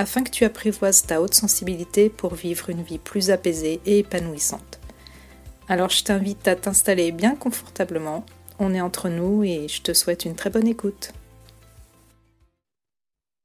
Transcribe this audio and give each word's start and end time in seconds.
afin 0.00 0.22
que 0.22 0.30
tu 0.30 0.46
apprivoises 0.46 1.02
ta 1.02 1.20
haute 1.20 1.34
sensibilité 1.34 2.08
pour 2.08 2.34
vivre 2.34 2.70
une 2.70 2.82
vie 2.82 2.98
plus 2.98 3.30
apaisée 3.30 3.82
et 3.84 3.98
épanouissante. 3.98 4.80
Alors 5.68 5.90
je 5.90 6.02
t'invite 6.02 6.48
à 6.48 6.56
t'installer 6.56 7.12
bien 7.12 7.36
confortablement, 7.36 8.24
on 8.58 8.72
est 8.72 8.80
entre 8.80 9.10
nous 9.10 9.44
et 9.44 9.68
je 9.68 9.82
te 9.82 9.92
souhaite 9.92 10.24
une 10.24 10.34
très 10.34 10.48
bonne 10.48 10.66
écoute. 10.66 11.12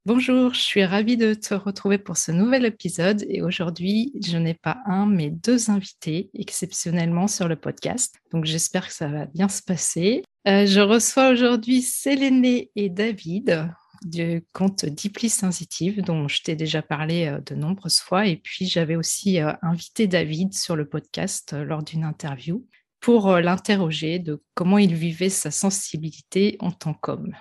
Bonjour, 0.05 0.53
je 0.53 0.61
suis 0.61 0.85
ravie 0.85 1.17
de 1.17 1.33
te 1.33 1.53
retrouver 1.55 1.97
pour 1.97 2.15
ce 2.15 2.31
nouvel 2.31 2.63
épisode 2.63 3.25
et 3.27 3.41
aujourd'hui 3.41 4.13
je 4.25 4.37
n'ai 4.37 4.53
pas 4.53 4.77
un 4.85 5.07
mais 5.07 5.31
deux 5.31 5.69
invités 5.69 6.29
exceptionnellement 6.33 7.27
sur 7.27 7.49
le 7.49 7.57
podcast. 7.57 8.15
Donc 8.31 8.45
j'espère 8.45 8.87
que 8.87 8.93
ça 8.93 9.09
va 9.09 9.25
bien 9.25 9.49
se 9.49 9.61
passer. 9.61 10.23
Euh, 10.47 10.65
je 10.65 10.79
reçois 10.79 11.31
aujourd'hui 11.31 11.81
Séléné 11.81 12.71
et 12.77 12.89
David 12.89 13.73
du 14.05 14.45
compte 14.53 14.85
Deeply 14.85 15.29
Sensitive, 15.29 16.01
dont 16.01 16.27
je 16.27 16.41
t'ai 16.43 16.55
déjà 16.55 16.81
parlé 16.81 17.25
euh, 17.25 17.39
de 17.41 17.55
nombreuses 17.55 17.99
fois. 17.99 18.27
Et 18.27 18.37
puis, 18.37 18.67
j'avais 18.67 18.95
aussi 18.95 19.41
euh, 19.41 19.51
invité 19.63 20.07
David 20.07 20.53
sur 20.53 20.75
le 20.75 20.87
podcast 20.87 21.53
euh, 21.53 21.65
lors 21.65 21.83
d'une 21.83 22.03
interview 22.03 22.65
pour 23.01 23.35
l'interroger 23.37 24.17
de 24.17 24.41
comment 24.55 24.79
il 24.79 24.95
vivait 24.95 25.29
sa 25.29 25.51
sensibilité 25.51 26.55
en 26.59 26.71
tant 26.71 26.95
qu'homme. 26.95 27.35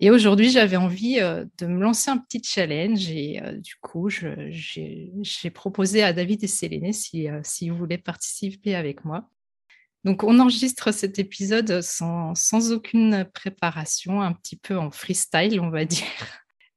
Et 0.00 0.10
aujourd'hui, 0.10 0.50
j'avais 0.50 0.76
envie 0.76 1.20
de 1.20 1.66
me 1.66 1.80
lancer 1.80 2.10
un 2.10 2.18
petit 2.18 2.42
challenge 2.42 3.08
et 3.08 3.40
du 3.58 3.76
coup, 3.80 4.08
j'ai 4.10 5.50
proposé 5.54 6.02
à 6.02 6.12
David 6.12 6.42
et 6.42 6.48
Séléné 6.48 6.92
s'ils 6.92 7.40
si, 7.44 7.68
voulaient 7.68 7.98
participer 7.98 8.74
avec 8.74 9.04
moi. 9.04 9.30
Donc, 10.06 10.22
on 10.22 10.38
enregistre 10.38 10.94
cet 10.94 11.18
épisode 11.18 11.80
sans, 11.82 12.36
sans, 12.36 12.70
aucune 12.70 13.26
préparation, 13.34 14.22
un 14.22 14.32
petit 14.32 14.54
peu 14.54 14.78
en 14.78 14.92
freestyle, 14.92 15.60
on 15.60 15.68
va 15.68 15.84
dire. 15.84 16.06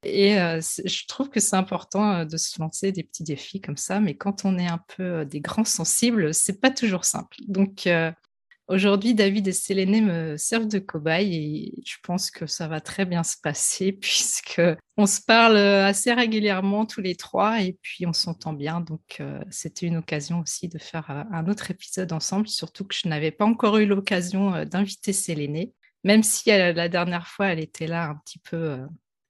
Et 0.02 0.40
euh, 0.40 0.60
je 0.62 1.06
trouve 1.06 1.30
que 1.30 1.40
c'est 1.40 1.56
important 1.56 2.12
euh, 2.12 2.26
de 2.26 2.38
se 2.38 2.60
lancer 2.60 2.92
des 2.92 3.04
petits 3.04 3.24
défis 3.24 3.62
comme 3.62 3.78
ça, 3.78 4.00
mais 4.00 4.16
quand 4.16 4.46
on 4.46 4.58
est 4.58 4.68
un 4.68 4.82
peu 4.98 5.04
euh, 5.04 5.26
des 5.26 5.42
grands 5.42 5.64
sensibles, 5.64 6.34
c'est 6.34 6.60
pas 6.60 6.72
toujours 6.72 7.06
simple. 7.06 7.38
Donc, 7.48 7.88
Aujourd'hui, 8.70 9.16
David 9.16 9.48
et 9.48 9.52
Séléné 9.52 10.00
me 10.00 10.38
servent 10.38 10.68
de 10.68 10.78
cobaye 10.78 11.36
et 11.36 11.82
je 11.84 11.96
pense 12.04 12.30
que 12.30 12.46
ça 12.46 12.68
va 12.68 12.80
très 12.80 13.04
bien 13.04 13.24
se 13.24 13.36
passer 13.42 13.92
puisque 14.00 14.62
on 14.96 15.08
se 15.08 15.22
parle 15.26 15.58
assez 15.58 16.14
régulièrement 16.14 16.86
tous 16.86 17.02
les 17.02 17.16
trois 17.16 17.64
et 17.64 17.80
puis 17.82 18.06
on 18.06 18.14
s'entend 18.14 18.54
bien. 18.54 18.80
Donc, 18.80 19.18
euh, 19.22 19.42
c'était 19.50 19.88
une 19.88 19.98
occasion 19.98 20.42
aussi 20.42 20.68
de 20.68 20.78
faire 20.78 21.10
euh, 21.10 21.24
un 21.32 21.48
autre 21.48 21.72
épisode 21.72 22.14
ensemble, 22.14 22.48
surtout 22.48 22.86
que 22.86 22.94
je 22.94 23.08
n'avais 23.08 23.32
pas 23.32 23.46
encore 23.46 23.78
eu 23.78 23.88
l'occasion 23.88 24.54
euh, 24.54 24.66
d'inviter 24.66 25.14
Séléné, 25.14 25.74
même 26.04 26.22
si 26.22 26.50
la 26.50 26.90
dernière 26.90 27.28
fois, 27.28 27.48
elle 27.48 27.60
était 27.60 27.88
là 27.88 28.10
un 28.10 28.16
petit 28.24 28.40
peu 28.40 28.78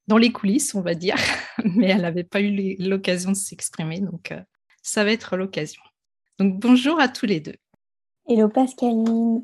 dans 0.08 0.18
les 0.18 0.34
coulisses, 0.34 0.76
on 0.76 0.82
va 0.82 0.96
dire, 0.96 1.16
mais 1.64 1.88
elle 1.88 2.02
n'avait 2.02 2.26
pas 2.26 2.42
eu 2.42 2.76
l'occasion 2.78 3.32
de 3.32 3.38
s'exprimer. 3.38 4.02
Donc, 4.02 4.34
ça 4.84 5.06
va 5.06 5.14
être 5.14 5.38
l'occasion. 5.38 5.82
Donc, 6.40 6.60
bonjour 6.60 7.00
à 7.00 7.08
tous 7.08 7.26
les 7.26 7.40
deux. 7.40 7.56
Hello 8.32 8.48
Pascaline. 8.48 9.44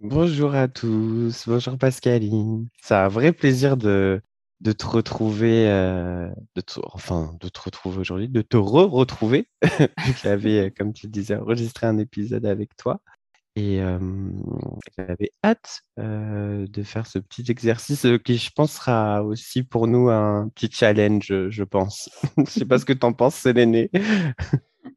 Bonjour 0.00 0.54
à 0.54 0.68
tous, 0.68 1.48
bonjour 1.48 1.78
Pascaline. 1.78 2.68
C'est 2.82 2.94
un 2.94 3.08
vrai 3.08 3.32
plaisir 3.32 3.78
de, 3.78 4.20
de 4.60 4.72
te 4.72 4.84
retrouver, 4.84 5.66
euh, 5.66 6.28
de 6.54 6.62
enfin 6.92 7.34
de 7.40 7.48
te 7.48 7.58
retrouver 7.58 7.96
aujourd'hui, 7.96 8.28
de 8.28 8.42
te 8.42 8.58
re-retrouver. 8.58 9.48
J'avais, 10.22 10.70
comme 10.76 10.92
tu 10.92 11.06
le 11.06 11.12
disais, 11.12 11.36
enregistré 11.36 11.86
un 11.86 11.96
épisode 11.96 12.44
avec 12.44 12.76
toi. 12.76 13.00
Et 13.56 13.80
euh, 13.80 13.98
j'avais 14.98 15.30
hâte 15.42 15.80
euh, 15.98 16.66
de 16.68 16.82
faire 16.82 17.06
ce 17.06 17.18
petit 17.18 17.50
exercice 17.50 18.06
qui, 18.26 18.36
je 18.36 18.50
pense, 18.54 18.74
sera 18.74 19.24
aussi 19.24 19.62
pour 19.62 19.86
nous 19.86 20.10
un 20.10 20.50
petit 20.50 20.70
challenge, 20.70 21.32
je 21.48 21.64
pense. 21.64 22.10
je 22.36 22.42
ne 22.42 22.46
sais 22.46 22.66
pas 22.66 22.78
ce 22.78 22.84
que 22.84 22.92
tu 22.92 23.06
en 23.06 23.14
penses, 23.14 23.36
Séléné. 23.36 23.90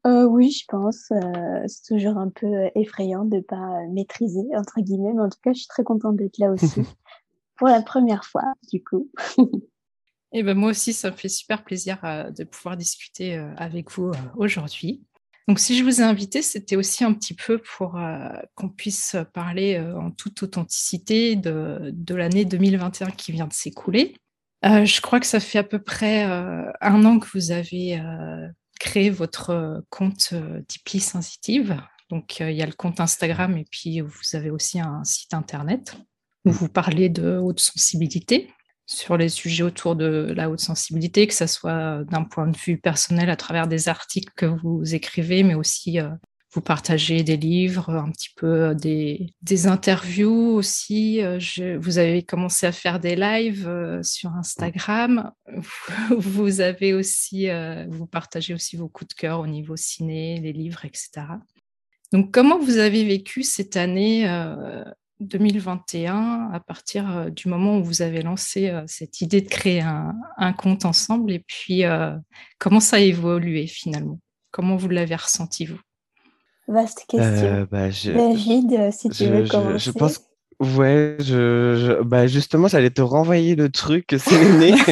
Euh, 0.06 0.24
oui, 0.24 0.50
je 0.50 0.64
pense. 0.68 1.10
Euh, 1.12 1.62
c'est 1.66 1.94
toujours 1.94 2.16
un 2.18 2.28
peu 2.28 2.46
euh, 2.46 2.68
effrayant 2.74 3.24
de 3.24 3.36
ne 3.36 3.40
pas 3.40 3.86
maîtriser, 3.90 4.44
entre 4.56 4.80
guillemets, 4.80 5.12
mais 5.14 5.22
en 5.22 5.28
tout 5.28 5.38
cas, 5.42 5.52
je 5.52 5.60
suis 5.60 5.68
très 5.68 5.84
contente 5.84 6.16
d'être 6.16 6.38
là 6.38 6.50
aussi 6.50 6.82
pour 7.56 7.68
la 7.68 7.82
première 7.82 8.24
fois, 8.24 8.42
du 8.70 8.82
coup. 8.82 9.10
Et 10.34 10.42
ben 10.42 10.56
moi 10.56 10.70
aussi, 10.70 10.94
ça 10.94 11.10
me 11.10 11.16
fait 11.16 11.28
super 11.28 11.62
plaisir 11.62 11.98
de 12.34 12.44
pouvoir 12.44 12.78
discuter 12.78 13.34
avec 13.58 13.90
vous 13.90 14.12
aujourd'hui. 14.34 15.02
Donc, 15.46 15.58
si 15.58 15.76
je 15.76 15.84
vous 15.84 16.00
ai 16.00 16.04
invité, 16.04 16.40
c'était 16.40 16.74
aussi 16.74 17.04
un 17.04 17.12
petit 17.12 17.34
peu 17.34 17.58
pour 17.58 18.00
qu'on 18.54 18.70
puisse 18.70 19.14
parler 19.34 19.78
en 19.78 20.10
toute 20.10 20.42
authenticité 20.42 21.36
de, 21.36 21.90
de 21.92 22.14
l'année 22.14 22.46
2021 22.46 23.10
qui 23.10 23.32
vient 23.32 23.46
de 23.46 23.52
s'écouler. 23.52 24.16
je 24.62 25.00
crois 25.02 25.20
que 25.20 25.26
ça 25.26 25.38
fait 25.38 25.58
à 25.58 25.64
peu 25.64 25.82
près 25.82 26.22
un 26.22 27.04
an 27.04 27.18
que 27.18 27.26
vous 27.34 27.50
avez 27.50 28.00
créer 28.82 29.10
votre 29.10 29.50
euh, 29.50 29.80
compte 29.90 30.30
euh, 30.32 30.60
Deeply 30.68 30.98
Sensitive. 30.98 31.80
Donc, 32.10 32.40
euh, 32.40 32.50
il 32.50 32.56
y 32.56 32.62
a 32.62 32.66
le 32.66 32.72
compte 32.72 32.98
Instagram 32.98 33.56
et 33.56 33.64
puis 33.70 34.00
vous 34.00 34.34
avez 34.34 34.50
aussi 34.50 34.80
un 34.80 35.04
site 35.04 35.34
internet 35.34 35.96
où 36.44 36.50
vous 36.50 36.68
parlez 36.68 37.08
de 37.08 37.38
haute 37.38 37.60
sensibilité 37.60 38.52
sur 38.84 39.16
les 39.16 39.28
sujets 39.28 39.62
autour 39.62 39.94
de 39.94 40.32
la 40.36 40.50
haute 40.50 40.58
sensibilité, 40.58 41.28
que 41.28 41.34
ce 41.34 41.46
soit 41.46 42.02
d'un 42.10 42.24
point 42.24 42.48
de 42.48 42.56
vue 42.56 42.76
personnel 42.76 43.30
à 43.30 43.36
travers 43.36 43.68
des 43.68 43.88
articles 43.88 44.32
que 44.36 44.46
vous 44.46 44.96
écrivez, 44.96 45.44
mais 45.44 45.54
aussi 45.54 46.00
vous 46.52 46.60
partagez 46.60 47.22
des 47.22 47.38
livres, 47.38 47.88
un 47.88 48.10
petit 48.10 48.28
peu 48.36 48.70
euh, 48.70 48.74
des, 48.74 49.66
interviews 49.66 50.54
aussi. 50.54 51.22
Euh, 51.22 51.38
vous 51.80 51.98
avez 51.98 52.22
commencé 52.22 52.66
à 52.66 52.72
faire 52.72 53.00
des 53.00 53.16
lives 53.16 53.66
euh, 53.66 54.02
sur 54.02 54.30
Instagram. 54.34 55.32
Vous 56.10 56.60
avez 56.60 56.92
aussi, 56.92 57.48
vous 57.88 58.06
partagez 58.06 58.54
aussi 58.54 58.76
vos 58.76 58.88
coups 58.88 59.08
de 59.08 59.14
cœur 59.14 59.40
au 59.40 59.46
niveau 59.46 59.76
ciné, 59.76 60.40
les 60.40 60.52
livres, 60.52 60.84
etc. 60.84 61.26
Donc, 62.12 62.30
comment 62.32 62.58
vous 62.58 62.76
avez 62.76 63.04
vécu 63.04 63.42
cette 63.42 63.76
année 63.76 64.26
2021 65.20 66.50
à 66.52 66.60
partir 66.60 67.30
du 67.30 67.48
moment 67.48 67.78
où 67.78 67.84
vous 67.84 68.02
avez 68.02 68.20
lancé 68.20 68.70
cette 68.86 69.22
idée 69.22 69.40
de 69.40 69.48
créer 69.48 69.80
un 69.80 70.52
compte 70.52 70.84
ensemble? 70.84 71.32
Et 71.32 71.42
puis 71.46 71.84
comment 72.58 72.80
ça 72.80 72.96
a 72.96 73.00
évolué 73.00 73.66
finalement? 73.66 74.20
Comment 74.50 74.76
vous 74.76 74.90
l'avez 74.90 75.16
ressenti 75.16 75.64
vous? 75.64 75.80
Vaste 76.68 77.04
question. 77.08 77.46
Euh, 77.46 77.66
bah, 77.66 77.88
David, 77.88 78.92
si 78.92 79.08
tu 79.08 79.26
veux 79.26 79.46
commencer. 79.48 79.78
Je, 79.78 79.90
pense, 79.90 80.20
ouais, 80.60 81.16
je, 81.20 82.02
bah, 82.02 82.26
justement, 82.26 82.68
j'allais 82.68 82.90
te 82.90 83.02
renvoyer 83.02 83.56
le 83.56 83.68
truc, 83.68 84.14
Séléné, 84.16 84.74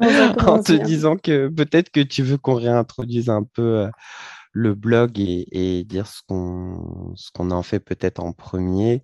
en 0.46 0.62
te 0.62 0.72
disant 0.84 1.16
que 1.16 1.48
peut-être 1.48 1.90
que 1.90 2.00
tu 2.00 2.22
veux 2.22 2.38
qu'on 2.38 2.54
réintroduise 2.54 3.28
un 3.28 3.42
peu 3.42 3.80
euh, 3.80 3.90
le 4.52 4.74
blog 4.74 5.18
et, 5.18 5.84
dire 5.84 6.06
ce 6.06 6.22
qu'on 6.26 7.12
ce 7.16 7.30
qu'on 7.32 7.50
en 7.50 7.62
fait 7.62 7.80
peut-être 7.80 8.20
en 8.20 8.32
premier. 8.32 9.02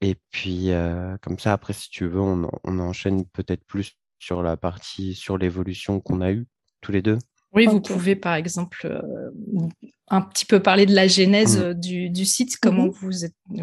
Et 0.00 0.16
puis, 0.30 0.72
euh, 0.72 1.16
comme 1.22 1.38
ça, 1.38 1.52
après, 1.52 1.74
si 1.74 1.90
tu 1.90 2.08
veux, 2.08 2.20
on, 2.20 2.50
on 2.64 2.78
enchaîne 2.80 3.24
peut-être 3.26 3.64
plus 3.64 3.92
sur 4.18 4.42
la 4.42 4.56
partie, 4.56 5.14
sur 5.14 5.38
l'évolution 5.38 6.00
qu'on 6.00 6.20
a 6.20 6.32
eue 6.32 6.46
tous 6.80 6.92
les 6.92 7.02
deux. 7.02 7.18
Oui, 7.54 7.66
vous 7.66 7.80
pouvez 7.80 8.16
par 8.16 8.34
exemple 8.34 8.86
euh, 8.86 9.68
un 10.08 10.22
petit 10.22 10.46
peu 10.46 10.60
parler 10.60 10.86
de 10.86 10.94
la 10.94 11.06
genèse 11.06 11.58
mm. 11.58 11.74
du, 11.74 12.24
site, 12.24 12.58
comment 12.58 12.84
mhm. 12.84 12.90
vous, 12.90 13.10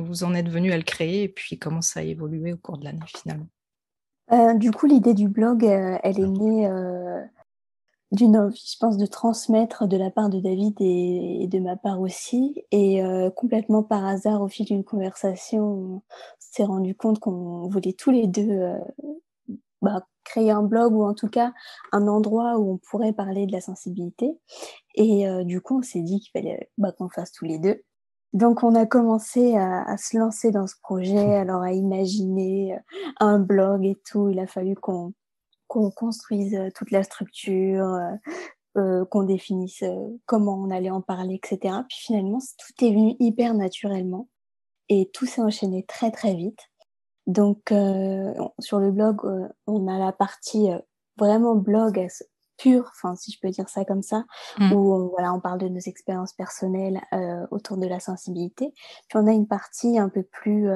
vous 0.05 0.23
en 0.23 0.33
êtes 0.35 0.49
venu 0.49 0.71
à 0.71 0.77
le 0.77 0.83
créer 0.83 1.23
et 1.23 1.29
puis 1.29 1.57
comment 1.57 1.81
ça 1.81 2.01
a 2.01 2.03
évolué 2.03 2.53
au 2.53 2.57
cours 2.57 2.77
de 2.77 2.85
l'année 2.85 2.99
finalement. 3.07 3.47
Euh, 4.31 4.53
du 4.53 4.71
coup, 4.71 4.85
l'idée 4.85 5.15
du 5.15 5.27
blog, 5.27 5.65
euh, 5.65 5.97
elle 6.03 6.19
est 6.19 6.27
née 6.27 6.69
d'une 8.11 8.37
envie, 8.37 8.63
je 8.71 8.77
pense, 8.79 8.97
de 8.97 9.05
transmettre 9.05 9.87
de 9.87 9.97
la 9.97 10.09
part 10.09 10.29
de 10.29 10.39
David 10.39 10.75
et, 10.79 11.47
de 11.47 11.59
ma 11.59 11.75
part 11.75 11.99
aussi. 11.99 12.63
Et 12.71 13.01
complètement 13.35 13.83
par 13.83 14.05
hasard, 14.05 14.41
au 14.41 14.47
fil 14.47 14.65
d'une 14.65 14.83
conversation, 14.83 15.63
on 15.63 16.01
s'est 16.39 16.63
rendu 16.63 16.95
compte 16.95 17.19
qu'on 17.19 17.67
voulait 17.67 17.93
tous 17.93 18.11
les 18.11 18.27
deux 18.27 18.73
bah, 19.81 20.05
créer 20.23 20.51
un 20.51 20.63
blog 20.63 20.93
ou 20.93 21.03
en 21.03 21.13
tout 21.13 21.27
cas 21.27 21.53
un 21.91 22.07
endroit 22.07 22.57
où 22.57 22.73
on 22.73 22.77
pourrait 22.77 23.13
parler 23.13 23.45
de 23.45 23.51
la 23.51 23.61
sensibilité. 23.61 24.37
Et 24.95 25.27
euh, 25.27 25.43
du 25.43 25.61
coup, 25.61 25.79
on 25.79 25.81
s'est 25.81 26.01
dit 26.01 26.19
qu'il 26.19 26.31
fallait 26.31 26.69
bah, 26.77 26.91
qu'on 26.91 27.09
fasse 27.09 27.31
tous 27.31 27.45
les 27.45 27.59
deux. 27.59 27.81
Donc, 28.33 28.63
on 28.63 28.75
a 28.75 28.85
commencé 28.85 29.57
à, 29.57 29.97
se 29.97 30.17
lancer 30.17 30.51
dans 30.51 30.67
ce 30.67 30.75
projet, 30.83 31.35
alors 31.35 31.63
à 31.63 31.71
imaginer 31.71 32.75
euh, 32.75 32.79
un 33.19 33.39
blog 33.39 33.85
et 33.85 33.99
tout. 34.05 34.29
Il 34.29 34.39
a 34.39 34.47
fallu 34.47 34.75
qu'on 34.75 35.13
qu'on 35.67 35.91
construise 35.91 36.55
euh, 36.55 36.69
toute 36.75 36.91
la 36.91 37.03
structure, 37.03 37.99
qu'on 39.09 39.23
définisse 39.23 39.83
comment 40.25 40.55
on 40.55 40.69
allait 40.69 40.89
en 40.89 41.01
parler, 41.01 41.35
etc. 41.35 41.75
Puis 41.89 41.97
finalement, 41.99 42.39
tout 42.57 42.85
est 42.85 42.91
venu 42.91 43.15
hyper 43.19 43.53
naturellement 43.53 44.29
et 44.87 45.09
tout 45.13 45.25
s'est 45.25 45.41
enchaîné 45.41 45.85
très 45.85 46.11
très 46.11 46.33
vite. 46.33 46.69
Donc 47.27 47.73
sur 48.59 48.79
le 48.79 48.91
blog, 48.91 49.21
on 49.67 49.87
a 49.87 49.97
la 49.97 50.11
partie 50.11 50.69
vraiment 51.17 51.55
blog 51.55 52.07
pure, 52.57 52.91
enfin 52.95 53.15
si 53.15 53.31
je 53.31 53.39
peux 53.41 53.49
dire 53.49 53.69
ça 53.69 53.85
comme 53.85 54.01
ça, 54.01 54.25
mmh. 54.57 54.73
où 54.73 54.93
on, 54.93 55.07
voilà, 55.09 55.33
on 55.33 55.39
parle 55.39 55.59
de 55.59 55.69
nos 55.69 55.79
expériences 55.79 56.33
personnelles 56.33 57.01
autour 57.51 57.77
de 57.77 57.87
la 57.87 57.99
sensibilité. 57.99 58.73
Puis 59.07 59.17
on 59.17 59.27
a 59.27 59.31
une 59.31 59.47
partie 59.47 59.97
un 59.97 60.09
peu 60.09 60.23
plus 60.23 60.67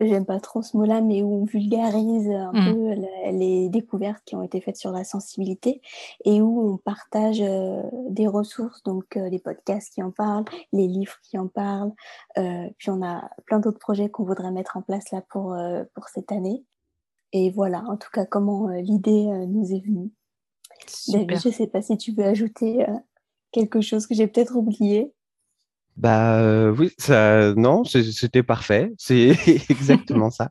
j'aime 0.00 0.26
pas 0.26 0.40
trop 0.40 0.62
ce 0.62 0.76
mot-là, 0.76 1.00
mais 1.00 1.22
où 1.22 1.32
on 1.34 1.44
vulgarise 1.44 2.28
un 2.28 2.52
mmh. 2.52 2.72
peu 2.72 2.94
les 3.32 3.68
découvertes 3.68 4.22
qui 4.24 4.34
ont 4.34 4.42
été 4.42 4.60
faites 4.60 4.76
sur 4.76 4.90
la 4.90 5.04
sensibilité 5.04 5.80
et 6.24 6.40
où 6.42 6.72
on 6.72 6.76
partage 6.76 7.40
euh, 7.40 7.82
des 8.08 8.26
ressources, 8.26 8.82
donc 8.82 9.16
euh, 9.16 9.28
les 9.28 9.38
podcasts 9.38 9.92
qui 9.94 10.02
en 10.02 10.10
parlent, 10.10 10.44
les 10.72 10.86
livres 10.86 11.16
qui 11.22 11.38
en 11.38 11.46
parlent. 11.46 11.92
Euh, 12.38 12.68
puis 12.78 12.90
on 12.90 13.02
a 13.02 13.30
plein 13.46 13.60
d'autres 13.60 13.78
projets 13.78 14.10
qu'on 14.10 14.24
voudrait 14.24 14.50
mettre 14.50 14.76
en 14.76 14.82
place 14.82 15.10
là 15.12 15.22
pour, 15.28 15.56
pour 15.94 16.08
cette 16.08 16.32
année. 16.32 16.64
Et 17.32 17.50
voilà, 17.50 17.84
en 17.88 17.96
tout 17.96 18.10
cas, 18.12 18.26
comment 18.26 18.68
l'idée 18.68 19.26
nous 19.48 19.72
est 19.72 19.84
venue. 19.84 20.10
David, 21.08 21.40
je 21.40 21.48
sais 21.50 21.66
pas 21.66 21.82
si 21.82 21.96
tu 21.96 22.12
veux 22.12 22.24
ajouter 22.24 22.86
quelque 23.50 23.80
chose 23.80 24.06
que 24.06 24.14
j'ai 24.14 24.26
peut-être 24.26 24.56
oublié. 24.56 25.12
Bah 25.96 26.70
oui, 26.72 26.90
ça, 26.98 27.54
non, 27.54 27.84
c'était 27.84 28.42
parfait. 28.42 28.90
C'est 28.98 29.28
exactement 29.70 30.30
ça. 30.30 30.50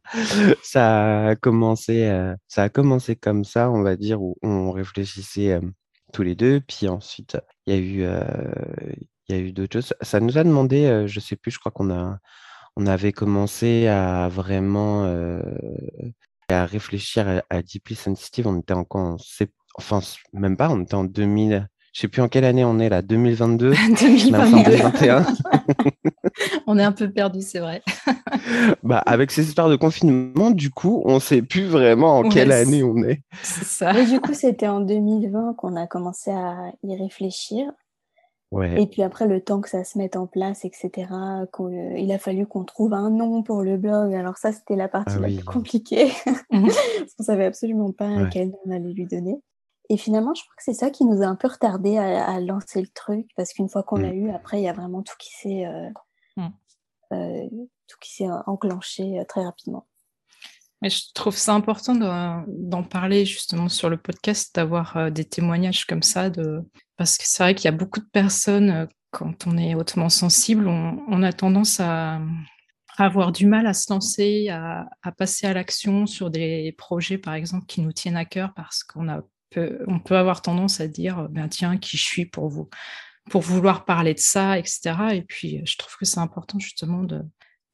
Ça 0.64 1.28
a 1.30 1.36
commencé, 1.36 2.10
ça 2.48 2.64
a 2.64 2.70
commencé 2.70 3.16
comme 3.16 3.44
ça, 3.44 3.70
on 3.70 3.82
va 3.82 3.96
dire, 3.98 4.22
où 4.22 4.36
on 4.42 4.72
réfléchissait 4.72 5.60
tous 6.14 6.24
les 6.24 6.36
deux, 6.36 6.62
puis 6.62 6.88
ensuite 6.88 7.38
il 7.66 7.74
y 7.74 7.78
a 7.78 7.80
eu, 7.82 8.98
il 9.28 9.36
y 9.36 9.38
a 9.38 9.42
eu 9.42 9.52
d'autres 9.52 9.74
choses. 9.82 9.94
Ça 10.02 10.20
nous 10.20 10.38
a 10.38 10.44
demandé, 10.44 11.06
je 11.08 11.20
sais 11.20 11.36
plus, 11.36 11.52
je 11.52 11.60
crois 11.60 11.72
qu'on 11.72 11.92
a, 11.92 12.20
on 12.78 12.88
avait 12.88 13.12
commencé 13.14 13.88
à 13.88 14.30
vraiment 14.30 15.06
à 16.50 16.66
réfléchir 16.66 17.42
à, 17.50 17.62
Deeply 17.62 17.96
Sensitive. 17.96 18.48
On 18.48 18.60
était 18.60 18.74
encore, 18.74 19.18
enfin 19.78 20.00
même 20.34 20.58
pas, 20.58 20.70
on 20.70 20.82
était 20.82 20.96
en 20.96 21.04
2000. 21.04 21.70
Je 21.94 22.02
sais 22.02 22.08
plus 22.08 22.24
en 22.24 22.28
quelle 22.28 22.44
année 22.44 22.66
on 22.66 22.80
est 22.80 22.90
là, 22.90 23.04
2022 23.04 23.74
2021 24.02 25.26
On 26.68 26.80
est 26.80 26.84
un 26.84 26.92
peu 26.92 27.12
perdu, 27.12 27.42
c'est 27.42 27.60
vrai. 27.60 27.84
bah, 28.84 28.98
avec 29.06 29.30
ces 29.30 29.48
histoires 29.48 29.70
de 29.70 29.76
confinement, 29.76 30.50
du 30.50 30.72
coup, 30.72 31.04
on 31.06 31.16
ne 31.16 31.20
sait 31.20 31.44
plus 31.44 31.66
vraiment 31.66 32.18
en 32.18 32.30
quelle 32.30 32.52
année 32.52 32.84
on 32.84 32.98
est. 33.04 33.22
C'est 33.44 33.66
ça. 33.66 33.94
Mais 33.94 34.06
du 34.06 34.20
coup, 34.20 34.34
c'était 34.34 34.68
en 34.68 34.82
2020 34.82 35.54
qu'on 35.56 35.76
a 35.76 35.86
commencé 35.86 36.32
à 36.32 36.72
y 36.84 36.96
réfléchir. 36.96 37.72
Ouais. 38.52 38.82
Et 38.82 38.88
puis 38.88 39.02
après, 39.04 39.28
le 39.28 39.42
temps 39.42 39.62
que 39.62 39.70
ça 39.70 39.84
se 39.84 39.98
mette 39.98 40.16
en 40.16 40.28
place, 40.28 40.66
etc., 40.66 41.08
euh, 41.12 41.94
il 41.98 42.12
a 42.12 42.20
fallu 42.20 42.46
qu'on 42.46 42.64
trouve 42.64 42.94
un 42.94 43.10
nom 43.10 43.42
pour 43.42 43.64
le 43.64 43.78
blog. 43.78 44.14
Alors 44.14 44.38
ça, 44.38 44.52
c'était 44.52 44.76
la 44.76 44.88
partie 44.88 45.16
ah 45.18 45.22
la 45.22 45.28
plus 45.28 45.44
compliquée. 45.44 46.12
Mhm. 46.52 46.68
Parce 46.68 47.14
qu'on 47.18 47.24
savait 47.24 47.46
absolument 47.46 47.92
pas 47.92 48.28
quel 48.32 48.50
nom 48.50 48.60
on 48.66 48.72
allait 48.72 48.94
lui 48.94 49.06
donner. 49.06 49.40
Et 49.90 49.98
finalement, 49.98 50.34
je 50.34 50.44
crois 50.44 50.56
que 50.56 50.64
c'est 50.64 50.74
ça 50.74 50.90
qui 50.90 51.06
nous 51.06 51.22
a 51.22 51.26
un 51.26 51.36
peu 51.36 51.48
retardé 51.48 51.98
à, 51.98 52.40
lancer 52.40 52.82
le 52.82 52.88
truc, 52.88 53.28
parce 53.36 53.54
qu'une 53.54 53.70
fois 53.70 53.84
qu'on 53.84 53.98
l'a 53.98 54.14
mmh. 54.14 54.28
eu, 54.28 54.32
après, 54.32 54.60
il 54.60 54.64
y 54.64 54.70
a 54.70 54.74
vraiment 54.74 55.04
tout 55.04 55.16
qui 55.20 55.32
s'est 55.34 55.66
euh, 55.66 55.90
mmh. 56.38 56.48
euh, 57.14 57.50
tout 57.88 57.98
qui 58.00 58.14
s'est 58.16 58.30
enclenché 58.48 59.20
euh, 59.20 59.26
très 59.26 59.44
rapidement. 59.44 59.88
Mais 60.82 60.90
je 60.90 61.14
trouve 61.14 61.36
ça 61.36 61.54
important 61.54 61.96
d'en 62.48 62.84
parler 62.84 63.26
justement 63.26 63.70
sur 63.70 63.90
le 63.90 63.98
podcast, 63.98 64.54
d'avoir 64.54 65.12
des 65.12 65.24
témoignages 65.24 65.86
comme 65.86 66.04
ça, 66.04 66.30
de... 66.30 66.62
parce 66.98 67.18
que 67.18 67.24
c'est 67.26 67.42
vrai 67.42 67.56
qu'il 67.56 67.66
y 67.66 67.74
a 67.74 67.78
beaucoup 67.78 68.02
de 68.02 68.10
personnes, 68.12 68.90
quand 69.12 69.48
on 69.48 69.58
est 69.58 69.76
hautement 69.76 70.10
sensible, 70.10 70.68
on, 70.68 71.24
a 71.24 71.32
tendance 71.32 71.80
à, 71.80 72.20
avoir 72.98 73.32
du 73.32 73.46
mal 73.46 73.66
à 73.66 73.74
se 73.74 73.94
lancer, 73.94 74.50
à, 74.50 74.90
à 75.04 75.14
passer 75.14 75.48
à 75.48 75.54
l'action 75.54 76.06
sur 76.06 76.30
des 76.30 76.76
projets, 76.78 77.18
par 77.18 77.34
exemple, 77.34 77.66
qui 77.66 77.80
nous 77.80 77.94
tiennent 77.94 78.18
à 78.18 78.26
cœur 78.26 78.54
parce 78.54 78.84
qu'on 78.84 79.08
a 79.08 79.22
on 79.88 80.00
peut 80.00 80.18
avoir 80.18 80.42
tendance 80.42 80.82
à 80.82 80.88
dire, 80.88 81.28
ben 81.30 81.48
tiens, 81.48 81.78
qui 81.78 81.98
je 81.98 82.04
suis 82.04 82.26
pour 82.26 82.50
vous, 82.50 82.70
pour 83.30 83.42
vouloir 83.42 83.86
parler 83.86 84.14
de 84.14 84.20
ça, 84.20 84.58
etc. 84.58 84.96
Et 85.14 85.22
puis, 85.22 85.62
je 85.66 85.78
trouve 85.78 85.96
que 85.98 86.06
c'est 86.06 86.20
important 86.20 86.60
justement 86.60 87.04
de, 87.04 87.22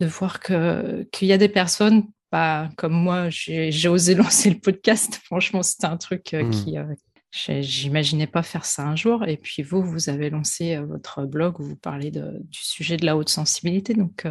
voir 0.02 0.40
que 0.40 1.08
qu'il 1.12 1.28
y 1.28 1.34
a 1.34 1.38
des 1.38 1.50
personnes, 1.50 2.06
pas 2.30 2.70
comme 2.78 2.94
moi, 2.94 3.30
j'ai 3.30 3.88
osé 3.88 4.16
lancer 4.16 4.50
le 4.50 4.60
podcast. 4.60 5.20
Franchement, 5.26 5.64
c'était 5.64 5.88
un 5.88 5.98
truc 5.98 6.34
euh, 6.34 6.44
mmh. 6.44 6.52
qui, 6.52 6.78
euh, 6.78 6.86
J'imaginais 7.32 8.26
pas 8.26 8.42
faire 8.42 8.66
ça 8.66 8.88
un 8.88 8.96
jour. 8.96 9.28
Et 9.28 9.38
puis 9.38 9.62
vous, 9.62 9.84
vous 9.84 10.10
avez 10.10 10.32
lancé 10.32 10.76
euh, 10.76 10.86
votre 10.86 11.26
blog 11.26 11.60
où 11.60 11.64
vous 11.64 11.76
parlez 11.76 12.10
du 12.10 12.60
sujet 12.60 12.98
de 12.98 13.06
la 13.06 13.16
haute 13.16 13.30
sensibilité. 13.30 13.94
Donc, 13.94 14.26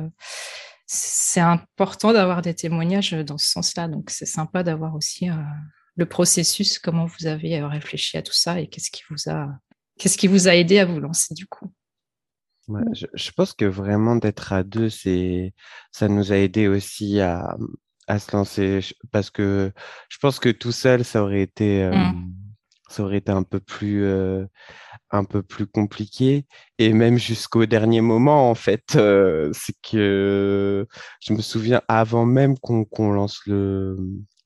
c'est 0.86 1.40
important 1.40 2.12
d'avoir 2.12 2.42
des 2.42 2.54
témoignages 2.54 3.12
dans 3.12 3.38
ce 3.38 3.50
sens-là. 3.50 3.86
Donc, 3.86 4.10
c'est 4.10 4.26
sympa 4.26 4.64
d'avoir 4.64 4.96
aussi 4.96 5.28
le 5.98 6.06
processus, 6.06 6.78
comment 6.78 7.06
vous 7.06 7.26
avez 7.26 7.60
euh, 7.60 7.66
réfléchi 7.66 8.16
à 8.16 8.22
tout 8.22 8.32
ça 8.32 8.60
et 8.60 8.68
qu'est-ce 8.68 8.90
qui 8.90 9.02
vous 9.10 9.28
a, 9.28 9.48
qu'est-ce 9.98 10.16
qui 10.16 10.28
vous 10.28 10.46
a 10.46 10.54
aidé 10.54 10.78
à 10.78 10.86
vous 10.86 11.00
lancer 11.00 11.34
du 11.34 11.46
coup? 11.46 11.70
Je, 12.92 13.30
pense 13.32 13.52
que 13.52 13.64
vraiment 13.64 14.14
d'être 14.16 14.52
à 14.52 14.62
deux, 14.62 14.90
c'est, 14.90 15.54
ça 15.90 16.06
nous 16.06 16.32
a 16.32 16.36
aidé 16.36 16.68
aussi 16.68 17.18
à, 17.18 17.56
à, 18.06 18.18
se 18.18 18.36
lancer. 18.36 18.80
Parce 19.10 19.30
que 19.30 19.72
je 20.08 20.18
pense 20.18 20.38
que 20.38 20.50
tout 20.50 20.70
seul, 20.70 21.02
ça 21.04 21.22
aurait 21.22 21.40
été, 21.40 21.82
euh, 21.82 21.94
mmh. 21.94 22.34
ça 22.90 23.02
aurait 23.02 23.16
été 23.16 23.32
un 23.32 23.42
peu 23.42 23.58
plus, 23.58 24.04
euh, 24.04 24.44
un 25.10 25.24
peu 25.24 25.42
plus 25.42 25.66
compliqué. 25.66 26.46
Et 26.78 26.92
même 26.92 27.18
jusqu'au 27.18 27.64
dernier 27.66 28.02
moment 28.02 28.50
en 28.50 28.54
fait 28.54 28.84
c'est 28.92 29.80
que 29.82 30.86
je 31.20 31.32
me 31.32 31.40
souviens 31.40 31.80
avant 31.88 32.26
même 32.26 32.56
qu'on 32.58 33.10
lance 33.10 33.40
le 33.46 33.96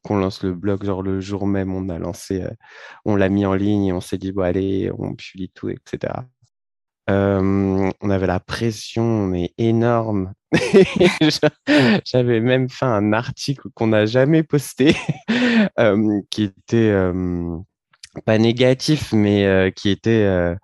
qu'on 0.03 0.17
lance 0.17 0.43
le 0.43 0.55
blog, 0.55 0.85
genre 0.85 1.03
le 1.03 1.21
jour 1.21 1.47
même, 1.47 1.75
on 1.75 1.89
a 1.89 1.99
lancé, 1.99 2.43
euh, 2.43 2.51
on 3.05 3.17
l'a 3.17 3.29
mis 3.29 3.47
en 3.47 3.55
ligne 3.55 3.93
on 3.93 4.01
s'est 4.01 4.19
dit, 4.19 4.33
bon, 4.33 4.43
allez, 4.43 4.91
on 4.99 5.15
publie 5.15 5.51
tout, 5.55 5.69
etc. 5.69 6.13
Euh, 7.11 7.91
on 8.01 8.11
avait 8.11 8.27
la 8.27 8.41
pression, 8.41 9.27
mais 9.27 9.53
énorme. 9.59 10.32
J'avais 12.05 12.41
même 12.41 12.69
fait 12.69 12.85
un 12.85 13.13
article 13.13 13.69
qu'on 13.75 13.89
n'a 13.89 14.06
jamais 14.06 14.43
posté, 14.43 14.94
euh, 15.79 16.21
qui 16.31 16.44
était 16.44 16.94
pas 18.25 18.39
négatif, 18.39 19.13
mais 19.13 19.73
qui 19.75 19.91
était 19.91 20.55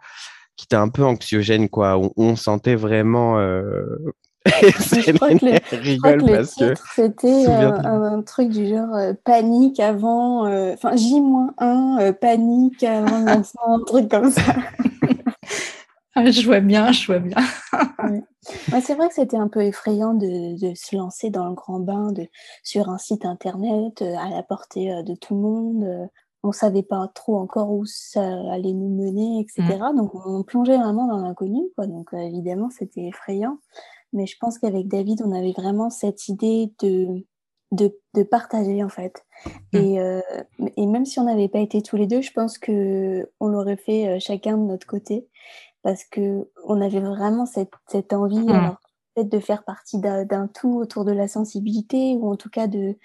qui 0.56 0.64
était 0.64 0.76
un 0.76 0.88
peu 0.88 1.04
anxiogène, 1.04 1.68
quoi. 1.68 1.98
On, 2.16 2.36
sentait 2.36 2.74
vraiment 2.76 3.38
je 4.46 5.12
crois 5.96 6.14
que 6.14 6.24
le, 6.24 6.46
titre, 6.46 6.86
c'était 6.94 7.46
euh, 7.48 7.72
un, 7.84 8.22
truc 8.22 8.50
du 8.50 8.68
genre 8.68 8.94
euh, 8.94 9.12
panique 9.24 9.80
avant, 9.80 10.46
euh, 10.46 10.74
enfin 10.74 10.96
J-1, 10.96 12.12
panique 12.14 12.82
avant 12.84 13.26
un 13.26 13.84
truc 13.84 14.10
comme 14.10 14.30
ça. 14.30 14.42
Je 16.16 16.44
vois 16.46 16.58
bien, 16.58 16.90
je 16.90 17.06
vois 17.06 17.20
bien. 17.20 17.36
c'est 18.82 18.96
vrai 18.96 19.06
que 19.06 19.14
c'était 19.14 19.36
un 19.36 19.46
peu 19.46 19.62
effrayant 19.62 20.14
de, 20.14 20.58
de, 20.60 20.74
se 20.74 20.96
lancer 20.96 21.30
dans 21.30 21.46
le 21.46 21.54
grand 21.54 21.78
bain 21.78 22.10
de, 22.10 22.26
sur 22.64 22.88
un 22.88 22.98
site 22.98 23.24
internet 23.24 24.02
à 24.02 24.28
la 24.28 24.42
portée 24.42 24.90
de 25.04 25.14
tout 25.14 25.36
le 25.36 25.40
monde. 25.40 26.08
On 26.42 26.50
savait 26.50 26.82
pas 26.82 27.08
trop 27.14 27.38
encore 27.38 27.70
où 27.70 27.86
ça 27.86 28.20
allait 28.50 28.72
nous 28.72 28.88
mener, 28.88 29.38
etc. 29.38 29.78
Mm. 29.92 29.96
Donc 29.96 30.10
on 30.26 30.42
plongeait 30.42 30.78
vraiment 30.78 31.06
dans 31.06 31.18
l'inconnu, 31.18 31.62
quoi. 31.76 31.86
Donc 31.86 32.08
évidemment, 32.12 32.68
c'était 32.68 33.06
effrayant. 33.06 33.58
Mais 34.12 34.26
je 34.26 34.36
pense 34.40 34.58
qu'avec 34.58 34.88
David, 34.88 35.22
on 35.24 35.32
avait 35.32 35.52
vraiment 35.52 35.90
cette 35.90 36.28
idée 36.28 36.72
de, 36.80 37.26
de, 37.72 37.98
de 38.14 38.22
partager, 38.22 38.82
en 38.82 38.88
fait. 38.88 39.24
Mmh. 39.72 39.76
Et, 39.76 40.00
euh, 40.00 40.20
et, 40.76 40.86
même 40.86 41.04
si 41.04 41.20
on 41.20 41.24
n'avait 41.24 41.48
pas 41.48 41.60
été 41.60 41.82
tous 41.82 41.96
les 41.96 42.06
deux, 42.06 42.22
je 42.22 42.32
pense 42.32 42.58
que 42.58 43.30
on 43.40 43.48
l'aurait 43.48 43.76
fait 43.76 44.08
euh, 44.08 44.18
chacun 44.20 44.56
de 44.56 44.64
notre 44.64 44.86
côté. 44.86 45.28
Parce 45.82 46.04
que 46.04 46.50
on 46.64 46.80
avait 46.80 47.00
vraiment 47.00 47.46
cette, 47.46 47.72
cette 47.86 48.12
envie, 48.12 48.40
mmh. 48.40 48.50
alors 48.50 48.76
peut-être 49.14 49.28
de 49.30 49.38
faire 49.38 49.64
partie 49.64 49.98
d'un 49.98 50.48
tout 50.48 50.76
autour 50.76 51.04
de 51.04 51.12
la 51.12 51.28
sensibilité, 51.28 52.16
ou 52.16 52.30
en 52.30 52.36
tout 52.36 52.50
cas 52.50 52.66
de, 52.66 52.96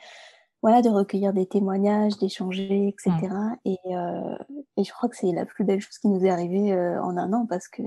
voilà, 0.63 0.81
de 0.81 0.89
recueillir 0.89 1.33
des 1.33 1.45
témoignages, 1.45 2.17
d'échanger, 2.17 2.87
etc. 2.87 3.11
Mmh. 3.21 3.55
Et, 3.65 3.77
euh, 3.87 4.37
et, 4.77 4.83
je 4.85 4.91
crois 4.93 5.09
que 5.09 5.17
c'est 5.17 5.31
la 5.33 5.45
plus 5.45 5.65
belle 5.65 5.81
chose 5.81 5.97
qui 5.97 6.07
nous 6.07 6.25
est 6.25 6.29
arrivée 6.29 6.71
euh, 6.71 7.01
en 7.03 7.17
un 7.17 7.33
an 7.33 7.45
parce 7.45 7.67
que 7.67 7.81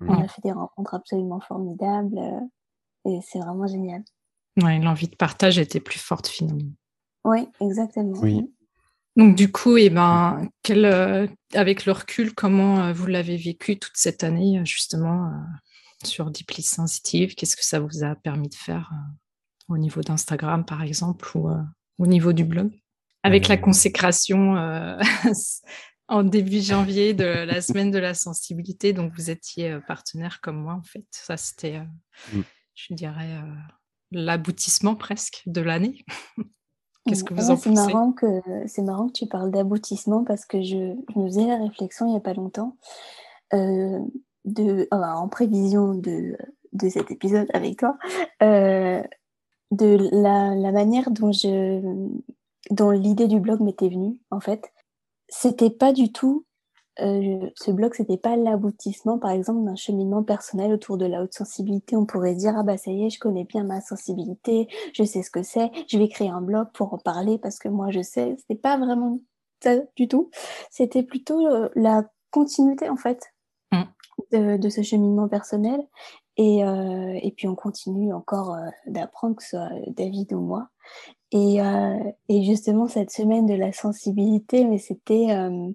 on 0.00 0.20
a 0.20 0.28
fait 0.28 0.42
des 0.42 0.52
rencontres 0.52 0.94
absolument 0.94 1.40
formidables 1.40 2.18
euh, 2.18 2.40
et 3.10 3.20
c'est 3.22 3.38
vraiment 3.38 3.66
génial. 3.66 4.02
Ouais, 4.62 4.78
l'envie 4.80 5.08
de 5.08 5.16
partage 5.16 5.58
était 5.58 5.80
plus 5.80 5.98
forte 5.98 6.26
finalement. 6.26 6.72
Oui, 7.24 7.48
exactement. 7.60 8.18
Oui. 8.20 8.52
Donc 9.16 9.34
du 9.36 9.50
coup, 9.50 9.76
eh 9.76 9.90
ben, 9.90 10.48
quel, 10.62 10.84
euh, 10.84 11.26
avec 11.54 11.86
le 11.86 11.92
recul, 11.92 12.34
comment 12.34 12.80
euh, 12.80 12.92
vous 12.92 13.06
l'avez 13.06 13.36
vécu 13.36 13.78
toute 13.78 13.96
cette 13.96 14.24
année 14.24 14.60
justement 14.64 15.32
sur 16.04 16.30
Deeply 16.30 16.62
Sensitive? 16.62 17.34
Qu'est-ce 17.34 17.56
que 17.56 17.64
ça 17.64 17.80
vous 17.80 18.04
a 18.04 18.14
permis 18.14 18.48
de 18.48 18.54
faire 18.54 18.92
au 19.68 19.78
niveau 19.78 20.02
d'Instagram 20.02 20.64
par 20.64 20.82
exemple 20.82 21.28
ou 21.36 21.50
au 21.98 22.06
niveau 22.06 22.32
du 22.32 22.44
blog? 22.44 22.70
Avec 23.22 23.48
la 23.48 23.56
consécration 23.56 24.54
en 26.08 26.22
début 26.22 26.60
janvier 26.60 27.14
de 27.14 27.24
la 27.24 27.60
semaine 27.60 27.90
de 27.90 27.98
la 27.98 28.14
sensibilité. 28.14 28.92
Donc, 28.92 29.12
vous 29.16 29.30
étiez 29.30 29.72
euh, 29.72 29.80
partenaire 29.80 30.40
comme 30.40 30.56
moi, 30.56 30.74
en 30.74 30.82
fait. 30.82 31.06
Ça, 31.10 31.36
c'était, 31.36 31.76
euh, 31.76 32.38
mm. 32.38 32.42
je 32.74 32.94
dirais, 32.94 33.32
euh, 33.32 33.54
l'aboutissement 34.12 34.94
presque 34.94 35.42
de 35.46 35.60
l'année. 35.60 36.04
Qu'est-ce 37.06 37.24
que 37.24 37.34
vous 37.34 37.50
en 37.50 37.56
pensez? 37.56 37.70
marrant 37.70 38.12
que 38.12 38.26
C'est 38.66 38.82
marrant 38.82 39.06
que 39.06 39.12
tu 39.12 39.26
parles 39.26 39.52
d'aboutissement 39.52 40.24
parce 40.24 40.44
que 40.44 40.60
je, 40.62 40.94
me 41.16 41.26
faisais 41.28 41.46
la 41.46 41.58
réflexion 41.58 42.06
il 42.06 42.10
n'y 42.10 42.16
a 42.16 42.20
pas 42.20 42.34
longtemps, 42.34 42.76
de, 43.52 44.88
en 44.90 45.28
prévision 45.28 45.94
de, 45.94 46.36
de 46.72 46.88
cet 46.88 47.12
épisode 47.12 47.46
avec 47.54 47.78
toi, 47.78 47.96
de 48.40 49.04
la, 49.70 50.56
la, 50.56 50.72
manière 50.72 51.12
dont 51.12 51.30
je 51.30 51.80
dont 52.70 52.90
l'idée 52.90 53.28
du 53.28 53.38
blog 53.38 53.60
m'était 53.60 53.88
venue 53.88 54.18
en 54.32 54.40
fait 54.40 54.72
c'était 55.28 55.70
pas 55.70 55.92
du 55.92 56.12
tout 56.12 56.46
euh, 57.00 57.50
ce 57.56 57.70
blog, 57.70 57.92
c'était 57.94 58.16
pas 58.16 58.36
l'aboutissement, 58.36 59.18
par 59.18 59.30
exemple, 59.30 59.64
d'un 59.64 59.76
cheminement 59.76 60.22
personnel 60.22 60.72
autour 60.72 60.96
de 60.96 61.04
la 61.04 61.22
haute 61.22 61.34
sensibilité. 61.34 61.94
On 61.96 62.06
pourrait 62.06 62.34
dire 62.34 62.54
ah 62.56 62.62
bah 62.62 62.78
ça 62.78 62.90
y 62.90 63.04
est, 63.04 63.10
je 63.10 63.18
connais 63.18 63.44
bien 63.44 63.64
ma 63.64 63.80
sensibilité, 63.80 64.68
je 64.94 65.04
sais 65.04 65.22
ce 65.22 65.30
que 65.30 65.42
c'est, 65.42 65.70
je 65.88 65.98
vais 65.98 66.08
créer 66.08 66.30
un 66.30 66.40
blog 66.40 66.68
pour 66.72 66.94
en 66.94 66.98
parler 66.98 67.38
parce 67.38 67.58
que 67.58 67.68
moi 67.68 67.90
je 67.90 68.00
sais. 68.00 68.36
C'était 68.38 68.60
pas 68.60 68.78
vraiment 68.78 69.20
ça 69.62 69.76
du 69.96 70.08
tout. 70.08 70.30
C'était 70.70 71.02
plutôt 71.02 71.46
euh, 71.46 71.68
la 71.74 72.04
continuité 72.30 72.88
en 72.88 72.96
fait 72.96 73.34
mmh. 73.72 73.82
de, 74.32 74.56
de, 74.56 74.68
ce 74.70 74.82
cheminement 74.82 75.28
personnel. 75.28 75.86
Et, 76.38 76.64
euh, 76.64 77.18
et 77.22 77.32
puis 77.32 77.48
on 77.48 77.54
continue 77.54 78.12
encore 78.12 78.56
d'apprendre 78.86 79.36
que 79.36 79.42
ce 79.42 79.50
soit 79.50 79.70
David 79.88 80.32
ou 80.34 80.40
moi. 80.40 80.68
Et, 81.32 81.60
euh, 81.60 81.98
et, 82.28 82.44
justement, 82.44 82.86
cette 82.86 83.10
semaine 83.10 83.46
de 83.46 83.54
la 83.54 83.72
sensibilité, 83.72 84.64
mais 84.64 84.78
c'était, 84.78 85.32
euh, 85.32 85.72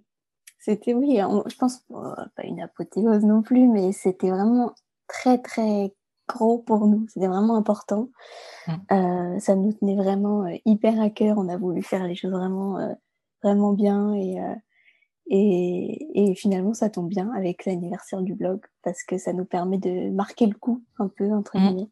c'était 0.60 0.94
oui, 0.94 1.18
je 1.18 1.56
pense, 1.58 1.84
euh, 1.92 2.16
pas 2.36 2.44
une 2.44 2.62
apothéose 2.62 3.24
non 3.24 3.42
plus, 3.42 3.68
mais 3.68 3.92
c'était 3.92 4.30
vraiment 4.30 4.74
très, 5.08 5.40
très 5.40 5.94
gros 6.28 6.60
pour 6.60 6.88
nous. 6.88 7.06
C'était 7.10 7.28
vraiment 7.28 7.56
important. 7.56 8.10
Mmh. 8.68 9.40
ça 9.40 9.56
nous 9.56 9.74
tenait 9.74 9.96
vraiment 9.96 10.46
hyper 10.66 11.02
à 11.02 11.10
cœur. 11.10 11.38
On 11.38 11.50
a 11.50 11.58
voulu 11.58 11.82
faire 11.82 12.08
les 12.08 12.16
choses 12.16 12.32
vraiment, 12.32 12.96
vraiment 13.44 13.74
bien. 13.74 14.14
Et, 14.14 14.38
et, 15.28 16.30
et, 16.30 16.36
finalement, 16.36 16.74
ça 16.74 16.90
tombe 16.90 17.10
bien 17.10 17.30
avec 17.36 17.66
l'anniversaire 17.66 18.22
du 18.22 18.36
blog 18.36 18.62
parce 18.84 19.04
que 19.04 19.18
ça 19.18 19.34
nous 19.34 19.46
permet 19.46 19.80
de 19.80 20.10
marquer 20.12 20.46
le 20.46 20.54
coup 20.54 20.84
un 21.00 21.10
peu, 21.10 21.34
entre 21.34 21.58
mmh. 21.58 21.88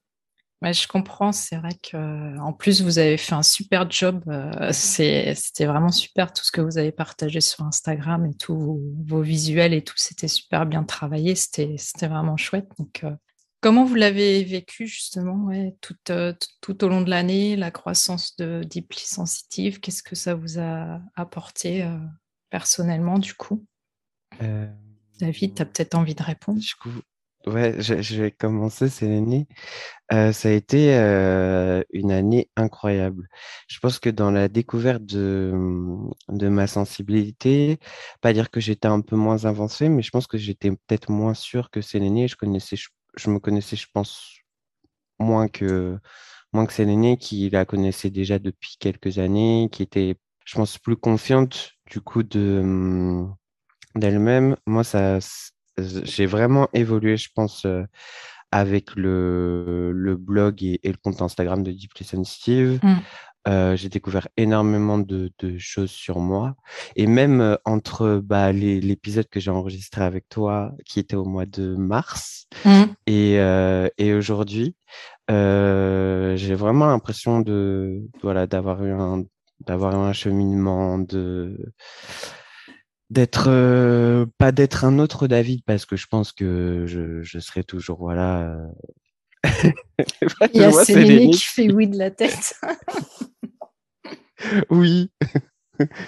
Je 0.64 0.88
comprends. 0.88 1.32
C'est 1.32 1.56
vrai 1.56 1.72
que 1.82 2.38
en 2.40 2.54
plus 2.54 2.82
vous 2.82 3.00
avez 3.00 3.18
fait 3.18 3.34
un 3.34 3.44
super 3.44 3.90
job. 3.90 4.24
Euh, 4.28 4.72
c'était 4.74 5.66
vraiment 5.66 5.92
super 5.92 6.34
tout 6.34 6.44
ce 6.44 6.52
que 6.52 6.62
vous 6.62 6.78
avez 6.78 6.92
partagé 6.92 7.40
sur 7.42 7.64
Instagram 7.64 8.26
et 8.26 8.34
tous 8.36 8.82
vos, 9.06 9.22
visuels 9.22 9.74
et 9.74 9.84
tout. 9.84 9.98
C'était 9.98 10.28
super 10.28 10.66
bien 10.66 10.84
travaillé. 10.84 11.36
C'était 11.36 11.78
vraiment 12.04 12.36
chouette. 12.36 12.70
Donc, 12.78 13.04
euh, 13.04 13.16
comment 13.62 13.86
vous 13.86 13.96
l'avez 13.96 14.44
vécu 14.44 14.86
justement 14.86 15.46
ouais, 15.46 15.76
tout, 15.80 15.96
euh, 16.10 16.34
tout, 16.62 16.84
au 16.84 16.90
long 16.90 17.02
de 17.02 17.10
l'année, 17.10 17.56
la 17.56 17.72
croissance 17.72 18.36
de 18.36 18.64
Deeply 18.64 19.00
Sensitive 19.00 19.80
Qu'est-ce 19.80 20.04
que 20.04 20.16
ça 20.16 20.36
vous 20.36 20.60
a 20.60 21.00
apporté 21.16 21.88
personnellement 22.50 23.18
du 23.18 23.34
coup? 23.34 23.66
David, 25.20 25.56
tu 25.56 25.62
as 25.62 25.66
peut-être 25.66 25.96
envie 25.96 26.16
de 26.16 26.24
répondre. 26.24 26.60
Du 26.60 26.76
coup, 26.76 26.90
Ouais, 27.46 27.76
je, 27.82 28.22
vais 28.22 28.32
commencer, 28.32 28.90
c'est 28.90 29.08
l'année. 29.08 29.48
Euh, 30.12 30.34
ça 30.34 30.50
a 30.50 30.52
été 30.52 30.96
euh, 30.96 31.82
une 31.94 32.12
année 32.12 32.50
incroyable. 32.58 33.28
Je 33.68 33.80
pense 33.80 34.00
que 34.00 34.10
dans 34.10 34.30
la 34.32 34.50
découverte 34.50 35.04
de, 35.06 35.54
de 36.28 36.50
ma 36.50 36.68
sensibilité, 36.68 37.80
pas 38.22 38.34
dire 38.34 38.52
que 38.52 38.60
j'étais 38.60 38.88
un 38.90 39.02
peu 39.02 39.16
moins 39.16 39.46
avancé, 39.46 39.88
mais 39.90 40.02
je 40.02 40.12
pense 40.12 40.28
que 40.28 40.38
j'étais 40.38 40.72
peut-être 40.72 41.12
moins 41.12 41.34
sûr 41.34 41.70
que 41.72 41.82
Sélénie. 41.82 42.28
Je 42.28 42.36
connaissais, 42.36 42.76
je, 43.16 43.30
me 43.30 43.40
connaissais, 43.40 43.78
je 43.78 43.88
pense, 43.94 44.40
moins 45.20 45.48
que 45.48 45.98
moins 46.54 46.66
que 46.66 46.74
Sélénie, 46.74 47.18
qui 47.18 47.50
la 47.50 47.66
connaissait 47.66 48.10
déjà 48.12 48.40
depuis 48.40 48.78
quelques 48.80 49.20
années, 49.20 49.70
qui 49.72 49.84
était, 49.84 50.16
je 50.46 50.56
pense, 50.56 50.78
plus 50.80 50.98
confiante 50.98 51.74
du 51.90 52.02
coup 52.02 52.24
de 52.24 53.26
d'elle-même. 53.96 54.56
Moi, 54.68 54.84
ça 54.84 55.20
j'ai 56.04 56.26
vraiment 56.26 56.68
évolué, 56.74 57.18
je 57.18 57.30
pense, 57.34 57.66
euh, 57.66 57.84
avec 58.52 58.96
le, 58.96 59.92
le 59.92 60.16
blog 60.16 60.64
et, 60.64 60.80
le 60.84 60.98
compte 61.02 61.22
Instagram 61.22 61.64
de 61.64 61.72
Deeply 61.72 62.06
Sensitive. 62.06 62.80
Mmh. 62.82 62.96
Euh, 63.48 63.76
j'ai 63.76 63.90
découvert 63.90 64.28
énormément 64.36 64.98
de, 65.00 65.32
de, 65.40 65.58
choses 65.58 65.92
sur 65.92 66.20
moi. 66.20 66.56
Et 66.96 67.08
même 67.08 67.42
euh, 67.42 67.56
entre 67.64 68.22
bah, 68.24 68.52
l'épisode 68.52 69.30
que 69.30 69.40
j'ai 69.40 69.52
enregistré 69.52 70.04
avec 70.04 70.28
toi, 70.30 70.74
qui 70.86 71.00
était 71.00 71.16
au 71.16 71.26
mois 71.26 71.46
de 71.46 71.76
mars, 71.76 72.48
mmh. 72.66 72.84
et, 73.08 73.36
et 73.98 74.14
aujourd'hui, 74.14 74.76
j'ai 75.30 76.56
vraiment 76.56 76.88
l'impression 76.88 77.40
de 77.40 78.02
voilà 78.22 78.46
d'avoir 78.48 78.84
eu 78.84 78.92
un 78.92 79.24
d'avoir 79.66 79.96
un 79.96 80.14
cheminement 80.14 81.00
de 81.00 81.74
d'être 83.10 83.46
euh, 83.48 84.26
pas 84.38 84.52
d'être 84.52 84.86
un 84.86 85.00
autre 85.00 85.28
David 85.28 85.64
parce 85.66 85.86
que 85.86 85.96
je 85.96 86.08
pense 86.08 86.32
que 86.32 86.84
je, 86.86 87.22
je 87.24 87.40
serai 87.40 87.64
toujours 87.64 88.00
voilà 88.00 88.42
euh, 88.42 88.68
il 90.54 90.62
y 90.62 90.64
a 90.64 90.72
Céline 90.72 91.32
qui 91.32 91.44
fait 91.44 91.72
oui 91.72 91.88
de 91.88 91.98
la 91.98 92.12
tête. 92.12 92.56
Oui. 94.70 95.12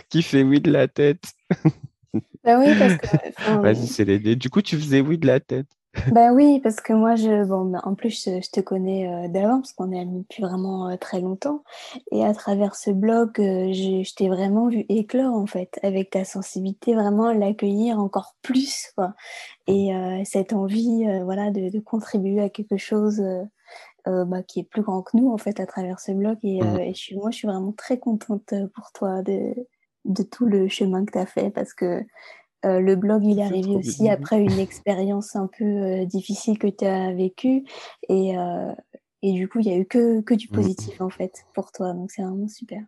Qui 0.09 0.23
fait 0.23 0.41
oui 0.41 0.61
de 0.61 0.71
la 0.71 0.87
tête. 0.87 1.33
Bah 2.45 2.57
oui 2.59 2.73
parce 2.79 2.95
que 2.95 3.61
vas-y 3.61 3.87
c'est 3.87 4.05
du 4.35 4.49
coup 4.49 4.61
tu 4.61 4.77
faisais 4.77 5.01
oui 5.01 5.17
de 5.17 5.27
la 5.27 5.41
tête 5.41 5.67
bah 6.11 6.31
oui, 6.31 6.61
parce 6.61 6.77
que 6.77 6.93
moi, 6.93 7.15
je, 7.15 7.43
bon, 7.43 7.65
bah, 7.65 7.81
en 7.83 7.95
plus, 7.95 8.23
je, 8.25 8.49
te 8.49 8.61
connais 8.61 9.07
euh, 9.07 9.27
d'avant, 9.27 9.59
parce 9.59 9.73
qu'on 9.73 9.91
est 9.91 9.99
amis 9.99 10.21
depuis 10.21 10.41
vraiment 10.41 10.89
euh, 10.89 10.95
très 10.95 11.19
longtemps. 11.19 11.63
Et 12.11 12.23
à 12.23 12.33
travers 12.33 12.75
ce 12.75 12.91
blog, 12.91 13.39
euh, 13.39 13.73
je, 13.73 14.15
t'ai 14.15 14.29
vraiment 14.29 14.69
vu 14.69 14.85
éclore, 14.87 15.35
en 15.35 15.47
fait, 15.47 15.79
avec 15.83 16.11
ta 16.11 16.23
sensibilité, 16.23 16.95
vraiment 16.95 17.33
l'accueillir 17.33 17.99
encore 17.99 18.35
plus, 18.41 18.91
quoi. 18.95 19.13
Et 19.67 19.91
cette 20.25 20.51
envie, 20.53 21.05
voilà, 21.23 21.49
de, 21.49 21.69
de, 21.69 21.79
contribuer 21.79 22.41
à 22.41 22.49
quelque 22.49 22.75
chose 22.75 23.23
bah, 24.05 24.43
qui 24.45 24.59
est 24.59 24.63
plus 24.63 24.81
grand 24.81 25.01
que 25.01 25.15
nous, 25.15 25.31
en 25.31 25.37
fait, 25.37 25.61
à 25.61 25.65
travers 25.65 25.99
ce 25.99 26.11
blog. 26.11 26.37
Et, 26.43 26.61
mmh. 26.61 26.79
et 26.79 26.93
je 26.93 26.99
suis, 26.99 27.15
moi, 27.15 27.31
je 27.31 27.37
suis 27.37 27.47
vraiment 27.47 27.71
très 27.71 27.97
contente 27.97 28.53
pour 28.75 28.91
toi 28.91 29.21
de, 29.21 29.53
de 30.05 30.23
tout 30.23 30.45
le 30.45 30.67
chemin 30.67 31.05
que 31.05 31.11
tu 31.13 31.19
as 31.19 31.25
fait, 31.25 31.51
parce 31.51 31.73
que 31.73 32.03
euh, 32.65 32.79
le 32.79 32.95
blog, 32.95 33.23
il 33.23 33.39
est 33.39 33.43
arrivé 33.43 33.75
aussi 33.75 34.09
après 34.09 34.39
une 34.39 34.59
expérience 34.59 35.35
un 35.35 35.47
peu 35.47 35.65
euh, 35.65 36.05
difficile 36.05 36.59
que 36.59 36.67
tu 36.67 36.85
as 36.85 37.13
vécue. 37.13 37.63
Et, 38.07 38.37
euh, 38.37 38.73
et 39.21 39.33
du 39.33 39.47
coup, 39.47 39.59
il 39.59 39.67
n'y 39.67 39.73
a 39.73 39.77
eu 39.77 39.85
que, 39.85 40.21
que 40.21 40.33
du 40.33 40.47
mmh. 40.47 40.55
positif, 40.55 41.01
en 41.01 41.09
fait, 41.09 41.45
pour 41.53 41.71
toi. 41.71 41.93
Donc, 41.93 42.11
c'est 42.11 42.21
vraiment 42.21 42.47
super. 42.47 42.81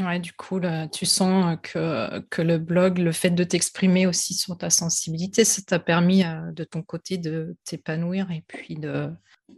Ouais, 0.00 0.20
du 0.20 0.32
coup, 0.32 0.58
là, 0.58 0.86
tu 0.88 1.06
sens 1.06 1.56
que, 1.62 2.20
que 2.30 2.42
le 2.42 2.58
blog, 2.58 2.98
le 2.98 3.12
fait 3.12 3.30
de 3.30 3.42
t'exprimer 3.42 4.06
aussi 4.06 4.34
sur 4.34 4.56
ta 4.56 4.70
sensibilité, 4.70 5.44
ça 5.44 5.60
t'a 5.62 5.80
permis 5.80 6.22
de 6.52 6.62
ton 6.62 6.82
côté 6.82 7.18
de 7.18 7.56
t'épanouir 7.64 8.30
et 8.30 8.44
puis 8.46 8.76
de 8.76 9.10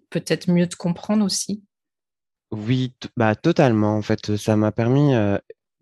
peut-être 0.08 0.50
mieux 0.50 0.66
te 0.66 0.76
comprendre 0.76 1.24
aussi. 1.26 1.62
Oui, 2.52 2.94
bah, 3.18 3.36
totalement. 3.36 3.96
En 3.96 4.02
fait, 4.02 4.36
ça 4.36 4.56
m'a 4.56 4.72
permis 4.72 5.12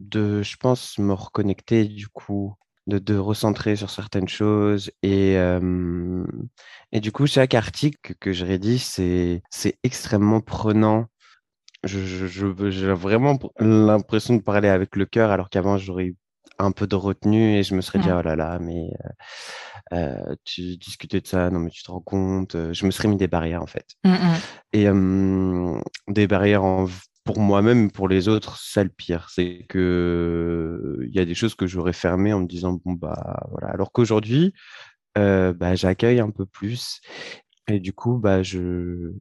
de, 0.01 0.43
je 0.43 0.57
pense, 0.57 0.99
me 0.99 1.13
reconnecter 1.13 1.85
du 1.85 2.09
coup 2.09 2.57
de, 2.89 2.99
de, 2.99 3.17
recentrer 3.17 3.77
sur 3.77 3.91
certaines 3.91 4.29
choses. 4.29 4.91
Et, 5.03 5.37
euh, 5.37 6.25
et 6.91 7.01
du 7.01 7.13
coup, 7.13 7.27
chaque 7.27 7.55
article 7.55 8.15
que 8.19 8.33
je 8.33 8.45
rédige, 8.45 8.83
c'est 8.83 9.79
extrêmement 9.85 10.41
prenant. 10.41 11.07
J'ai 11.85 12.05
je, 12.05 12.27
je, 12.27 12.87
vraiment 12.89 13.39
l'impression 13.61 14.35
de 14.35 14.43
parler 14.43 14.69
avec 14.69 14.97
le 14.97 15.07
cœur, 15.07 15.31
alors 15.31 15.49
qu'avant, 15.49 15.79
j'aurais 15.79 16.07
eu 16.07 16.17
un 16.59 16.73
peu 16.73 16.89
de 16.89 16.97
retenue 16.97 17.57
et 17.57 17.63
je 17.63 17.77
me 17.77 17.81
serais 17.83 18.01
dit, 18.01 18.09
oh 18.11 18.21
là 18.21 18.35
là, 18.35 18.59
mais 18.59 18.91
euh, 19.93 19.97
euh, 19.97 20.35
tu 20.45 20.77
discutais 20.77 21.21
de 21.21 21.27
ça, 21.27 21.51
non, 21.51 21.61
mais 21.61 21.71
tu 21.71 21.85
te 21.85 21.91
rends 21.91 22.01
compte. 22.01 22.57
Je 22.73 22.85
me 22.85 22.91
serais 22.91 23.07
mis 23.07 23.17
des 23.17 23.29
barrières, 23.29 23.63
en 23.63 23.67
fait. 23.67 23.87
Mmh, 24.03 24.11
mmh. 24.11 24.35
Et 24.73 26.13
des 26.13 26.27
barrières 26.27 26.65
en 26.65 26.87
pour 27.29 27.41
moi-même, 27.41 27.91
pour 27.91 28.09
les 28.09 28.27
autres, 28.27 28.57
ça 28.57 28.83
le 28.83 28.89
pire. 28.89 29.29
C'est 29.29 29.67
que 29.69 30.99
il 31.07 31.15
y 31.15 31.21
a 31.21 31.27
des 31.27 31.35
choses 31.35 31.55
que 31.55 31.67
j'aurais 31.67 31.93
fermées 31.93 32.33
en 32.33 32.41
me 32.41 32.47
disant 32.47 32.81
bon 32.83 32.95
bah 32.95 33.45
voilà. 33.51 33.69
Alors 33.69 33.93
qu'aujourd'hui, 33.93 34.55
euh, 35.19 35.53
bah, 35.53 35.75
j'accueille 35.75 36.21
un 36.21 36.31
peu 36.31 36.47
plus 36.47 37.03
et 37.67 37.81
du 37.81 37.93
coup 37.93 38.17
bah 38.17 38.43
je 38.43 39.13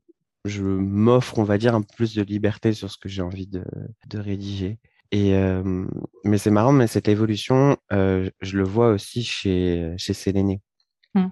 je 0.46 0.64
m'offre, 0.64 1.38
on 1.38 1.44
va 1.44 1.58
dire, 1.58 1.76
un 1.76 1.82
peu 1.82 1.94
plus 1.98 2.16
de 2.16 2.24
liberté 2.24 2.72
sur 2.72 2.90
ce 2.90 2.98
que 2.98 3.10
j'ai 3.10 3.22
envie 3.22 3.48
de, 3.48 3.66
de 4.08 4.20
rédiger. 4.20 4.80
Et 5.12 5.36
euh, 5.36 5.86
mais 6.24 6.38
c'est 6.38 6.50
marrant, 6.52 6.72
mais 6.72 6.88
cette 6.88 7.10
évolution, 7.10 7.76
euh, 7.92 8.30
je 8.40 8.58
le 8.58 8.64
vois 8.64 8.92
aussi 8.92 9.22
chez 9.26 9.94
chez 9.98 10.14
Séléné. 10.14 10.62
Mmh. 11.14 11.28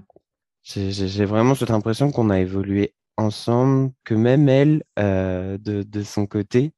J'ai 0.64 1.26
vraiment 1.26 1.56
cette 1.56 1.72
impression 1.72 2.12
qu'on 2.12 2.30
a 2.30 2.42
évolué 2.42 2.96
ensemble 3.18 3.92
que 4.04 4.14
même 4.14 4.50
elle, 4.50 4.84
euh, 5.00 5.58
de, 5.58 5.84
de, 5.84 6.04
son 6.04 6.26
côté, 6.28 6.74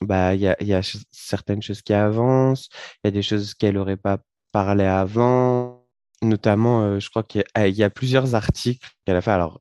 bah 0.00 0.34
il 0.34 0.40
y 0.40 0.48
a, 0.48 0.56
y 0.62 0.74
a, 0.74 0.82
certaines 1.10 1.62
choses 1.62 1.82
qui 1.82 1.94
avancent, 1.94 2.68
il 3.02 3.06
y 3.06 3.08
a 3.08 3.10
des 3.12 3.22
choses 3.22 3.54
qu'elle 3.54 3.74
n'aurait 3.74 3.96
pas 3.96 4.18
parlait 4.52 4.86
avant, 4.86 5.86
notamment, 6.22 7.00
je 7.00 7.10
crois 7.10 7.22
qu'il 7.22 7.44
y, 7.56 7.82
a 7.82 7.90
plusieurs 7.90 8.34
articles 8.34 8.86
qu'elle 9.04 9.16
a 9.16 9.22
fait. 9.22 9.30
Alors, 9.30 9.60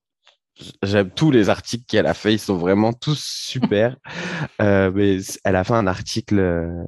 j'aime 0.84 1.10
tous 1.10 1.32
les 1.32 1.50
articles 1.50 1.86
qu'elle 1.88 2.08
a 2.08 2.14
fait, 2.14 2.34
ils 2.34 2.40
sont 2.40 2.58
vraiment 2.58 2.94
tous 2.94 3.20
super. 3.20 3.98
mais 4.60 5.20
elle 5.44 5.56
a 5.56 5.64
fait 5.64 5.74
un 5.74 5.88
article, 5.88 6.86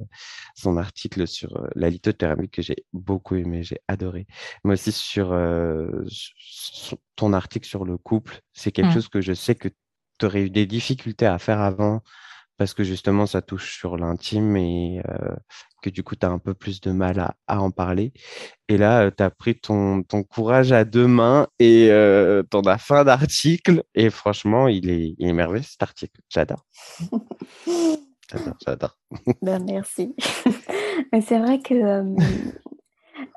son 0.55 0.77
article 0.77 1.27
sur 1.27 1.67
la 1.75 1.89
lithothérapie 1.89 2.49
que 2.49 2.61
j'ai 2.61 2.85
beaucoup 2.93 3.35
aimé, 3.35 3.63
j'ai 3.63 3.79
adoré. 3.87 4.27
Mais 4.63 4.73
aussi 4.73 4.91
sur 4.91 5.29
ton 7.15 7.33
article 7.33 7.67
sur 7.67 7.85
le 7.85 7.97
couple, 7.97 8.39
c'est 8.53 8.71
quelque 8.71 8.89
mmh. 8.89 8.93
chose 8.93 9.09
que 9.09 9.21
je 9.21 9.33
sais 9.33 9.55
que 9.55 9.69
tu 10.19 10.25
aurais 10.25 10.43
eu 10.43 10.49
des 10.49 10.65
difficultés 10.65 11.25
à 11.25 11.39
faire 11.39 11.61
avant 11.61 12.01
parce 12.63 12.73
que 12.73 12.85
justement 12.85 13.25
ça 13.25 13.41
touche 13.41 13.77
sur 13.77 13.97
l'intime 13.97 14.55
et 14.55 15.01
que 15.81 15.89
du 15.89 16.01
coup 16.01 16.15
tu 16.15 16.25
as 16.25 16.29
un 16.29 16.39
peu 16.39 16.53
plus 16.53 16.79
de 16.79 16.91
mal 16.91 17.19
à, 17.45 17.59
en 17.59 17.71
parler. 17.71 18.13
Et 18.69 18.77
là, 18.77 19.11
tu 19.11 19.21
as 19.21 19.29
pris 19.29 19.59
ton, 19.59 20.01
courage 20.29 20.71
à 20.71 20.85
deux 20.85 21.07
mains 21.07 21.47
et 21.59 21.89
tu 22.49 22.57
en 22.57 22.61
as 22.61 22.77
fait 22.77 22.93
un 22.93 23.07
article 23.07 23.83
et 23.95 24.09
franchement, 24.09 24.69
il 24.69 24.89
est, 24.89 25.13
il 25.17 25.33
merveilleux 25.33 25.65
cet 25.65 25.83
article. 25.83 26.21
J'adore. 26.29 26.65
j'adore, 28.31 28.55
j'adore. 28.65 28.97
Ben, 29.41 29.61
merci. 29.65 30.15
Mais 31.11 31.19
c'est 31.19 31.39
vrai 31.39 31.59
que 31.59 32.01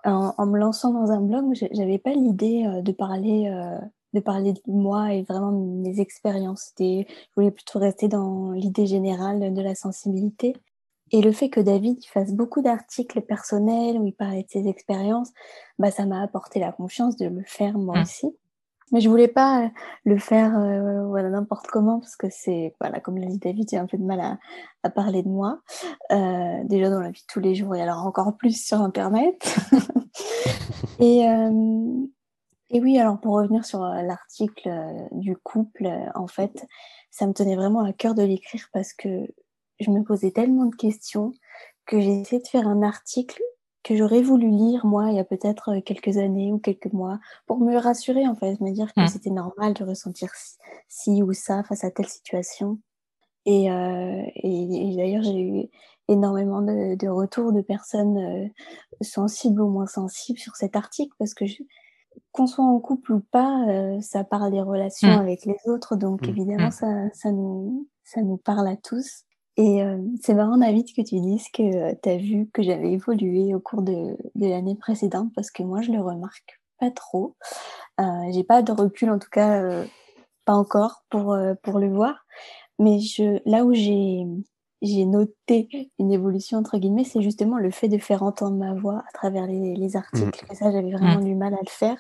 en, 0.04 0.46
me 0.46 0.56
lançant 0.56 0.92
dans 0.92 1.10
un 1.10 1.20
blog, 1.20 1.52
j'avais 1.72 1.98
pas 1.98 2.12
l'idée 2.12 2.64
de 2.80 2.92
parler 2.92 3.50
de 4.16 4.20
parler 4.20 4.52
de 4.52 4.60
moi 4.66 5.12
et 5.12 5.22
vraiment 5.22 5.52
mes 5.52 6.00
expériences. 6.00 6.72
Je 6.78 7.04
voulais 7.36 7.50
plutôt 7.50 7.78
rester 7.78 8.08
dans 8.08 8.50
l'idée 8.52 8.86
générale 8.86 9.52
de 9.52 9.62
la 9.62 9.74
sensibilité. 9.74 10.54
Et 11.12 11.20
le 11.20 11.30
fait 11.30 11.50
que 11.50 11.60
David 11.60 12.04
fasse 12.06 12.32
beaucoup 12.32 12.62
d'articles 12.62 13.20
personnels 13.20 13.98
où 13.98 14.06
il 14.06 14.12
parlait 14.12 14.42
de 14.42 14.50
ses 14.50 14.66
expériences, 14.66 15.30
bah, 15.78 15.90
ça 15.90 16.04
m'a 16.04 16.22
apporté 16.22 16.58
la 16.58 16.72
confiance 16.72 17.16
de 17.16 17.26
le 17.26 17.42
faire 17.46 17.78
moi 17.78 17.98
mmh. 17.98 18.02
aussi. 18.02 18.36
Mais 18.92 19.00
je 19.00 19.08
voulais 19.08 19.28
pas 19.28 19.68
le 20.04 20.16
faire 20.16 20.56
euh, 20.56 21.06
voilà 21.08 21.28
n'importe 21.28 21.66
comment 21.66 21.98
parce 21.98 22.14
que 22.14 22.28
c'est 22.30 22.72
voilà 22.80 23.00
comme 23.00 23.18
l'a 23.18 23.26
dit 23.26 23.38
David 23.38 23.68
j'ai 23.68 23.78
un 23.78 23.86
peu 23.86 23.98
de 23.98 24.04
mal 24.04 24.20
à, 24.20 24.38
à 24.84 24.90
parler 24.90 25.24
de 25.24 25.28
moi 25.28 25.58
euh, 26.12 26.62
déjà 26.66 26.88
dans 26.88 27.00
la 27.00 27.10
vie 27.10 27.20
de 27.20 27.26
tous 27.26 27.40
les 27.40 27.56
jours 27.56 27.74
et 27.74 27.82
alors 27.82 28.06
encore 28.06 28.36
plus 28.36 28.64
sur 28.64 28.80
internet 28.80 29.56
et 31.00 31.28
euh, 31.28 32.06
et 32.70 32.80
oui, 32.80 32.98
alors 32.98 33.20
pour 33.20 33.34
revenir 33.34 33.64
sur 33.64 33.84
euh, 33.84 34.02
l'article 34.02 34.68
euh, 34.68 35.08
du 35.12 35.36
couple, 35.36 35.86
euh, 35.86 36.10
en 36.14 36.26
fait, 36.26 36.66
ça 37.10 37.26
me 37.26 37.32
tenait 37.32 37.54
vraiment 37.54 37.84
à 37.84 37.92
cœur 37.92 38.14
de 38.14 38.22
l'écrire 38.22 38.68
parce 38.72 38.92
que 38.92 39.26
je 39.78 39.90
me 39.90 40.02
posais 40.02 40.32
tellement 40.32 40.66
de 40.66 40.74
questions 40.74 41.32
que 41.86 42.00
j'ai 42.00 42.20
essayé 42.20 42.42
de 42.42 42.48
faire 42.48 42.66
un 42.66 42.82
article 42.82 43.40
que 43.84 43.94
j'aurais 43.94 44.22
voulu 44.22 44.50
lire 44.50 44.84
moi 44.84 45.10
il 45.10 45.16
y 45.16 45.20
a 45.20 45.24
peut-être 45.24 45.78
quelques 45.78 46.16
années 46.16 46.52
ou 46.52 46.58
quelques 46.58 46.92
mois 46.92 47.20
pour 47.46 47.58
me 47.58 47.76
rassurer 47.76 48.26
en 48.26 48.34
fait, 48.34 48.60
me 48.60 48.72
dire 48.72 48.92
que 48.92 49.02
mmh. 49.02 49.08
c'était 49.08 49.30
normal 49.30 49.74
de 49.74 49.84
ressentir 49.84 50.32
ci, 50.88 51.22
ou 51.22 51.32
ça 51.32 51.62
face 51.62 51.84
à 51.84 51.92
telle 51.92 52.08
situation. 52.08 52.80
Et, 53.44 53.66
et, 53.66 54.96
d'ailleurs 54.96 55.22
j'ai 55.22 55.40
eu 55.40 55.66
énormément 56.08 56.62
de, 56.62 56.96
de, 56.96 57.06
retours 57.06 57.52
de 57.52 57.60
personnes 57.60 58.50
sensibles 59.02 59.60
ou 59.60 59.68
moins 59.68 59.86
sensibles 59.86 60.40
sur 60.40 60.56
cet 60.56 60.74
article 60.74 61.14
parce 61.20 61.34
que 61.34 61.46
je, 61.46 61.62
qu'on 62.36 62.46
soit 62.46 62.64
en 62.64 62.78
couple 62.78 63.14
ou 63.14 63.20
pas, 63.20 63.66
euh, 63.68 64.00
ça 64.02 64.22
parle 64.22 64.52
des 64.52 64.60
relations 64.60 65.08
mmh. 65.08 65.20
avec 65.20 65.44
les 65.46 65.56
autres, 65.66 65.96
donc 65.96 66.22
mmh. 66.22 66.30
évidemment, 66.30 66.68
mmh. 66.68 66.72
ça, 66.72 67.10
ça, 67.14 67.32
nous, 67.32 67.88
ça 68.04 68.20
nous 68.22 68.36
parle 68.36 68.68
à 68.68 68.76
tous. 68.76 69.24
Et 69.56 69.82
euh, 69.82 69.98
c'est 70.20 70.34
marrant, 70.34 70.58
David, 70.58 70.86
que 70.94 71.00
tu 71.00 71.18
dises 71.18 71.48
que 71.48 71.62
euh, 71.62 71.94
tu 72.02 72.08
as 72.10 72.18
vu 72.18 72.50
que 72.52 72.62
j'avais 72.62 72.92
évolué 72.92 73.54
au 73.54 73.60
cours 73.60 73.80
de, 73.80 74.16
de 74.34 74.46
l'année 74.46 74.76
précédente, 74.76 75.32
parce 75.34 75.50
que 75.50 75.62
moi, 75.62 75.80
je 75.80 75.90
le 75.90 76.00
remarque 76.00 76.60
pas 76.78 76.90
trop. 76.90 77.36
J'ai 78.32 78.44
pas 78.44 78.60
de 78.60 78.70
recul, 78.70 79.08
en 79.08 79.18
tout 79.18 79.30
cas, 79.30 79.84
pas 80.44 80.52
encore, 80.52 81.04
pour, 81.08 81.34
pour 81.62 81.78
le 81.78 81.88
voir. 81.88 82.26
Mais 82.78 82.98
je, 82.98 83.40
là 83.48 83.64
où 83.64 83.72
j'ai 83.72 84.26
j'ai 84.86 85.04
noté 85.04 85.90
une 85.98 86.12
évolution 86.12 86.58
entre 86.58 86.78
guillemets, 86.78 87.04
c'est 87.04 87.22
justement 87.22 87.58
le 87.58 87.70
fait 87.70 87.88
de 87.88 87.98
faire 87.98 88.22
entendre 88.22 88.56
ma 88.56 88.74
voix 88.74 89.04
à 89.08 89.12
travers 89.12 89.46
les, 89.46 89.96
articles. 89.96 90.44
Mmh. 90.50 90.54
ça, 90.54 90.70
j'avais 90.70 90.92
vraiment 90.92 91.20
mmh. 91.20 91.24
du 91.24 91.34
mal 91.34 91.54
à 91.54 91.60
le 91.60 91.70
faire. 91.70 91.96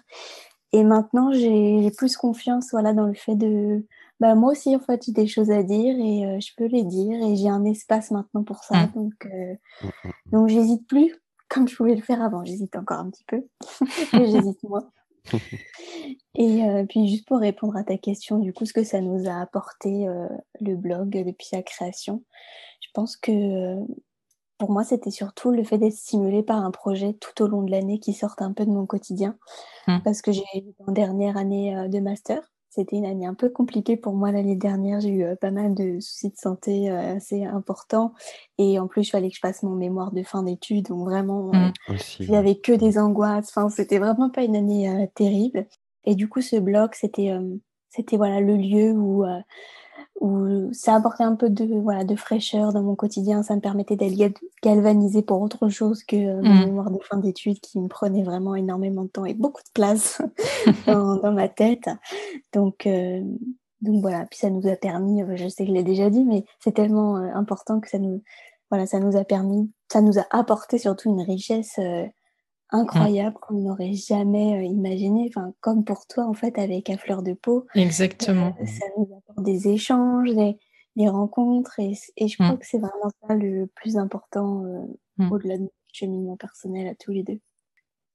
Et 0.72 0.84
maintenant, 0.84 1.32
j'ai 1.32 1.90
plus 1.96 2.16
confiance 2.16 2.68
voilà, 2.72 2.92
dans 2.92 3.06
le 3.06 3.14
fait 3.14 3.36
de... 3.36 3.86
Bah, 4.20 4.34
moi 4.34 4.52
aussi, 4.52 4.74
en 4.74 4.80
fait, 4.80 5.04
j'ai 5.06 5.12
des 5.12 5.26
choses 5.26 5.50
à 5.50 5.62
dire 5.62 5.96
et 5.98 6.26
euh, 6.26 6.40
je 6.40 6.50
peux 6.56 6.66
les 6.66 6.84
dire 6.84 7.22
et 7.22 7.36
j'ai 7.36 7.48
un 7.48 7.64
espace 7.64 8.10
maintenant 8.10 8.42
pour 8.42 8.64
ça. 8.64 8.86
Mmh. 8.86 8.92
Donc, 8.94 9.26
euh, 9.26 9.54
donc 10.32 10.48
j'hésite 10.48 10.86
plus 10.86 11.14
comme 11.48 11.68
je 11.68 11.76
pouvais 11.76 11.94
le 11.94 12.02
faire 12.02 12.22
avant. 12.22 12.44
J'hésite 12.44 12.74
encore 12.76 12.98
un 12.98 13.10
petit 13.10 13.24
peu, 13.24 13.46
j'hésite 14.12 14.62
moins. 14.64 14.90
Et 16.34 16.64
euh, 16.64 16.84
puis 16.88 17.08
juste 17.08 17.26
pour 17.26 17.38
répondre 17.38 17.76
à 17.76 17.84
ta 17.84 17.96
question, 17.96 18.38
du 18.38 18.52
coup, 18.52 18.66
ce 18.66 18.72
que 18.72 18.84
ça 18.84 19.00
nous 19.00 19.28
a 19.28 19.40
apporté 19.40 20.06
le 20.60 20.76
blog 20.76 21.10
depuis 21.10 21.46
sa 21.46 21.62
création, 21.62 22.22
je 22.80 22.88
pense 22.94 23.16
que 23.16 23.76
pour 24.58 24.70
moi, 24.70 24.84
c'était 24.84 25.10
surtout 25.10 25.50
le 25.50 25.64
fait 25.64 25.78
d'être 25.78 25.92
stimulé 25.92 26.42
par 26.42 26.64
un 26.64 26.70
projet 26.70 27.12
tout 27.14 27.42
au 27.42 27.46
long 27.46 27.62
de 27.62 27.70
l'année 27.70 27.98
qui 27.98 28.14
sorte 28.14 28.40
un 28.40 28.52
peu 28.52 28.64
de 28.64 28.70
mon 28.70 28.86
quotidien. 28.86 29.36
Mmh. 29.86 29.98
Parce 30.02 30.22
que 30.22 30.32
j'ai 30.32 30.44
eu 30.54 30.62
une 30.86 30.94
dernière 30.94 31.36
année 31.36 31.88
de 31.88 32.00
master. 32.00 32.40
C'était 32.70 32.96
une 32.96 33.06
année 33.06 33.26
un 33.26 33.34
peu 33.34 33.48
compliquée 33.48 33.96
pour 33.96 34.14
moi 34.14 34.32
l'année 34.32 34.56
dernière. 34.56 35.00
J'ai 35.00 35.10
eu 35.10 35.36
pas 35.40 35.50
mal 35.50 35.74
de 35.74 36.00
soucis 36.00 36.30
de 36.30 36.36
santé 36.36 36.90
assez 36.90 37.44
importants. 37.44 38.12
Et 38.58 38.78
en 38.78 38.86
plus, 38.86 39.08
il 39.08 39.10
fallait 39.10 39.28
que 39.28 39.34
je 39.34 39.40
fasse 39.40 39.62
mon 39.62 39.74
mémoire 39.74 40.12
de 40.12 40.22
fin 40.22 40.42
d'études. 40.42 40.88
Donc 40.88 41.06
vraiment, 41.06 41.52
mmh. 41.52 41.72
il 42.20 42.30
n'y 42.30 42.36
avait 42.36 42.56
que 42.58 42.72
des 42.72 42.98
angoisses. 42.98 43.48
Enfin, 43.48 43.68
c'était 43.68 43.98
vraiment 43.98 44.30
pas 44.30 44.42
une 44.42 44.56
année 44.56 45.10
terrible. 45.14 45.66
Et 46.04 46.14
du 46.14 46.28
coup, 46.28 46.40
ce 46.40 46.56
blog, 46.56 46.90
c'était 46.94 47.32
c'était 47.90 48.16
voilà 48.16 48.40
le 48.40 48.56
lieu 48.56 48.92
où 48.92 49.24
où 50.20 50.72
ça 50.72 50.94
apportait 50.94 51.24
un 51.24 51.34
peu 51.34 51.50
de, 51.50 51.64
voilà, 51.80 52.04
de 52.04 52.16
fraîcheur 52.16 52.72
dans 52.72 52.82
mon 52.82 52.94
quotidien. 52.94 53.42
Ça 53.42 53.54
me 53.54 53.60
permettait 53.60 53.96
d'être 53.96 54.40
galvanisée 54.62 55.22
pour 55.22 55.40
autre 55.42 55.68
chose 55.68 56.04
que 56.04 56.16
euh, 56.16 56.42
mon 56.42 56.54
mmh. 56.54 56.64
mémoire 56.66 56.90
de 56.90 56.98
fin 57.02 57.18
d'études 57.18 57.60
qui 57.60 57.78
me 57.78 57.88
prenait 57.88 58.22
vraiment 58.22 58.54
énormément 58.54 59.04
de 59.04 59.08
temps 59.08 59.24
et 59.24 59.34
beaucoup 59.34 59.62
de 59.62 59.72
place 59.74 60.22
dans, 60.86 61.16
dans, 61.16 61.32
ma 61.32 61.48
tête. 61.48 61.88
Donc, 62.52 62.86
euh, 62.86 63.20
donc 63.82 64.00
voilà, 64.00 64.26
puis 64.26 64.38
ça 64.38 64.50
nous 64.50 64.66
a 64.66 64.76
permis, 64.76 65.22
euh, 65.22 65.36
je 65.36 65.48
sais 65.48 65.64
que 65.64 65.70
je 65.70 65.74
l'ai 65.74 65.84
déjà 65.84 66.08
dit, 66.08 66.24
mais 66.24 66.44
c'est 66.60 66.72
tellement 66.72 67.16
important 67.16 67.80
que 67.80 67.90
ça 67.90 67.98
nous, 67.98 68.22
voilà, 68.70 68.86
ça 68.86 69.00
nous 69.00 69.16
a 69.16 69.24
permis, 69.24 69.70
ça 69.92 70.00
nous 70.00 70.18
a 70.18 70.26
apporté 70.30 70.78
surtout 70.78 71.10
une 71.10 71.22
richesse 71.22 71.78
Mmh. 72.72 72.76
incroyable 72.76 73.36
qu'on 73.40 73.54
n'aurait 73.54 73.92
jamais 73.92 74.66
imaginé. 74.66 75.26
Enfin, 75.28 75.52
comme 75.60 75.84
pour 75.84 76.06
toi, 76.06 76.26
en 76.26 76.34
fait, 76.34 76.58
avec 76.58 76.90
À 76.90 76.96
Fleur 76.96 77.22
de 77.22 77.32
Peau. 77.32 77.66
Exactement. 77.74 78.54
ça 78.64 78.86
nous 78.98 79.08
apporte 79.16 79.44
des 79.44 79.68
échanges, 79.68 80.34
des, 80.34 80.58
des 80.96 81.08
rencontres. 81.08 81.78
Et, 81.78 81.92
et 82.16 82.28
je 82.28 82.34
crois 82.34 82.54
mmh. 82.54 82.58
que 82.58 82.66
c'est 82.66 82.78
vraiment 82.78 83.10
ça 83.26 83.34
le 83.34 83.66
plus 83.74 83.96
important 83.96 84.64
mmh. 85.18 85.32
au-delà 85.32 85.56
de 85.58 85.62
notre 85.62 85.74
cheminement 85.92 86.36
personnel 86.36 86.88
à 86.88 86.94
tous 86.94 87.12
les 87.12 87.22
deux. 87.22 87.40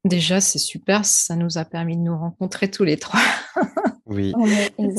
Déjà, 0.03 0.41
c'est 0.41 0.59
super, 0.59 1.05
ça 1.05 1.35
nous 1.35 1.57
a 1.57 1.65
permis 1.65 1.95
de 1.95 2.01
nous 2.01 2.17
rencontrer 2.17 2.71
tous 2.71 2.83
les 2.83 2.97
trois. 2.97 3.19
oui. 4.11 4.33